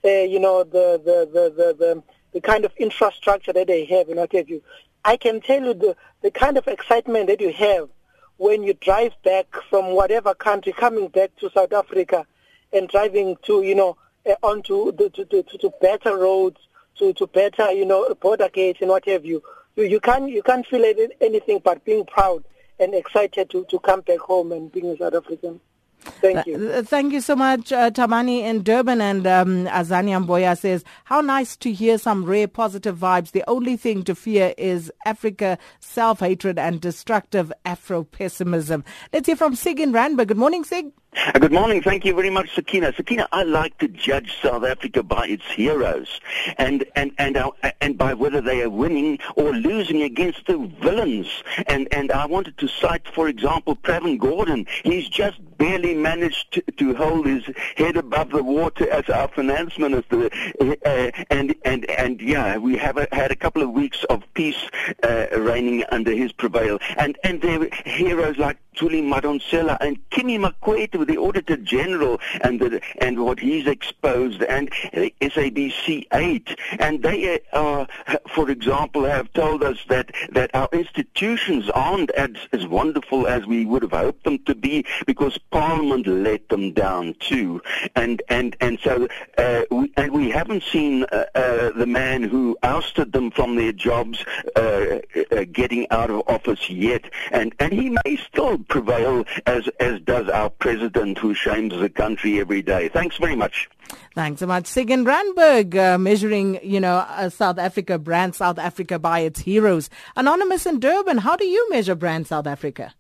uh, 0.05 0.09
you 0.09 0.41
know, 0.41 0.65
the, 0.65 1.01
the, 1.05 1.29
the, 1.33 1.51
the, 1.51 1.75
the 1.75 2.03
the 2.33 2.41
kind 2.41 2.65
of 2.65 2.73
infrastructure 2.77 3.53
that 3.53 3.67
they 3.67 3.85
have 3.87 4.09
and 4.09 4.19
what 4.19 4.33
have 4.33 4.49
you. 4.49 4.63
I 5.05 5.17
can 5.17 5.41
tell 5.41 5.63
you 5.63 5.75
the, 5.75 5.97
the 6.23 6.31
kind 6.31 6.59
of 6.59 6.67
excitement 6.69 7.29
that 7.29 7.41
you 7.41 7.53
have 7.53 7.89
when 8.37 8.63
you 8.63 8.75
drive 8.75 9.13
back 9.25 9.47
from 9.69 9.95
whatever 9.95 10.35
country, 10.35 10.73
coming 10.73 11.09
back 11.09 11.35
to 11.37 11.51
South 11.51 11.73
Africa 11.73 12.27
and 12.73 12.89
driving 12.89 13.37
to, 13.45 13.63
you 13.63 13.75
know, 13.75 13.97
uh, 14.27 14.35
onto 14.43 14.93
the, 14.93 15.11
to, 15.11 15.25
to, 15.25 15.43
to 15.43 15.73
better 15.81 16.17
roads, 16.17 16.59
to, 16.99 17.13
to 17.15 17.27
better, 17.27 17.71
you 17.73 17.85
know, 17.85 18.13
border 18.21 18.49
gates 18.49 18.81
and 18.81 18.91
what 18.91 19.05
have 19.07 19.25
you. 19.25 19.43
You, 19.77 19.85
you, 19.85 20.01
can't, 20.01 20.29
you 20.29 20.43
can't 20.43 20.67
feel 20.67 20.85
anything 21.21 21.61
but 21.63 21.85
being 21.85 22.05
proud 22.05 22.45
and 22.81 22.95
excited 22.95 23.51
to, 23.51 23.65
to 23.67 23.79
come 23.81 24.01
back 24.03 24.19
home 24.19 24.53
and 24.53 24.71
being 24.71 24.87
a 24.87 24.97
South 24.97 25.15
African. 25.15 25.61
Thank 26.01 26.47
you. 26.47 26.83
Thank 26.83 27.13
you 27.13 27.21
so 27.21 27.37
much, 27.37 27.73
uh, 27.73 27.91
Tamani 27.91 28.41
in 28.41 28.63
Durban. 28.63 29.01
And 29.01 29.27
um, 29.27 29.67
Azani 29.67 30.11
Amboya 30.11 30.57
says, 30.57 30.85
How 31.05 31.21
nice 31.21 31.57
to 31.57 31.73
hear 31.73 31.99
some 31.99 32.25
rare 32.25 32.49
positive 32.49 32.97
vibes. 32.97 33.33
The 33.33 33.45
only 33.49 33.77
thing 33.77 34.03
to 34.05 34.15
fear 34.15 34.55
is 34.57 34.93
Africa 35.05 35.59
self 35.81 36.21
hatred 36.21 36.59
and 36.59 36.81
destructive 36.81 37.53
Afro 37.65 38.05
pessimism. 38.05 38.85
Let's 39.13 39.27
hear 39.27 39.37
from 39.37 39.55
Sig 39.55 39.81
in 39.81 39.93
Randburg. 39.93 40.29
Good 40.29 40.39
morning, 40.39 40.65
Sig. 40.65 40.93
Uh, 41.17 41.39
good 41.39 41.53
morning. 41.53 41.83
Thank 41.83 42.05
you 42.05 42.15
very 42.15 42.29
much, 42.31 42.55
Sakina. 42.55 42.93
Sakina, 42.95 43.27
I 43.33 43.43
like 43.43 43.79
to 43.79 43.89
judge 43.89 44.37
South 44.43 44.63
Africa 44.63 45.03
by 45.03 45.27
its 45.27 45.45
heroes 45.51 46.21
and, 46.59 46.85
and, 46.95 47.13
and, 47.19 47.37
uh, 47.37 47.51
and 47.81 47.97
by 47.97 48.13
whether 48.13 48.41
they 48.43 48.63
are 48.63 48.71
winning 48.71 49.19
or 49.35 49.53
losing 49.53 50.03
against 50.03 50.47
the 50.47 50.59
villains. 50.81 51.27
And, 51.67 51.89
and 51.93 52.13
I 52.13 52.27
wanted 52.27 52.59
to 52.59 52.69
cite, 52.69 53.09
for 53.15 53.27
example, 53.27 53.75
Pravin 53.75 54.19
Gordhan. 54.19 54.69
He's 54.85 55.09
just 55.09 55.39
barely 55.57 55.88
managed 55.95 56.53
to, 56.53 56.63
to 56.73 56.95
hold 56.95 57.27
his 57.27 57.45
head 57.77 57.97
above 57.97 58.31
the 58.31 58.43
water 58.43 58.91
as 58.91 59.09
our 59.09 59.29
finance 59.29 59.79
minister. 59.79 60.31
Uh, 60.61 61.11
and, 61.31 61.55
and, 61.65 61.89
and 61.91 62.21
yeah, 62.21 62.57
we 62.57 62.77
have 62.77 62.97
a, 62.97 63.07
had 63.13 63.31
a 63.31 63.37
couple 63.37 63.63
of 63.63 63.71
weeks 63.71 64.05
of 64.05 64.23
peace 64.35 64.69
uh, 65.03 65.27
reigning 65.37 65.85
under 65.91 66.13
his 66.13 66.33
prevail. 66.33 66.79
And, 66.97 67.19
and 67.25 67.41
there 67.43 67.61
were 67.61 67.71
heroes 67.85 68.39
like 68.39 68.59
Thuli 68.79 69.03
Madonsela 69.03 69.77
and 69.81 69.99
Kimi 70.11 70.39
Makwetu, 70.39 71.07
the 71.07 71.19
Auditor 71.19 71.57
General, 71.57 72.21
and 72.43 72.61
the, 72.61 72.81
and 72.99 73.25
what 73.25 73.41
he's 73.41 73.67
exposed, 73.67 74.43
and 74.43 74.71
SABC 74.93 76.07
8. 76.13 76.59
And 76.79 77.03
they, 77.03 77.41
uh, 77.53 77.87
for 78.35 78.51
example, 78.51 79.05
have 79.05 79.33
told 79.33 79.65
us 79.65 79.79
that, 79.89 80.13
that 80.31 80.55
our 80.55 80.69
institutions 80.73 81.69
aren't 81.71 82.11
as, 82.11 82.31
as 82.53 82.67
wonderful 82.67 83.27
as 83.27 83.47
we 83.47 83.65
would 83.65 83.83
have 83.83 83.93
hoped 83.93 84.25
them 84.25 84.39
to 84.45 84.55
be 84.55 84.85
because 85.07 85.39
Parliament 85.51 86.07
let 86.07 86.49
them 86.49 86.73
down 86.73 87.15
too. 87.21 87.61
And, 87.97 88.23
and, 88.29 88.57
and 88.61 88.79
so, 88.81 89.09
uh, 89.37 89.63
we, 89.71 89.93
and 89.97 90.13
we 90.13 90.31
haven't 90.31 90.63
seen 90.63 91.05
uh, 91.05 91.25
uh, 91.35 91.71
the 91.73 91.87
man 91.87 92.23
who 92.23 92.57
ousted 92.63 93.13
them 93.13 93.31
from 93.31 93.57
their 93.57 93.73
jobs 93.73 94.25
uh, 94.57 94.99
uh, 95.33 95.45
getting 95.53 95.87
out 95.91 96.11
of 96.11 96.23
office 96.29 96.71
yet. 96.71 97.05
And, 97.33 97.55
and 97.59 97.73
he 97.73 97.91
may 97.91 98.17
still 98.17 98.59
prevail 98.69 99.25
as, 99.47 99.69
as 99.81 100.01
does 100.01 100.29
our 100.29 100.51
president 100.51 101.19
who 101.19 101.35
shames 101.35 101.79
the 101.79 101.89
country 101.89 102.41
every 102.41 102.63
day. 102.63 102.89
Thanks 102.89 103.17
very 103.17 103.37
much. 103.37 103.69
Thanks 104.15 104.41
so 104.41 104.47
much. 104.47 104.65
Sigyn 104.65 105.05
Randburg 105.05 105.77
uh, 105.77 105.99
measuring, 105.99 106.61
you 106.63 106.81
know, 106.81 106.99
uh, 106.99 107.31
South 107.31 107.59
Africa, 107.59 107.99
brand 107.99 108.35
South 108.35 108.59
Africa 108.59 108.99
by 108.99 109.21
its 109.21 109.41
heroes. 109.41 109.89
Anonymous 110.17 110.67
in 110.67 110.81
Durban, 110.81 111.19
how 111.19 111.37
do 111.37 111.47
you 111.47 111.69
measure 111.71 111.95
brand 111.95 112.27
South 112.27 112.47
Africa? 112.47 112.95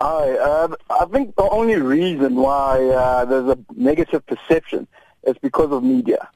Hi. 0.00 0.36
Uh, 0.36 0.68
I 0.90 1.06
think 1.06 1.36
the 1.36 1.48
only 1.48 1.76
reason 1.76 2.34
why 2.34 2.84
uh, 2.84 3.24
there's 3.24 3.48
a 3.48 3.58
negative 3.74 4.26
perception 4.26 4.86
is 5.22 5.36
because 5.38 5.72
of 5.72 5.82
media. 5.82 6.28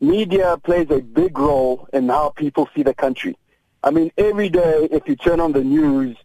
Media 0.00 0.56
plays 0.62 0.88
a 0.90 1.00
big 1.00 1.38
role 1.38 1.88
in 1.92 2.08
how 2.08 2.30
people 2.30 2.68
see 2.74 2.82
the 2.82 2.94
country. 2.94 3.36
I 3.84 3.90
mean, 3.90 4.12
every 4.16 4.48
day 4.48 4.88
if 4.92 5.08
you 5.08 5.16
turn 5.16 5.40
on 5.40 5.52
the 5.52 5.64
news, 5.64 6.16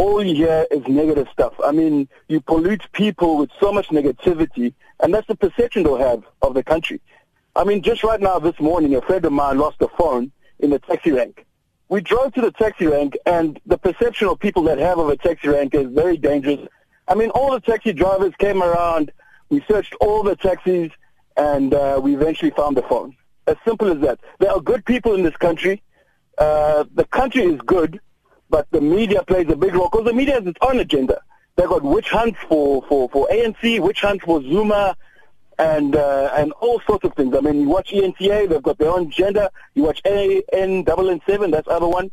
all 0.00 0.24
you 0.24 0.34
hear 0.34 0.66
is 0.70 0.82
negative 0.88 1.28
stuff. 1.30 1.52
I 1.62 1.72
mean, 1.72 2.08
you 2.28 2.40
pollute 2.40 2.90
people 2.92 3.36
with 3.36 3.50
so 3.60 3.70
much 3.70 3.88
negativity, 3.88 4.72
and 5.00 5.12
that's 5.12 5.26
the 5.26 5.34
perception 5.34 5.82
they'll 5.82 5.98
have 5.98 6.24
of 6.40 6.54
the 6.54 6.62
country. 6.62 7.02
I 7.54 7.64
mean, 7.64 7.82
just 7.82 8.02
right 8.02 8.20
now 8.20 8.38
this 8.38 8.58
morning, 8.58 8.94
a 8.94 9.02
friend 9.02 9.22
of 9.26 9.32
mine 9.32 9.58
lost 9.58 9.76
a 9.82 9.88
phone 9.98 10.32
in 10.58 10.70
the 10.70 10.78
taxi 10.78 11.12
rank. 11.12 11.44
We 11.90 12.00
drove 12.00 12.32
to 12.34 12.40
the 12.40 12.50
taxi 12.50 12.86
rank, 12.86 13.18
and 13.26 13.60
the 13.66 13.76
perception 13.76 14.28
of 14.28 14.38
people 14.38 14.62
that 14.64 14.78
have 14.78 14.98
of 14.98 15.10
a 15.10 15.18
taxi 15.18 15.48
rank 15.48 15.74
is 15.74 15.86
very 15.88 16.16
dangerous. 16.16 16.66
I 17.06 17.14
mean, 17.14 17.28
all 17.30 17.50
the 17.52 17.60
taxi 17.60 17.92
drivers 17.92 18.32
came 18.38 18.62
around. 18.62 19.12
We 19.50 19.62
searched 19.68 19.94
all 20.00 20.22
the 20.22 20.36
taxis, 20.36 20.90
and 21.36 21.74
uh, 21.74 22.00
we 22.02 22.14
eventually 22.14 22.52
found 22.52 22.74
the 22.74 22.82
phone. 22.82 23.16
As 23.46 23.56
simple 23.66 23.92
as 23.92 24.00
that. 24.00 24.18
There 24.38 24.50
are 24.50 24.60
good 24.60 24.86
people 24.86 25.14
in 25.14 25.24
this 25.24 25.36
country. 25.36 25.82
Uh, 26.38 26.84
the 26.94 27.04
country 27.04 27.42
is 27.42 27.60
good 27.66 28.00
but 28.50 28.70
the 28.70 28.80
media 28.80 29.22
plays 29.22 29.48
a 29.48 29.56
big 29.56 29.74
role 29.74 29.88
because 29.90 30.04
the 30.04 30.12
media 30.12 30.34
has 30.34 30.46
its 30.46 30.58
own 30.60 30.80
agenda. 30.80 31.22
They've 31.56 31.68
got 31.68 31.82
witch 31.82 32.10
hunts 32.10 32.38
for, 32.48 32.82
for, 32.88 33.08
for 33.10 33.28
ANC, 33.28 33.80
witch 33.80 34.00
hunts 34.00 34.24
for 34.24 34.42
Zuma, 34.42 34.96
and 35.58 35.94
uh, 35.94 36.30
and 36.34 36.52
all 36.52 36.80
sorts 36.86 37.04
of 37.04 37.14
things. 37.14 37.36
I 37.36 37.40
mean, 37.40 37.60
you 37.60 37.68
watch 37.68 37.90
eNCA, 37.90 38.48
they've 38.48 38.62
got 38.62 38.78
their 38.78 38.90
own 38.90 39.08
agenda. 39.08 39.50
You 39.74 39.82
watch 39.84 40.02
ANN7, 40.04 41.50
that's 41.50 41.68
other 41.68 41.86
one. 41.86 42.10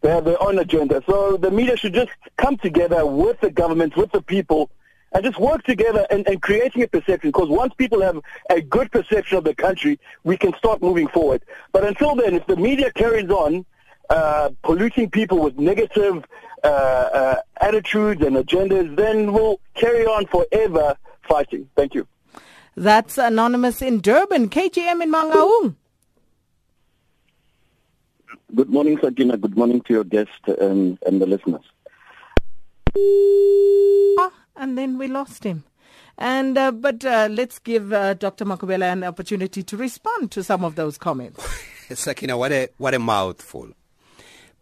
They 0.00 0.10
have 0.10 0.24
their 0.24 0.40
own 0.42 0.58
agenda. 0.58 1.02
So 1.06 1.36
the 1.36 1.50
media 1.50 1.76
should 1.76 1.94
just 1.94 2.10
come 2.36 2.56
together 2.56 3.06
with 3.06 3.40
the 3.40 3.50
government, 3.50 3.96
with 3.96 4.10
the 4.12 4.22
people, 4.22 4.70
and 5.12 5.24
just 5.24 5.38
work 5.38 5.62
together 5.64 6.06
and, 6.10 6.26
and 6.28 6.42
creating 6.42 6.82
a 6.82 6.88
perception. 6.88 7.30
Because 7.30 7.48
once 7.48 7.72
people 7.74 8.00
have 8.02 8.20
a 8.50 8.60
good 8.60 8.90
perception 8.90 9.38
of 9.38 9.44
the 9.44 9.54
country, 9.54 9.98
we 10.24 10.36
can 10.36 10.52
start 10.56 10.82
moving 10.82 11.08
forward. 11.08 11.42
But 11.72 11.84
until 11.84 12.16
then, 12.16 12.34
if 12.34 12.46
the 12.46 12.56
media 12.56 12.92
carries 12.92 13.30
on 13.30 13.64
uh, 14.10 14.50
polluting 14.62 15.10
people 15.10 15.38
with 15.38 15.58
negative 15.58 16.24
uh, 16.64 16.66
uh, 16.66 17.36
attitudes 17.60 18.22
and 18.24 18.36
agendas, 18.36 18.96
then 18.96 19.32
we'll 19.32 19.60
carry 19.74 20.06
on 20.06 20.26
forever 20.26 20.96
fighting. 21.28 21.68
Thank 21.76 21.94
you. 21.94 22.06
That's 22.76 23.18
Anonymous 23.18 23.82
in 23.82 24.00
Durban, 24.00 24.48
KGM 24.48 25.02
in 25.02 25.12
Mangaung. 25.12 25.74
Good 28.54 28.70
morning, 28.70 28.98
Sakina. 29.02 29.36
Good 29.36 29.56
morning 29.56 29.82
to 29.82 29.92
your 29.92 30.04
guest 30.04 30.30
and, 30.46 30.98
and 31.04 31.20
the 31.20 31.26
listeners. 31.26 31.64
Ah, 34.18 34.32
and 34.56 34.78
then 34.78 34.96
we 34.96 35.06
lost 35.08 35.44
him. 35.44 35.64
And 36.16 36.58
uh, 36.58 36.72
but 36.72 37.04
uh, 37.04 37.28
let's 37.30 37.58
give 37.58 37.92
uh, 37.92 38.14
Dr. 38.14 38.44
Makhubela 38.44 38.92
an 38.92 39.04
opportunity 39.04 39.62
to 39.62 39.76
respond 39.76 40.32
to 40.32 40.42
some 40.42 40.64
of 40.64 40.74
those 40.74 40.98
comments. 40.98 41.46
Sakina, 41.94 42.36
what 42.36 42.50
a 42.50 42.68
what 42.78 42.94
a 42.94 42.98
mouthful. 42.98 43.70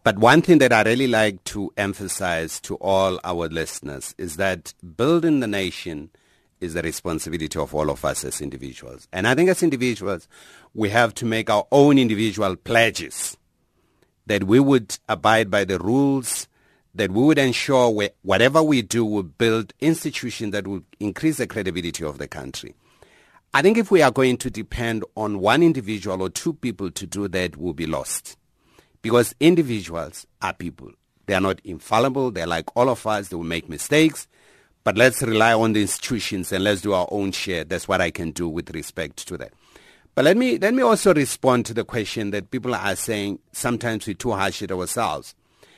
But 0.07 0.19
one 0.19 0.41
thing 0.41 0.59
that 0.59 0.71
I 0.71 0.83
really 0.83 1.07
like 1.07 1.43
to 1.51 1.73
emphasize 1.75 2.61
to 2.61 2.75
all 2.75 3.19
our 3.25 3.49
listeners 3.49 4.15
is 4.17 4.37
that 4.37 4.73
building 4.95 5.41
the 5.41 5.47
nation 5.47 6.11
is 6.61 6.75
the 6.75 6.81
responsibility 6.81 7.59
of 7.59 7.75
all 7.75 7.89
of 7.89 8.05
us 8.05 8.23
as 8.23 8.39
individuals. 8.39 9.09
And 9.11 9.27
I 9.27 9.35
think 9.35 9.49
as 9.49 9.63
individuals, 9.63 10.29
we 10.73 10.91
have 10.91 11.13
to 11.15 11.25
make 11.25 11.49
our 11.49 11.67
own 11.73 11.99
individual 11.99 12.55
pledges 12.55 13.35
that 14.27 14.45
we 14.45 14.61
would 14.61 14.97
abide 15.09 15.51
by 15.51 15.65
the 15.65 15.77
rules, 15.77 16.47
that 16.95 17.11
we 17.11 17.23
would 17.23 17.37
ensure 17.37 17.89
we, 17.89 18.09
whatever 18.21 18.63
we 18.63 18.83
do 18.83 19.03
will 19.03 19.23
build 19.23 19.73
institutions 19.81 20.53
that 20.53 20.67
will 20.67 20.83
increase 21.01 21.35
the 21.35 21.47
credibility 21.47 22.05
of 22.05 22.17
the 22.17 22.29
country. 22.29 22.75
I 23.53 23.61
think 23.61 23.77
if 23.77 23.91
we 23.91 24.01
are 24.01 24.11
going 24.11 24.37
to 24.37 24.49
depend 24.49 25.03
on 25.17 25.41
one 25.41 25.61
individual 25.61 26.21
or 26.21 26.29
two 26.29 26.53
people 26.53 26.91
to 26.91 27.05
do 27.05 27.27
that, 27.27 27.57
we'll 27.57 27.73
be 27.73 27.87
lost. 27.87 28.36
Because 29.07 29.33
individuals 29.39 30.27
are 30.41 30.51
people. 30.51 30.91
They 31.27 31.33
are 31.33 31.39
not 31.39 31.61
infallible. 31.63 32.29
They're 32.29 32.45
like 32.45 32.75
all 32.75 32.89
of 32.89 33.07
us. 33.07 33.29
They 33.29 33.37
will 33.37 33.45
make 33.45 33.69
mistakes. 33.69 34.27
But 34.83 34.97
let's 34.97 35.21
rely 35.21 35.53
on 35.53 35.71
the 35.71 35.81
institutions 35.81 36.51
and 36.51 36.61
let's 36.61 36.81
do 36.81 36.91
our 36.91 37.07
own 37.09 37.31
share. 37.31 37.63
That's 37.63 37.87
what 37.87 38.01
I 38.01 38.11
can 38.11 38.31
do 38.31 38.49
with 38.49 38.69
respect 38.71 39.25
to 39.29 39.37
that. 39.37 39.53
But 40.13 40.25
let 40.25 40.35
me, 40.35 40.57
let 40.57 40.73
me 40.73 40.81
also 40.81 41.13
respond 41.13 41.65
to 41.67 41.73
the 41.73 41.85
question 41.85 42.31
that 42.31 42.51
people 42.51 42.75
are 42.75 42.95
saying 42.97 43.39
sometimes 43.53 44.07
we're 44.07 44.13
too 44.13 44.31
harsh 44.31 44.61
at 44.61 44.73
ourselves. 44.73 45.35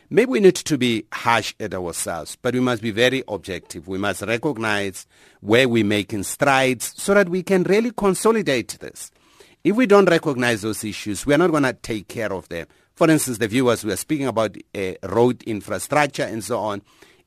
Maybe 0.10 0.32
we 0.32 0.40
need 0.40 0.56
to 0.56 0.78
be 0.80 1.06
harsh 1.14 1.54
at 1.60 1.76
ourselves, 1.76 2.36
but 2.42 2.56
we 2.56 2.62
must 2.62 2.82
be 2.82 2.90
very 2.90 3.24
objective. 3.28 3.88
We 3.88 4.00
must 4.00 4.24
recognize 4.24 5.06
where 5.42 5.70
we're 5.70 5.86
making 5.86 6.24
strides 6.24 6.96
so 6.98 7.14
that 7.14 7.30
we 7.30 7.44
can 7.44 7.62
really 7.62 7.92
consolidate 7.92 8.80
this. 8.80 9.12
If 9.64 9.76
we 9.76 9.86
don't 9.86 10.10
recognize 10.10 10.64
those 10.64 10.84
issues, 10.84 11.28
we're 11.28 11.38
not 11.38 11.52
going 11.52 11.62
to 11.62 11.74
take 11.74 12.08
care 12.08 12.34
of 12.34 12.50
them. 12.50 12.66
For 13.00 13.10
instance, 13.10 13.38
the 13.38 13.48
viewers, 13.48 13.86
we 13.86 13.94
are 13.94 13.96
speaking 13.96 14.28
about 14.28 14.58
uh, 14.76 14.92
road 15.04 15.42
infrastructure 15.44 16.24
and 16.24 16.44
so 16.44 16.60
on. 16.60 16.82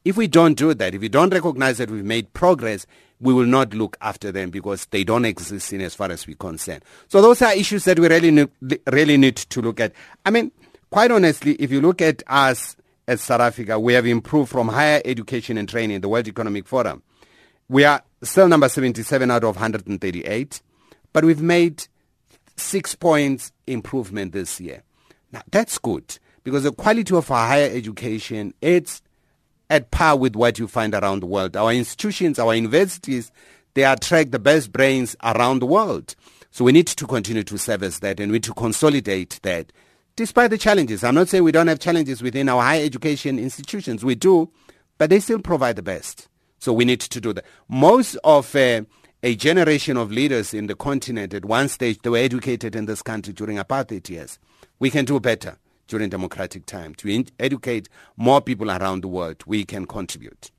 If 0.04 0.18
we 0.18 0.26
don't 0.26 0.52
do 0.52 0.74
that, 0.74 0.94
if 0.94 1.00
we 1.00 1.08
don't 1.08 1.32
recognize 1.32 1.78
that 1.78 1.90
we've 1.90 2.04
made 2.04 2.30
progress, 2.34 2.86
we 3.20 3.32
will 3.32 3.46
not 3.46 3.72
look 3.72 3.96
after 4.02 4.30
them 4.30 4.50
because 4.50 4.84
they 4.90 5.02
don't 5.02 5.24
exist 5.24 5.72
in 5.72 5.80
as 5.80 5.94
far 5.94 6.10
as 6.10 6.26
we're 6.26 6.36
concerned. 6.36 6.84
So 7.08 7.22
those 7.22 7.40
are 7.40 7.54
issues 7.54 7.84
that 7.84 7.98
we 7.98 8.06
really 8.06 8.30
need, 8.30 8.50
really 8.86 9.16
need 9.16 9.36
to 9.36 9.62
look 9.62 9.80
at. 9.80 9.94
I 10.26 10.30
mean, 10.30 10.52
quite 10.90 11.10
honestly, 11.10 11.54
if 11.54 11.70
you 11.70 11.80
look 11.80 12.02
at 12.02 12.22
us 12.26 12.76
as 13.08 13.22
South 13.22 13.40
Africa, 13.40 13.80
we 13.80 13.94
have 13.94 14.04
improved 14.04 14.50
from 14.50 14.68
higher 14.68 15.00
education 15.06 15.56
and 15.56 15.66
training, 15.66 16.02
the 16.02 16.08
World 16.10 16.28
Economic 16.28 16.68
Forum. 16.68 17.02
We 17.70 17.84
are 17.84 18.02
still 18.22 18.46
number 18.46 18.68
77 18.68 19.30
out 19.30 19.42
of 19.42 19.56
138, 19.56 20.60
but 21.14 21.24
we've 21.24 21.40
made 21.40 21.86
six 22.58 22.94
points 22.94 23.52
improvement 23.66 24.32
this 24.32 24.60
year. 24.60 24.82
Now, 25.32 25.42
that's 25.50 25.78
good 25.78 26.18
because 26.44 26.64
the 26.64 26.72
quality 26.72 27.14
of 27.14 27.30
our 27.30 27.46
higher 27.46 27.70
education, 27.72 28.54
it's 28.60 29.02
at 29.70 29.90
par 29.90 30.16
with 30.16 30.36
what 30.36 30.58
you 30.58 30.68
find 30.68 30.94
around 30.94 31.20
the 31.20 31.26
world. 31.26 31.56
Our 31.56 31.72
institutions, 31.72 32.38
our 32.38 32.54
universities, 32.54 33.32
they 33.74 33.84
attract 33.84 34.32
the 34.32 34.38
best 34.38 34.72
brains 34.72 35.16
around 35.22 35.60
the 35.60 35.66
world. 35.66 36.14
So 36.50 36.64
we 36.64 36.72
need 36.72 36.88
to 36.88 37.06
continue 37.06 37.44
to 37.44 37.56
service 37.56 38.00
that 38.00 38.20
and 38.20 38.30
we 38.30 38.36
need 38.36 38.44
to 38.44 38.54
consolidate 38.54 39.40
that 39.42 39.72
despite 40.16 40.50
the 40.50 40.58
challenges. 40.58 41.02
I'm 41.02 41.14
not 41.14 41.28
saying 41.28 41.44
we 41.44 41.52
don't 41.52 41.68
have 41.68 41.78
challenges 41.78 42.22
within 42.22 42.50
our 42.50 42.60
higher 42.62 42.84
education 42.84 43.38
institutions. 43.38 44.04
We 44.04 44.14
do, 44.14 44.50
but 44.98 45.08
they 45.08 45.20
still 45.20 45.38
provide 45.38 45.76
the 45.76 45.82
best. 45.82 46.28
So 46.58 46.72
we 46.72 46.84
need 46.84 47.00
to 47.00 47.20
do 47.20 47.32
that. 47.32 47.44
Most 47.68 48.16
of 48.22 48.54
uh, 48.54 48.82
a 49.22 49.34
generation 49.34 49.96
of 49.96 50.12
leaders 50.12 50.52
in 50.52 50.66
the 50.66 50.74
continent 50.74 51.32
at 51.32 51.44
one 51.44 51.68
stage, 51.68 51.98
they 52.02 52.10
were 52.10 52.18
educated 52.18 52.76
in 52.76 52.86
this 52.86 53.02
country 53.02 53.32
during 53.32 53.56
apartheid 53.56 54.08
years. 54.10 54.38
We 54.82 54.90
can 54.90 55.04
do 55.04 55.20
better 55.20 55.58
during 55.86 56.08
democratic 56.08 56.66
time 56.66 56.96
to 56.96 57.24
educate 57.38 57.88
more 58.16 58.40
people 58.40 58.68
around 58.68 59.04
the 59.04 59.06
world. 59.06 59.44
We 59.46 59.64
can 59.64 59.86
contribute. 59.86 60.50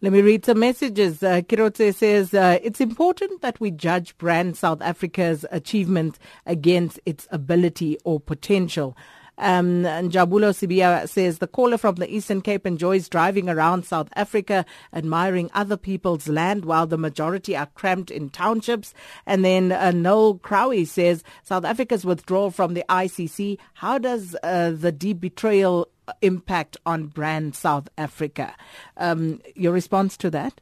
Let 0.00 0.12
me 0.12 0.22
read 0.22 0.44
some 0.44 0.60
messages. 0.60 1.24
Uh, 1.24 1.42
says, 1.90 2.32
uh, 2.34 2.60
it's 2.62 2.80
important 2.80 3.42
that 3.42 3.58
we 3.58 3.72
judge 3.72 4.16
brand 4.16 4.56
South 4.56 4.80
Africa's 4.80 5.44
achievements 5.50 6.20
against 6.46 7.00
its 7.04 7.26
ability 7.32 7.98
or 8.04 8.20
potential. 8.20 8.96
Um, 9.38 9.82
Jabulo 9.82 10.52
Sibia 10.52 11.08
says 11.08 11.38
the 11.38 11.46
caller 11.46 11.78
from 11.78 11.96
the 11.96 12.12
Eastern 12.12 12.40
Cape 12.40 12.66
enjoys 12.66 13.08
driving 13.08 13.48
around 13.48 13.84
South 13.84 14.08
Africa, 14.14 14.64
admiring 14.92 15.50
other 15.54 15.76
people's 15.76 16.28
land 16.28 16.64
while 16.64 16.86
the 16.86 16.98
majority 16.98 17.56
are 17.56 17.66
cramped 17.74 18.10
in 18.10 18.30
townships. 18.30 18.94
And 19.26 19.44
then 19.44 19.72
uh, 19.72 19.90
Noel 19.90 20.38
Crowie 20.38 20.84
says 20.84 21.24
South 21.42 21.64
Africa's 21.64 22.04
withdrawal 22.04 22.50
from 22.50 22.74
the 22.74 22.84
ICC. 22.88 23.58
How 23.74 23.98
does 23.98 24.36
uh, 24.42 24.70
the 24.70 24.92
deep 24.92 25.20
betrayal 25.20 25.88
impact 26.22 26.76
on 26.86 27.06
brand 27.06 27.54
South 27.54 27.88
Africa? 27.98 28.54
Um, 28.96 29.40
your 29.54 29.72
response 29.72 30.16
to 30.18 30.30
that? 30.30 30.60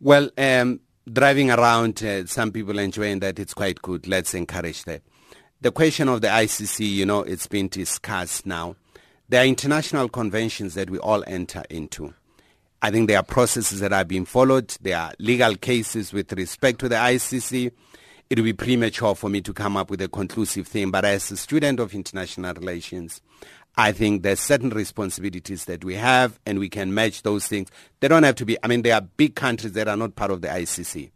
Well, 0.00 0.30
um, 0.36 0.80
driving 1.10 1.50
around, 1.50 2.02
uh, 2.02 2.26
some 2.26 2.52
people 2.52 2.78
enjoying 2.78 3.20
that. 3.20 3.38
It's 3.38 3.54
quite 3.54 3.82
good. 3.82 4.06
Let's 4.06 4.34
encourage 4.34 4.84
that. 4.84 5.02
The 5.64 5.72
question 5.72 6.10
of 6.10 6.20
the 6.20 6.28
ICC, 6.28 6.90
you 6.90 7.06
know, 7.06 7.20
it's 7.20 7.46
been 7.46 7.68
discussed 7.68 8.44
now. 8.44 8.76
There 9.30 9.40
are 9.40 9.46
international 9.46 10.10
conventions 10.10 10.74
that 10.74 10.90
we 10.90 10.98
all 10.98 11.24
enter 11.26 11.64
into. 11.70 12.12
I 12.82 12.90
think 12.90 13.08
there 13.08 13.16
are 13.16 13.22
processes 13.22 13.80
that 13.80 13.90
are 13.90 14.04
being 14.04 14.26
followed. 14.26 14.76
There 14.82 14.98
are 14.98 15.14
legal 15.18 15.56
cases 15.56 16.12
with 16.12 16.30
respect 16.34 16.80
to 16.80 16.90
the 16.90 16.96
ICC. 16.96 17.72
It 18.28 18.38
would 18.38 18.44
be 18.44 18.52
premature 18.52 19.14
for 19.14 19.30
me 19.30 19.40
to 19.40 19.54
come 19.54 19.78
up 19.78 19.88
with 19.88 20.02
a 20.02 20.08
conclusive 20.08 20.66
thing. 20.66 20.90
But 20.90 21.06
as 21.06 21.30
a 21.30 21.36
student 21.38 21.80
of 21.80 21.94
international 21.94 22.52
relations, 22.52 23.22
I 23.74 23.92
think 23.92 24.22
there's 24.22 24.40
certain 24.40 24.68
responsibilities 24.68 25.64
that 25.64 25.82
we 25.82 25.94
have 25.94 26.38
and 26.44 26.58
we 26.58 26.68
can 26.68 26.92
match 26.92 27.22
those 27.22 27.48
things. 27.48 27.70
They 28.00 28.08
don't 28.08 28.24
have 28.24 28.34
to 28.34 28.44
be, 28.44 28.58
I 28.62 28.66
mean, 28.68 28.82
there 28.82 28.96
are 28.96 29.00
big 29.00 29.34
countries 29.34 29.72
that 29.72 29.88
are 29.88 29.96
not 29.96 30.14
part 30.14 30.30
of 30.30 30.42
the 30.42 30.48
ICC. 30.48 31.10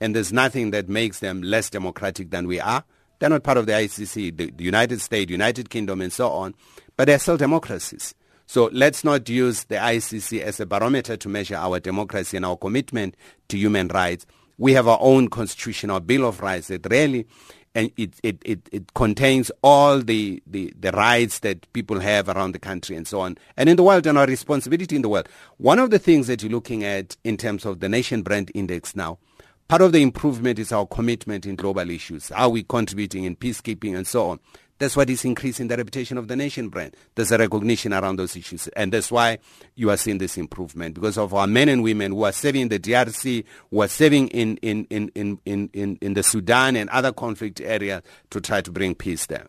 And 0.00 0.16
there's 0.16 0.32
nothing 0.32 0.72
that 0.72 0.88
makes 0.88 1.20
them 1.20 1.40
less 1.40 1.70
democratic 1.70 2.30
than 2.30 2.48
we 2.48 2.58
are. 2.58 2.82
They're 3.22 3.30
not 3.30 3.44
part 3.44 3.56
of 3.56 3.66
the 3.66 3.72
ICC, 3.72 4.36
the, 4.36 4.50
the 4.50 4.64
United 4.64 5.00
States, 5.00 5.30
United 5.30 5.70
Kingdom, 5.70 6.00
and 6.00 6.12
so 6.12 6.28
on, 6.28 6.56
but 6.96 7.04
they're 7.04 7.20
still 7.20 7.36
democracies. 7.36 8.16
So 8.46 8.68
let's 8.72 9.04
not 9.04 9.28
use 9.28 9.62
the 9.62 9.76
ICC 9.76 10.40
as 10.40 10.58
a 10.58 10.66
barometer 10.66 11.16
to 11.16 11.28
measure 11.28 11.54
our 11.54 11.78
democracy 11.78 12.36
and 12.36 12.44
our 12.44 12.56
commitment 12.56 13.16
to 13.46 13.56
human 13.56 13.86
rights. 13.86 14.26
We 14.58 14.72
have 14.72 14.88
our 14.88 14.98
own 15.00 15.28
constitutional 15.28 16.00
bill 16.00 16.26
of 16.26 16.40
rights 16.40 16.66
that 16.66 16.84
really 16.90 17.28
and 17.76 17.92
it, 17.96 18.14
it, 18.24 18.38
it, 18.44 18.68
it 18.72 18.94
contains 18.94 19.52
all 19.62 20.00
the, 20.00 20.42
the, 20.48 20.74
the 20.78 20.90
rights 20.90 21.38
that 21.38 21.72
people 21.72 22.00
have 22.00 22.28
around 22.28 22.52
the 22.52 22.58
country 22.58 22.96
and 22.96 23.06
so 23.06 23.20
on, 23.20 23.38
and 23.56 23.68
in 23.68 23.76
the 23.76 23.84
world 23.84 24.04
and 24.06 24.18
our 24.18 24.26
responsibility 24.26 24.96
in 24.96 25.02
the 25.02 25.08
world. 25.08 25.28
One 25.58 25.78
of 25.78 25.90
the 25.90 26.00
things 26.00 26.26
that 26.26 26.42
you're 26.42 26.50
looking 26.50 26.82
at 26.82 27.16
in 27.22 27.36
terms 27.36 27.64
of 27.64 27.78
the 27.78 27.88
Nation 27.88 28.22
Brand 28.22 28.50
Index 28.52 28.96
now 28.96 29.18
Part 29.68 29.82
of 29.82 29.92
the 29.92 30.02
improvement 30.02 30.58
is 30.58 30.72
our 30.72 30.86
commitment 30.86 31.46
in 31.46 31.56
global 31.56 31.88
issues. 31.88 32.30
Are 32.32 32.48
we 32.48 32.62
contributing 32.62 33.24
in 33.24 33.36
peacekeeping 33.36 33.96
and 33.96 34.06
so 34.06 34.30
on? 34.30 34.40
That's 34.82 34.96
what 34.96 35.08
is 35.10 35.24
increasing 35.24 35.68
the 35.68 35.76
reputation 35.76 36.18
of 36.18 36.26
the 36.26 36.34
nation 36.34 36.68
brand. 36.68 36.96
There's 37.14 37.30
a 37.30 37.38
recognition 37.38 37.92
around 37.92 38.16
those 38.16 38.36
issues. 38.36 38.66
And 38.68 38.92
that's 38.92 39.12
why 39.12 39.38
you 39.76 39.90
are 39.90 39.96
seeing 39.96 40.18
this 40.18 40.36
improvement 40.36 40.94
because 40.94 41.16
of 41.16 41.32
our 41.32 41.46
men 41.46 41.68
and 41.68 41.84
women 41.84 42.10
who 42.10 42.24
are 42.24 42.32
serving 42.32 42.62
in 42.62 42.68
the 42.68 42.80
DRC, 42.80 43.44
who 43.70 43.80
are 43.80 43.86
serving 43.88 44.28
in, 44.28 44.56
in, 44.56 44.84
in, 44.90 45.08
in, 45.14 45.38
in, 45.44 45.70
in, 45.72 45.98
in 46.00 46.14
the 46.14 46.22
Sudan 46.24 46.74
and 46.74 46.90
other 46.90 47.12
conflict 47.12 47.60
areas 47.60 48.02
to 48.30 48.40
try 48.40 48.60
to 48.60 48.72
bring 48.72 48.94
peace 48.96 49.26
there. 49.26 49.46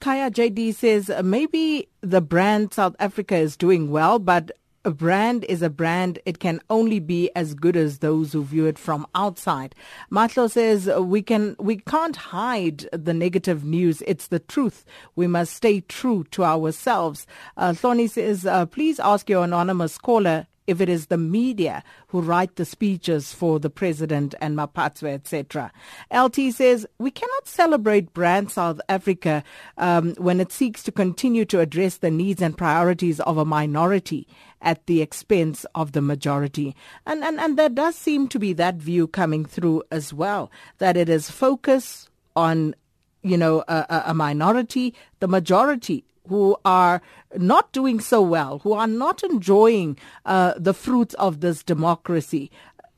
Kaya 0.00 0.30
JD 0.30 0.74
says 0.74 1.08
uh, 1.08 1.22
maybe 1.24 1.88
the 2.00 2.20
brand 2.20 2.74
South 2.74 2.96
Africa 2.98 3.36
is 3.36 3.56
doing 3.56 3.90
well, 3.90 4.18
but 4.18 4.50
a 4.88 4.90
brand 4.90 5.44
is 5.50 5.60
a 5.60 5.68
brand. 5.68 6.18
It 6.24 6.38
can 6.38 6.62
only 6.70 6.98
be 6.98 7.30
as 7.36 7.52
good 7.52 7.76
as 7.76 7.98
those 7.98 8.32
who 8.32 8.42
view 8.42 8.64
it 8.64 8.78
from 8.78 9.06
outside. 9.14 9.74
Matlo 10.10 10.50
says 10.50 10.88
we 10.98 11.20
can 11.20 11.56
we 11.58 11.76
can't 11.76 12.16
hide 12.16 12.88
the 12.90 13.12
negative 13.12 13.64
news. 13.64 14.02
It's 14.06 14.28
the 14.28 14.38
truth. 14.38 14.86
We 15.14 15.26
must 15.26 15.52
stay 15.52 15.82
true 15.82 16.24
to 16.30 16.42
ourselves. 16.42 17.26
Uh, 17.58 17.74
Thorny 17.74 18.06
says, 18.06 18.46
uh, 18.46 18.64
please 18.64 18.98
ask 18.98 19.28
your 19.28 19.44
anonymous 19.44 19.98
caller 19.98 20.46
if 20.68 20.80
it 20.80 20.88
is 20.88 21.06
the 21.06 21.16
media 21.16 21.82
who 22.08 22.20
write 22.20 22.56
the 22.56 22.64
speeches 22.64 23.32
for 23.32 23.58
the 23.58 23.70
president 23.70 24.34
and 24.40 24.56
Maphatso, 24.56 25.08
etc. 25.08 25.72
LT 26.14 26.52
says, 26.52 26.86
we 26.98 27.10
cannot 27.10 27.48
celebrate 27.48 28.12
brand 28.12 28.50
South 28.50 28.80
Africa 28.88 29.42
um, 29.78 30.14
when 30.18 30.40
it 30.40 30.52
seeks 30.52 30.82
to 30.84 30.92
continue 30.92 31.44
to 31.46 31.60
address 31.60 31.96
the 31.96 32.10
needs 32.10 32.42
and 32.42 32.56
priorities 32.56 33.18
of 33.20 33.38
a 33.38 33.44
minority 33.44 34.28
at 34.60 34.84
the 34.86 35.00
expense 35.00 35.64
of 35.74 35.92
the 35.92 36.02
majority. 36.02 36.76
And, 37.06 37.24
and, 37.24 37.40
and 37.40 37.58
there 37.58 37.70
does 37.70 37.96
seem 37.96 38.28
to 38.28 38.38
be 38.38 38.52
that 38.52 38.74
view 38.74 39.08
coming 39.08 39.46
through 39.46 39.84
as 39.90 40.12
well, 40.12 40.50
that 40.78 40.96
it 40.96 41.08
is 41.08 41.30
focus 41.30 42.08
on 42.36 42.74
you 43.22 43.36
know, 43.36 43.64
a, 43.68 44.04
a, 44.06 44.14
minority, 44.14 44.94
the 45.18 45.26
majority 45.28 46.04
who 46.28 46.56
are 46.64 47.00
not 47.36 47.72
doing 47.72 48.00
so 48.00 48.22
well, 48.22 48.60
who 48.60 48.72
are 48.72 48.86
not 48.86 49.22
enjoying 49.22 49.98
uh, 50.24 50.54
the 50.56 50.74
fruits 50.74 51.14
of 51.14 51.40
this 51.40 51.62
democracy, 51.62 52.50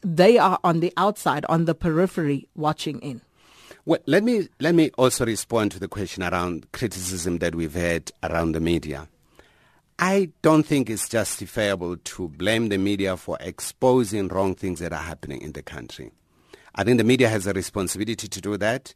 they 0.03 0.39
are 0.39 0.59
on 0.65 0.81
the 0.81 0.93
outside, 0.97 1.45
on 1.49 1.65
the 1.65 1.75
periphery, 1.75 2.49
watching 2.55 3.01
in. 3.01 3.21
Well, 3.87 4.01
let 4.07 4.23
me 4.23 4.49
let 4.61 4.75
me 4.75 4.91
also 4.99 5.25
respond 5.25 5.73
to 5.73 5.81
the 5.81 5.89
question 5.89 6.23
around 6.23 6.71
criticism 6.73 7.39
that 7.39 7.55
we've 7.55 7.75
had 7.75 8.13
around 8.23 8.53
the 8.53 8.61
media. 8.61 9.09
I 9.99 10.31
don't 10.43 10.65
think 10.65 10.89
it's 10.89 11.09
justifiable 11.09 11.97
to 11.97 12.29
blame 12.29 12.71
the 12.71 12.79
media 12.79 13.17
for 13.17 13.37
exposing 13.41 14.29
wrong 14.29 14.55
things 14.55 14.81
that 14.81 14.93
are 14.93 15.03
happening 15.03 15.43
in 15.43 15.53
the 15.53 15.63
country. 15.63 16.11
I 16.75 16.85
think 16.85 16.99
the 16.99 17.05
media 17.05 17.29
has 17.29 17.47
a 17.47 17.53
responsibility 17.53 18.29
to 18.29 18.41
do 18.41 18.57
that. 18.57 18.95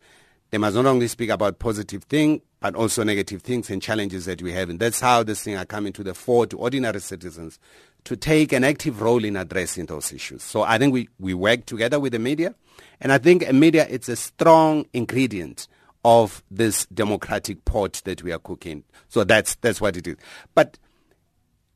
They 0.55 0.59
must 0.59 0.76
not 0.76 0.86
only 0.86 1.09
speak 1.09 1.30
about 1.30 1.59
positive 1.59 2.05
things, 2.05 2.40
but 2.61 2.76
also 2.76 3.02
negative 3.02 3.42
things 3.42 3.70
and 3.70 3.82
challenges 3.82 4.26
that 4.26 4.40
we 4.40 4.52
have. 4.52 4.70
And 4.70 4.78
that's 4.78 5.00
how 5.00 5.24
this 5.24 5.42
thing 5.42 5.57
are 5.57 5.64
coming 5.64 5.92
to 5.94 6.05
the 6.05 6.14
fore 6.14 6.46
to 6.46 6.57
ordinary 6.57 7.00
citizens 7.00 7.59
to 8.05 8.14
take 8.14 8.52
an 8.52 8.62
active 8.62 9.02
role 9.02 9.24
in 9.24 9.34
addressing 9.34 9.86
those 9.86 10.12
issues. 10.12 10.44
So 10.44 10.62
I 10.62 10.78
think 10.78 10.92
we, 10.92 11.09
we 11.18 11.34
work 11.34 11.66
together 11.66 11.98
with 11.98 12.12
the 12.12 12.20
media. 12.20 12.55
And 13.00 13.11
I 13.11 13.18
think 13.18 13.52
media 13.52 13.84
it's 13.90 14.09
a 14.09 14.14
strong 14.14 14.86
ingredient 14.92 15.66
of 16.05 16.40
this 16.52 16.86
democratic 16.86 17.64
pot 17.64 18.00
that 18.05 18.22
we 18.22 18.30
are 18.30 18.38
cooking. 18.38 18.84
So 19.09 19.24
that's 19.24 19.57
that's 19.57 19.80
what 19.80 19.96
it 19.96 20.07
is. 20.07 20.18
But 20.55 20.78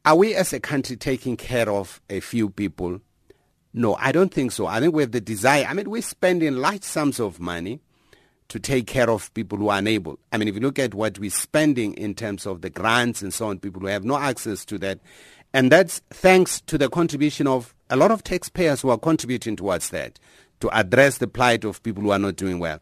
are 0.04 0.14
we 0.14 0.36
as 0.36 0.52
a 0.52 0.60
country 0.60 0.96
taking 0.96 1.36
care 1.36 1.68
of 1.68 2.00
a 2.08 2.20
few 2.20 2.48
people? 2.48 3.00
No, 3.74 3.96
I 3.96 4.12
don't 4.12 4.32
think 4.32 4.52
so. 4.52 4.66
I 4.68 4.78
think 4.78 4.94
we 4.94 5.02
have 5.02 5.10
the 5.10 5.20
desire. 5.20 5.66
I 5.68 5.74
mean, 5.74 5.90
we're 5.90 6.00
spending 6.00 6.58
large 6.58 6.84
sums 6.84 7.18
of 7.18 7.40
money 7.40 7.80
to 8.48 8.58
take 8.58 8.86
care 8.86 9.10
of 9.10 9.32
people 9.34 9.58
who 9.58 9.68
are 9.68 9.78
unable. 9.78 10.18
I 10.32 10.38
mean, 10.38 10.48
if 10.48 10.54
you 10.54 10.60
look 10.60 10.78
at 10.78 10.94
what 10.94 11.18
we're 11.18 11.30
spending 11.30 11.94
in 11.94 12.14
terms 12.14 12.46
of 12.46 12.62
the 12.62 12.70
grants 12.70 13.22
and 13.22 13.32
so 13.32 13.48
on, 13.48 13.58
people 13.58 13.80
who 13.80 13.88
have 13.88 14.04
no 14.04 14.16
access 14.16 14.64
to 14.66 14.78
that, 14.78 15.00
and 15.52 15.70
that's 15.70 16.00
thanks 16.10 16.60
to 16.62 16.78
the 16.78 16.88
contribution 16.88 17.46
of 17.46 17.74
a 17.90 17.96
lot 17.96 18.10
of 18.10 18.22
taxpayers 18.24 18.80
who 18.82 18.90
are 18.90 18.98
contributing 18.98 19.56
towards 19.56 19.90
that 19.90 20.18
to 20.60 20.68
address 20.78 21.18
the 21.18 21.28
plight 21.28 21.64
of 21.64 21.82
people 21.82 22.02
who 22.02 22.10
are 22.10 22.18
not 22.18 22.36
doing 22.36 22.58
well. 22.58 22.80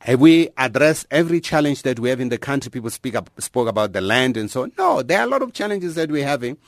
Have 0.00 0.20
we 0.20 0.50
addressed 0.56 1.06
every 1.10 1.40
challenge 1.40 1.82
that 1.82 1.98
we 1.98 2.10
have 2.10 2.20
in 2.20 2.28
the 2.28 2.38
country? 2.38 2.70
People 2.70 2.90
speak 2.90 3.14
up, 3.14 3.30
spoke 3.40 3.68
about 3.68 3.92
the 3.92 4.00
land 4.00 4.36
and 4.36 4.50
so 4.50 4.62
on. 4.62 4.72
No, 4.78 5.02
there 5.02 5.20
are 5.20 5.24
a 5.24 5.28
lot 5.28 5.42
of 5.42 5.52
challenges 5.52 5.94
that 5.94 6.10
we're 6.10 6.26
having. 6.26 6.58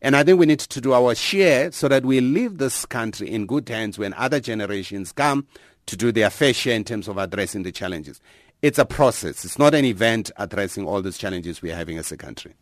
And 0.00 0.16
I 0.16 0.22
think 0.22 0.38
we 0.38 0.46
need 0.46 0.60
to 0.60 0.80
do 0.80 0.94
our 0.94 1.14
share 1.14 1.72
so 1.72 1.88
that 1.88 2.04
we 2.04 2.20
leave 2.20 2.58
this 2.58 2.86
country 2.86 3.30
in 3.30 3.46
good 3.46 3.68
hands 3.68 3.98
when 3.98 4.14
other 4.14 4.40
generations 4.40 5.12
come 5.12 5.46
to 5.88 5.96
do 5.96 6.12
their 6.12 6.30
fair 6.30 6.54
share 6.54 6.76
in 6.76 6.84
terms 6.84 7.08
of 7.08 7.18
addressing 7.18 7.64
the 7.64 7.72
challenges. 7.72 8.20
It's 8.62 8.78
a 8.78 8.84
process. 8.84 9.44
It's 9.44 9.58
not 9.58 9.74
an 9.74 9.84
event 9.84 10.30
addressing 10.36 10.86
all 10.86 11.02
these 11.02 11.18
challenges 11.18 11.62
we're 11.62 11.76
having 11.76 11.98
as 11.98 12.12
a 12.12 12.16
country. 12.16 12.54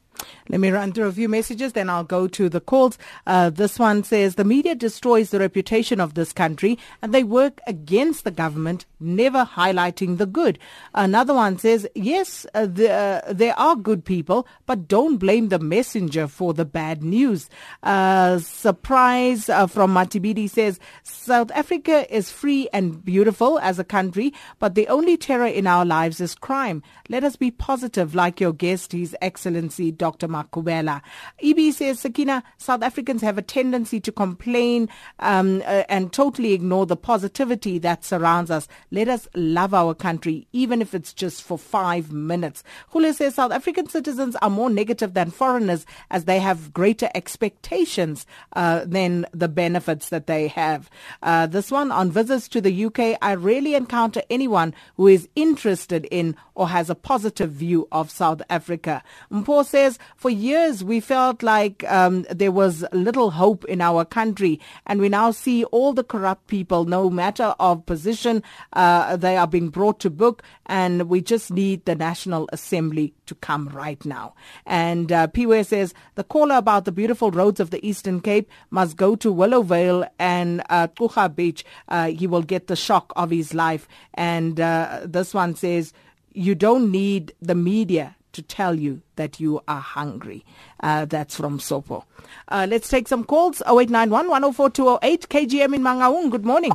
Let 0.49 0.61
me 0.61 0.71
run 0.71 0.93
through 0.93 1.09
a 1.09 1.13
few 1.13 1.29
messages, 1.29 1.73
then 1.73 1.91
I'll 1.91 2.05
go 2.05 2.29
to 2.29 2.49
the 2.49 2.61
calls. 2.61 2.99
Uh, 3.27 3.51
this 3.51 3.79
one 3.79 4.05
says 4.05 4.35
the 4.35 4.45
media 4.45 4.75
destroys 4.75 5.31
the 5.31 5.41
reputation 5.41 6.01
of 6.01 6.15
this 6.15 6.33
country 6.33 6.79
and 7.03 7.13
they 7.13 7.25
work 7.25 7.61
against 7.67 8.25
the 8.25 8.31
government, 8.31 8.87
never 9.01 9.45
highlighting 9.45 10.19
the 10.19 10.27
good. 10.27 10.59
Another 10.95 11.35
one 11.35 11.59
says, 11.59 11.87
yes, 11.95 12.47
uh, 12.55 12.67
the, 12.67 12.91
uh, 12.91 13.33
there 13.33 13.59
are 13.59 13.77
good 13.77 14.05
people, 14.05 14.47
but 14.67 14.89
don't 14.89 15.19
blame 15.19 15.49
the 15.49 15.59
messenger 15.59 16.29
for 16.29 16.55
the 16.55 16.65
bad 16.65 17.03
news. 17.03 17.51
Uh, 17.83 18.39
surprise 18.39 19.49
uh, 19.49 19.67
from 19.67 19.93
Matibidi 19.93 20.49
says, 20.49 20.79
South 21.03 21.51
Africa 21.53 22.07
is 22.15 22.31
free 22.31 22.69
and 22.73 23.05
beautiful 23.05 23.59
as 23.59 23.79
a 23.79 23.85
country, 23.85 24.33
but 24.59 24.75
the 24.75 24.89
only 24.89 25.17
terror 25.17 25.47
in 25.47 25.67
our 25.67 25.85
lives 25.85 26.21
is 26.21 26.35
crime. 26.35 26.83
Let 27.09 27.25
us 27.25 27.37
be 27.37 27.51
positive 27.51 28.15
like 28.15 28.41
your 28.41 28.53
guest, 28.53 28.93
His 28.93 29.17
Excellency, 29.21 29.91
Dr. 29.91 30.06
Dr. 30.07 30.29
Makhubela. 30.29 31.03
EB 31.43 31.75
says, 31.75 31.99
Sakina, 31.99 32.45
South 32.59 32.85
Africans 32.85 33.23
have 33.23 33.39
a 33.39 33.43
tendency 33.43 33.99
to 33.99 34.13
complain 34.13 34.89
um, 35.19 35.63
uh, 35.67 35.83
and 35.89 36.13
totally 36.13 36.53
ignore 36.53 36.87
the 36.87 36.97
positivity 36.97 37.81
that 37.81 38.05
surrounds 38.05 38.49
us. 38.49 38.69
Let 38.93 39.09
us 39.09 39.27
love 39.35 39.75
our 39.75 39.95
country, 39.95 40.47
even 40.53 40.81
if 40.81 40.95
it's 40.95 41.13
just 41.13 41.43
for 41.43 41.59
five 41.59 42.13
minutes. 42.13 42.63
Hule 42.93 43.13
says, 43.13 43.35
South 43.35 43.51
African 43.51 43.89
citizens 43.89 44.37
are 44.37 44.49
more 44.49 44.71
negative 44.71 45.15
than 45.15 45.33
foreigners 45.33 45.85
as 46.13 46.25
they 46.27 46.39
have 46.39 46.73
greater 46.73 47.11
expectations 47.17 48.27
uh, 48.53 48.85
than 48.85 49.27
the 49.33 49.49
benefits 49.49 50.11
that 50.11 50.29
they 50.29 50.47
have. 50.47 50.89
Uh, 51.25 51.49
this 51.49 51.73
one 51.73 51.91
on 51.91 52.13
visits 52.13 52.47
to 52.47 52.61
the 52.61 52.85
UK, 52.85 53.19
I 53.21 53.35
rarely 53.35 53.75
encounter 53.75 54.23
anyone 54.31 54.73
who 54.97 55.09
is 55.09 55.29
interested 55.35 56.07
in 56.13 56.37
or 56.55 56.69
has 56.69 56.89
a 56.89 56.95
positive 56.95 57.51
view 57.51 57.89
of 57.91 58.09
South 58.09 58.41
Africa. 58.49 59.03
Mpo 59.33 59.65
says, 59.65 59.96
for 60.17 60.31
years 60.31 60.83
we 60.83 61.01
felt 61.01 61.43
like 61.43 61.85
um, 61.91 62.27
there 62.31 62.53
was 62.53 62.85
little 62.93 63.31
hope 63.31 63.65
in 63.67 63.81
our 63.81 64.05
country, 64.05 64.61
and 64.87 65.01
we 65.01 65.09
now 65.09 65.31
see 65.31 65.65
all 65.65 65.93
the 65.93 66.05
corrupt 66.05 66.47
people, 66.47 66.85
no 66.85 67.11
matter 67.11 67.55
of 67.59 67.87
position, 67.87 68.43
uh, 68.73 69.17
they 69.17 69.37
are 69.37 69.47
being 69.47 69.69
brought 69.69 70.01
to 70.01 70.11
book, 70.11 70.43
and 70.67 71.09
we 71.09 71.21
just 71.21 71.51
need 71.51 71.85
the 71.85 71.95
National 71.95 72.49
Assembly 72.53 73.15
to 73.27 73.35
come 73.35 73.69
right 73.69 74.05
now. 74.05 74.35
And 74.65 75.13
uh, 75.13 75.29
Piwe 75.29 75.65
says, 75.65 75.95
the 76.15 76.25
caller 76.25 76.57
about 76.57 76.85
the 76.85 76.93
beautiful 76.93 77.31
roads 77.31 77.61
of 77.61 77.71
the 77.71 77.87
Eastern 77.87 78.21
Cape 78.21 78.51
must 78.71 78.97
go 78.97 79.17
to 79.17 79.33
Willowvale 79.33 80.09
and 80.19 80.63
uh, 80.71 80.89
Beach. 81.29 81.65
Uh, 81.89 82.09
he 82.09 82.27
will 82.27 82.43
get 82.43 82.67
the 82.67 82.77
shock 82.77 83.13
of 83.17 83.31
his 83.31 83.55
life. 83.55 83.89
And 84.15 84.61
uh, 84.61 85.01
this 85.05 85.35
one 85.35 85.55
says, 85.55 85.93
you 86.33 86.55
don't 86.55 86.91
need 86.91 87.33
the 87.41 87.55
media 87.55 88.16
to 88.37 88.43
tell 88.43 88.75
you 88.75 89.03
that 89.17 89.41
you 89.41 89.61
are 89.67 89.81
hungry. 89.81 90.45
Uh, 90.81 91.05
that's 91.05 91.37
from 91.37 91.59
Sopo. 91.59 92.05
Uh, 92.49 92.67
let's 92.69 92.89
take 92.89 93.09
some 93.09 93.25
calls. 93.25 93.61
0891 93.63 94.29
104 94.29 94.71
208 94.71 95.29
KGM 95.29 95.75
in 95.75 95.83
Mangaung. 95.83 96.31
Good 96.31 96.45
morning. 96.45 96.73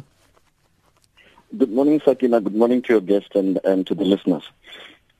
Good 1.58 1.72
morning, 1.72 2.02
Sakina. 2.04 2.42
Good 2.42 2.56
morning 2.56 2.82
to 2.84 2.94
your 2.94 3.02
guest 3.02 3.36
and, 3.36 3.60
and 3.64 3.86
to 3.88 3.96
the 3.96 4.06
listeners. 4.06 4.44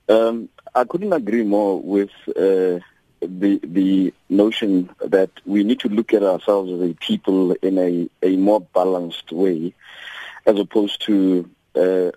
Um, 0.10 0.50
I 0.74 0.84
couldn't 0.86 1.14
agree 1.14 1.44
more 1.44 1.80
with 1.80 2.10
uh, 2.30 2.80
the 3.22 3.60
the 3.64 4.14
notion 4.30 4.90
that 5.00 5.30
we 5.46 5.64
need 5.64 5.80
to 5.82 5.90
look 5.90 6.14
at 6.14 6.24
ourselves 6.24 6.72
as 6.72 6.82
a 6.82 6.94
people 6.96 7.52
in 7.62 7.78
a, 7.78 8.10
a 8.24 8.36
more 8.38 8.62
balanced 8.62 9.32
way, 9.32 9.74
as 10.46 10.58
opposed 10.58 11.06
to 11.06 11.50
uh, 11.76 12.12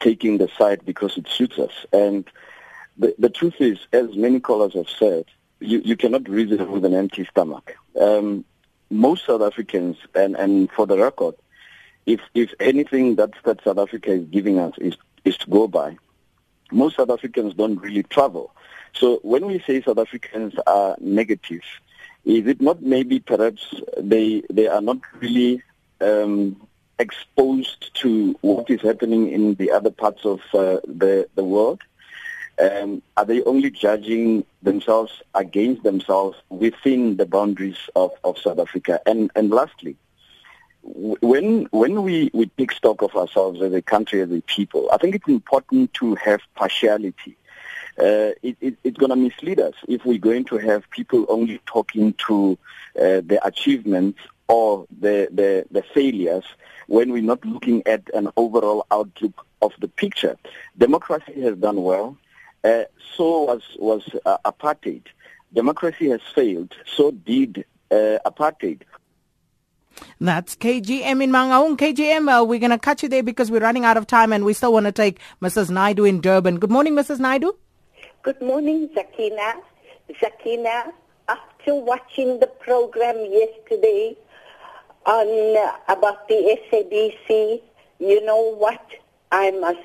taking 0.00 0.38
the 0.38 0.48
side 0.58 0.84
because 0.84 1.16
it 1.16 1.28
suits 1.28 1.58
us. 1.58 1.72
And 1.92 2.28
the, 2.96 3.14
the 3.18 3.30
truth 3.30 3.54
is, 3.60 3.78
as 3.92 4.14
many 4.16 4.40
callers 4.40 4.74
have 4.74 4.88
said, 4.88 5.24
you, 5.60 5.80
you 5.84 5.96
cannot 5.96 6.28
reason 6.28 6.70
with 6.70 6.84
an 6.84 6.94
empty 6.94 7.24
stomach. 7.24 7.76
Um, 8.00 8.44
most 8.90 9.26
South 9.26 9.42
Africans, 9.42 9.96
and, 10.14 10.36
and 10.36 10.70
for 10.70 10.86
the 10.86 10.98
record, 10.98 11.34
if 12.04 12.20
if 12.34 12.52
anything 12.58 13.16
that, 13.16 13.30
that 13.44 13.62
South 13.62 13.78
Africa 13.78 14.10
is 14.10 14.24
giving 14.26 14.58
us 14.58 14.74
is, 14.78 14.96
is 15.24 15.36
to 15.38 15.48
go 15.48 15.68
by, 15.68 15.96
most 16.70 16.96
South 16.96 17.10
Africans 17.10 17.54
don't 17.54 17.78
really 17.78 18.02
travel. 18.02 18.52
So 18.92 19.20
when 19.22 19.46
we 19.46 19.60
say 19.60 19.80
South 19.82 19.98
Africans 19.98 20.54
are 20.66 20.96
negative, 21.00 21.62
is 22.24 22.46
it 22.46 22.60
not 22.60 22.82
maybe 22.82 23.20
perhaps 23.20 23.74
they 23.96 24.42
they 24.50 24.66
are 24.66 24.80
not 24.80 24.98
really 25.20 25.62
um, 26.00 26.60
exposed 26.98 27.94
to 27.94 28.36
what 28.42 28.68
is 28.68 28.80
happening 28.80 29.30
in 29.30 29.54
the 29.54 29.70
other 29.70 29.90
parts 29.90 30.24
of 30.24 30.40
uh, 30.54 30.80
the 30.86 31.28
the 31.34 31.44
world? 31.44 31.80
Um, 32.58 33.02
are 33.16 33.24
they 33.24 33.42
only 33.44 33.70
judging 33.70 34.44
themselves 34.62 35.22
against 35.34 35.82
themselves 35.82 36.36
within 36.48 37.16
the 37.16 37.26
boundaries 37.26 37.78
of, 37.96 38.12
of 38.24 38.38
South 38.38 38.58
Africa? 38.58 39.00
And 39.06 39.30
and 39.34 39.50
lastly, 39.50 39.96
when 40.82 41.64
when 41.70 42.02
we, 42.02 42.30
we 42.34 42.46
take 42.46 42.72
stock 42.72 43.02
of 43.02 43.14
ourselves 43.16 43.62
as 43.62 43.72
a 43.72 43.82
country, 43.82 44.20
as 44.20 44.30
a 44.30 44.40
people, 44.42 44.88
I 44.92 44.98
think 44.98 45.14
it's 45.14 45.28
important 45.28 45.94
to 45.94 46.14
have 46.16 46.40
partiality. 46.54 47.36
Uh, 47.98 48.32
it, 48.42 48.56
it, 48.60 48.74
it's 48.84 48.96
going 48.96 49.10
to 49.10 49.16
mislead 49.16 49.60
us 49.60 49.74
if 49.86 50.04
we're 50.06 50.18
going 50.18 50.44
to 50.46 50.56
have 50.56 50.88
people 50.90 51.26
only 51.28 51.60
talking 51.66 52.14
to 52.26 52.58
uh, 52.96 53.20
the 53.20 53.38
achievements 53.44 54.18
or 54.48 54.86
the, 54.98 55.28
the, 55.30 55.66
the 55.70 55.82
failures 55.94 56.44
when 56.86 57.12
we're 57.12 57.22
not 57.22 57.44
looking 57.44 57.82
at 57.86 58.02
an 58.14 58.30
overall 58.36 58.86
outlook 58.90 59.46
of 59.60 59.72
the 59.78 59.88
picture. 59.88 60.36
Democracy 60.78 61.40
has 61.42 61.56
done 61.56 61.82
well. 61.82 62.16
Uh, 62.64 62.84
so 63.16 63.44
was, 63.44 63.62
was 63.78 64.08
uh, 64.24 64.38
apartheid. 64.44 65.06
Democracy 65.52 66.10
has 66.10 66.20
failed. 66.34 66.74
So 66.86 67.10
did 67.10 67.64
uh, 67.90 68.18
apartheid. 68.24 68.82
That's 70.20 70.56
KGM 70.56 71.22
in 71.22 71.30
Mangaung. 71.30 71.76
KGM, 71.76 72.40
uh, 72.40 72.44
we're 72.44 72.60
going 72.60 72.70
to 72.70 72.78
cut 72.78 73.02
you 73.02 73.08
there 73.08 73.22
because 73.22 73.50
we're 73.50 73.60
running 73.60 73.84
out 73.84 73.96
of 73.96 74.06
time 74.06 74.32
and 74.32 74.44
we 74.44 74.54
still 74.54 74.72
want 74.72 74.86
to 74.86 74.92
take 74.92 75.20
Mrs. 75.42 75.70
Naidu 75.70 76.04
in 76.04 76.20
Durban. 76.20 76.58
Good 76.58 76.70
morning, 76.70 76.94
Mrs. 76.94 77.20
Naidu. 77.20 77.52
Good 78.22 78.40
morning, 78.40 78.88
Zakina. 78.90 79.54
Zakina, 80.20 80.92
after 81.28 81.74
watching 81.74 82.40
the 82.40 82.46
program 82.46 83.16
yesterday, 83.30 84.16
on 85.04 85.56
uh, 85.56 85.92
about 85.92 86.28
the 86.28 86.58
SABC, 86.70 87.60
you 87.98 88.24
know 88.24 88.54
what? 88.54 88.84
I 89.30 89.50
must, 89.52 89.80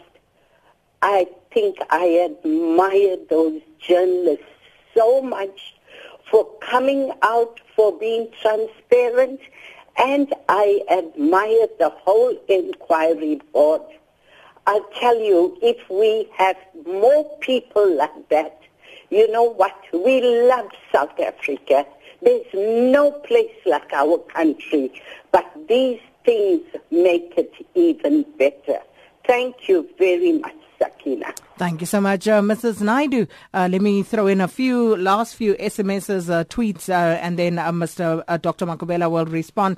I 1.02 1.28
think 1.54 1.78
I 1.90 2.30
admire 2.30 3.18
those 3.30 3.62
journalists 3.80 4.46
so 4.96 5.22
much 5.22 5.76
for 6.30 6.48
coming 6.60 7.12
out, 7.22 7.60
for 7.76 7.98
being 7.98 8.30
transparent, 8.42 9.40
and 9.98 10.34
I 10.50 10.82
admire 10.90 11.68
the 11.80 11.90
whole 11.90 12.36
inquiry 12.48 13.42
board. 13.54 13.82
I'll 14.66 14.88
tell 15.00 15.20
you, 15.20 15.58
if 15.62 15.90
we 15.90 16.30
have 16.38 16.58
more 16.86 17.38
people 17.40 17.96
like 17.96 18.30
that, 18.30 18.60
you 19.10 19.32
know 19.32 19.44
what? 19.44 19.76
We 19.94 20.22
love 20.50 20.70
South 20.92 21.18
Africa. 21.20 21.86
There's 22.22 22.46
no 22.54 23.12
place 23.12 23.56
like 23.66 23.94
our 23.94 24.18
country, 24.18 25.02
but 25.32 25.50
these 25.70 26.02
things 26.26 26.64
make 26.92 27.34
it 27.38 27.54
even 27.76 28.26
better. 28.38 28.80
Thank 29.26 29.70
you 29.70 29.88
very 29.98 30.34
much, 30.34 30.56
Sakina. 30.80 31.34
Thank 31.58 31.82
you 31.82 31.88
so 31.88 32.00
much, 32.00 32.28
uh, 32.28 32.40
Mrs. 32.40 32.82
Naidu. 32.82 33.26
Uh, 33.52 33.68
let 33.72 33.82
me 33.82 34.04
throw 34.04 34.28
in 34.28 34.42
a 34.42 34.48
few 34.48 34.96
last 34.96 35.34
few 35.34 35.56
SMSs, 35.56 36.30
uh, 36.30 36.44
tweets, 36.44 36.88
uh, 36.88 37.18
and 37.20 37.40
then 37.40 37.58
uh, 37.58 37.72
Mr. 37.72 38.24
Uh, 38.28 38.38
Dr. 38.38 38.68
Makhubela 38.68 39.10
will 39.10 39.26
respond. 39.26 39.78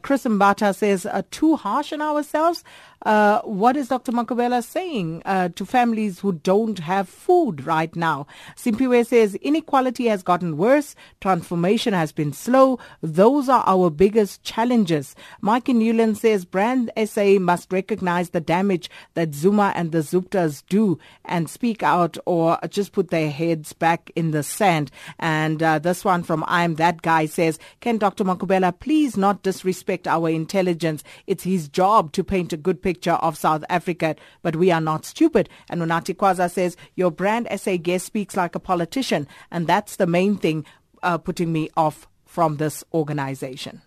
Chris 0.00 0.24
Mbata 0.24 0.74
says, 0.74 1.06
too 1.30 1.56
harsh 1.56 1.92
on 1.92 2.00
ourselves. 2.00 2.64
Uh, 3.02 3.40
what 3.42 3.76
is 3.76 3.88
Dr. 3.88 4.10
Makhubela 4.10 4.62
saying 4.62 5.22
uh, 5.24 5.48
to 5.50 5.64
families 5.64 6.18
who 6.18 6.32
don't 6.32 6.80
have 6.80 7.08
food 7.08 7.64
right 7.64 7.94
now? 7.94 8.26
Simpiwe 8.56 9.06
says 9.06 9.36
inequality 9.36 10.06
has 10.06 10.22
gotten 10.22 10.56
worse, 10.56 10.96
transformation 11.20 11.94
has 11.94 12.10
been 12.10 12.32
slow. 12.32 12.78
Those 13.00 13.48
are 13.48 13.62
our 13.66 13.88
biggest 13.88 14.42
challenges. 14.42 15.14
Mike 15.40 15.68
Newland 15.68 16.18
says 16.18 16.44
Brand 16.44 16.90
SA 17.06 17.38
must 17.38 17.72
recognize 17.72 18.30
the 18.30 18.40
damage 18.40 18.90
that 19.14 19.32
Zuma 19.32 19.72
and 19.76 19.92
the 19.92 19.98
Zuptas 19.98 20.64
do 20.68 20.98
and 21.24 21.48
speak 21.48 21.82
out 21.82 22.16
or 22.26 22.58
just 22.68 22.92
put 22.92 23.10
their 23.10 23.30
heads 23.30 23.72
back 23.72 24.10
in 24.16 24.30
the 24.30 24.42
sand. 24.42 24.90
And 25.18 25.62
uh, 25.62 25.78
this 25.78 26.04
one 26.04 26.22
from 26.22 26.44
I'm 26.46 26.76
That 26.76 27.02
Guy 27.02 27.26
says, 27.26 27.58
can 27.80 27.98
Dr. 27.98 28.24
Makhubela 28.24 28.78
please 28.78 29.16
not 29.16 29.42
disrespect 29.42 30.06
our 30.08 30.28
intelligence? 30.28 31.04
It's 31.26 31.44
his 31.44 31.68
job 31.68 32.12
to 32.12 32.24
paint 32.24 32.52
a 32.52 32.56
good 32.56 32.82
picture 32.82 33.12
of 33.12 33.36
South 33.36 33.64
Africa, 33.68 34.16
but 34.42 34.56
we 34.56 34.70
are 34.70 34.80
not 34.80 35.04
stupid. 35.04 35.48
And 35.68 35.80
Unati 35.80 36.14
Kwaza 36.14 36.50
says, 36.50 36.76
Your 36.94 37.10
brand 37.10 37.48
SA 37.56 37.76
guest 37.76 38.06
speaks 38.06 38.36
like 38.36 38.54
a 38.54 38.60
politician, 38.60 39.26
and 39.50 39.66
that's 39.66 39.96
the 39.96 40.06
main 40.06 40.36
thing 40.36 40.64
uh, 41.02 41.18
putting 41.18 41.52
me 41.52 41.70
off 41.76 42.08
from 42.24 42.56
this 42.56 42.84
organization. 42.92 43.82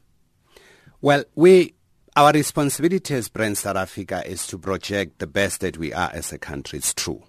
Well, 1.01 1.23
we 1.35 1.73
our 2.15 2.33
responsibility 2.33 3.13
as 3.15 3.29
Brand 3.29 3.57
South 3.57 3.77
Africa 3.77 4.21
is 4.25 4.45
to 4.47 4.57
project 4.57 5.19
the 5.19 5.27
best 5.27 5.61
that 5.61 5.77
we 5.77 5.93
are 5.93 6.09
as 6.13 6.33
a 6.33 6.37
country. 6.37 6.77
It's 6.79 6.93
true. 6.93 7.23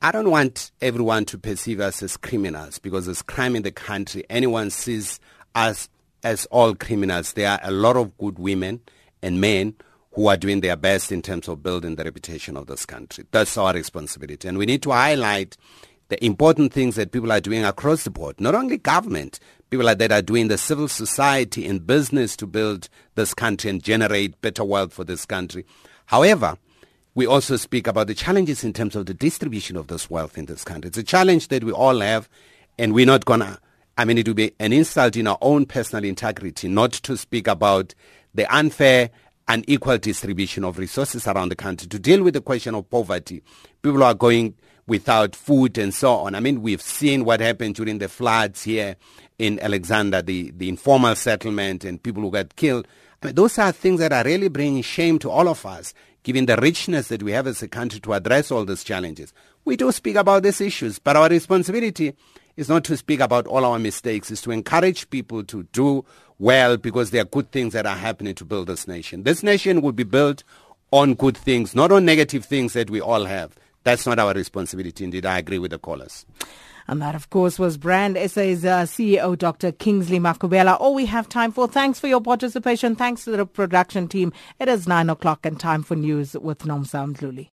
I 0.00 0.12
don't 0.12 0.30
want 0.30 0.70
everyone 0.80 1.24
to 1.26 1.38
perceive 1.38 1.80
us 1.80 2.02
as 2.02 2.16
criminals 2.16 2.78
because 2.78 3.06
there's 3.06 3.20
crime 3.20 3.56
in 3.56 3.62
the 3.62 3.72
country. 3.72 4.24
Anyone 4.30 4.70
sees 4.70 5.18
us 5.54 5.88
as 6.22 6.46
all 6.46 6.74
criminals. 6.74 7.32
There 7.32 7.50
are 7.50 7.60
a 7.62 7.72
lot 7.72 7.96
of 7.96 8.16
good 8.16 8.38
women 8.38 8.80
and 9.22 9.40
men 9.40 9.74
who 10.12 10.28
are 10.28 10.36
doing 10.36 10.60
their 10.60 10.76
best 10.76 11.10
in 11.10 11.20
terms 11.20 11.48
of 11.48 11.62
building 11.62 11.96
the 11.96 12.04
reputation 12.04 12.56
of 12.56 12.66
this 12.66 12.86
country. 12.86 13.24
That's 13.32 13.58
our 13.58 13.74
responsibility. 13.74 14.46
And 14.46 14.56
we 14.56 14.66
need 14.66 14.82
to 14.82 14.92
highlight 14.92 15.56
the 16.08 16.24
important 16.24 16.72
things 16.72 16.96
that 16.96 17.12
people 17.12 17.32
are 17.32 17.40
doing 17.40 17.64
across 17.64 18.04
the 18.04 18.10
board, 18.10 18.40
not 18.40 18.54
only 18.54 18.78
government, 18.78 19.40
people 19.70 19.86
like 19.86 19.98
that 19.98 20.12
are 20.12 20.22
doing 20.22 20.48
the 20.48 20.58
civil 20.58 20.88
society 20.88 21.66
and 21.66 21.86
business 21.86 22.36
to 22.36 22.46
build 22.46 22.88
this 23.14 23.32
country 23.34 23.70
and 23.70 23.82
generate 23.82 24.40
better 24.42 24.64
wealth 24.64 24.92
for 24.92 25.04
this 25.04 25.24
country. 25.24 25.64
However, 26.06 26.56
we 27.14 27.26
also 27.26 27.56
speak 27.56 27.86
about 27.86 28.06
the 28.06 28.14
challenges 28.14 28.64
in 28.64 28.72
terms 28.72 28.94
of 28.96 29.06
the 29.06 29.14
distribution 29.14 29.76
of 29.76 29.86
this 29.88 30.10
wealth 30.10 30.36
in 30.36 30.46
this 30.46 30.64
country. 30.64 30.88
It's 30.88 30.98
a 30.98 31.02
challenge 31.02 31.48
that 31.48 31.64
we 31.64 31.72
all 31.72 32.00
have 32.00 32.28
And 32.80 32.94
we're 32.94 33.04
not 33.04 33.26
going 33.26 33.40
to, 33.40 33.58
I 33.98 34.06
mean, 34.06 34.16
it 34.16 34.26
would 34.26 34.38
be 34.38 34.52
an 34.58 34.72
insult 34.72 35.14
in 35.14 35.26
our 35.26 35.36
own 35.42 35.66
personal 35.66 36.02
integrity 36.02 36.66
not 36.66 36.92
to 36.92 37.14
speak 37.14 37.46
about 37.46 37.94
the 38.34 38.46
unfair 38.54 39.10
and 39.48 39.64
unequal 39.68 39.98
distribution 39.98 40.64
of 40.64 40.78
resources 40.78 41.26
around 41.26 41.50
the 41.50 41.56
country 41.56 41.88
to 41.88 41.98
deal 41.98 42.22
with 42.22 42.32
the 42.32 42.40
question 42.40 42.74
of 42.74 42.88
poverty. 42.88 43.42
People 43.82 44.02
are 44.02 44.14
going 44.14 44.54
without 44.86 45.36
food 45.36 45.76
and 45.76 45.92
so 45.92 46.14
on. 46.14 46.34
I 46.34 46.40
mean, 46.40 46.62
we've 46.62 46.80
seen 46.80 47.26
what 47.26 47.40
happened 47.40 47.74
during 47.74 47.98
the 47.98 48.08
floods 48.08 48.62
here 48.62 48.96
in 49.40 49.58
Alexandra, 49.60 50.20
the, 50.20 50.50
the 50.50 50.68
informal 50.68 51.14
settlement 51.14 51.82
and 51.82 52.02
people 52.02 52.22
who 52.22 52.30
got 52.30 52.54
killed. 52.56 52.86
I 53.22 53.26
mean, 53.26 53.34
those 53.34 53.58
are 53.58 53.72
things 53.72 53.98
that 54.00 54.12
are 54.12 54.22
really 54.22 54.48
bringing 54.48 54.82
shame 54.82 55.18
to 55.20 55.30
all 55.30 55.48
of 55.48 55.64
us, 55.64 55.94
given 56.24 56.44
the 56.44 56.56
richness 56.56 57.08
that 57.08 57.22
we 57.22 57.32
have 57.32 57.46
as 57.46 57.62
a 57.62 57.68
country 57.68 58.00
to 58.00 58.12
address 58.12 58.50
all 58.50 58.66
these 58.66 58.84
challenges. 58.84 59.32
We 59.64 59.76
do 59.76 59.90
speak 59.92 60.16
about 60.16 60.42
these 60.42 60.60
issues, 60.60 60.98
but 60.98 61.16
our 61.16 61.30
responsibility 61.30 62.14
is 62.58 62.68
not 62.68 62.84
to 62.84 62.98
speak 62.98 63.20
about 63.20 63.46
all 63.46 63.64
our 63.64 63.78
mistakes, 63.78 64.30
is 64.30 64.42
to 64.42 64.50
encourage 64.50 65.08
people 65.08 65.42
to 65.44 65.62
do 65.72 66.04
well 66.38 66.76
because 66.76 67.10
there 67.10 67.22
are 67.22 67.26
good 67.26 67.50
things 67.50 67.72
that 67.72 67.86
are 67.86 67.96
happening 67.96 68.34
to 68.34 68.44
build 68.44 68.66
this 68.66 68.86
nation. 68.86 69.22
This 69.22 69.42
nation 69.42 69.80
will 69.80 69.92
be 69.92 70.04
built 70.04 70.44
on 70.90 71.14
good 71.14 71.36
things, 71.36 71.74
not 71.74 71.90
on 71.90 72.04
negative 72.04 72.44
things 72.44 72.74
that 72.74 72.90
we 72.90 73.00
all 73.00 73.24
have. 73.24 73.56
That's 73.84 74.06
not 74.06 74.18
our 74.18 74.34
responsibility. 74.34 75.04
Indeed, 75.04 75.24
I 75.24 75.38
agree 75.38 75.58
with 75.58 75.70
the 75.70 75.78
callers. 75.78 76.26
And 76.90 77.00
that, 77.02 77.14
of 77.14 77.30
course, 77.30 77.56
was 77.56 77.78
Brand 77.78 78.16
SA's 78.16 78.64
uh, 78.64 78.82
CEO, 78.82 79.38
Dr. 79.38 79.70
Kingsley 79.70 80.18
Makhubela. 80.18 80.76
All 80.80 80.92
we 80.92 81.06
have 81.06 81.28
time 81.28 81.52
for. 81.52 81.68
Thanks 81.68 82.00
for 82.00 82.08
your 82.08 82.20
participation. 82.20 82.96
Thanks 82.96 83.24
to 83.26 83.30
the 83.30 83.46
production 83.46 84.08
team. 84.08 84.32
It 84.58 84.68
is 84.68 84.88
9 84.88 85.08
o'clock 85.08 85.46
and 85.46 85.58
time 85.60 85.84
for 85.84 85.94
news 85.94 86.34
with 86.34 86.64
Nomsa 86.64 87.14
Mdluli. 87.14 87.46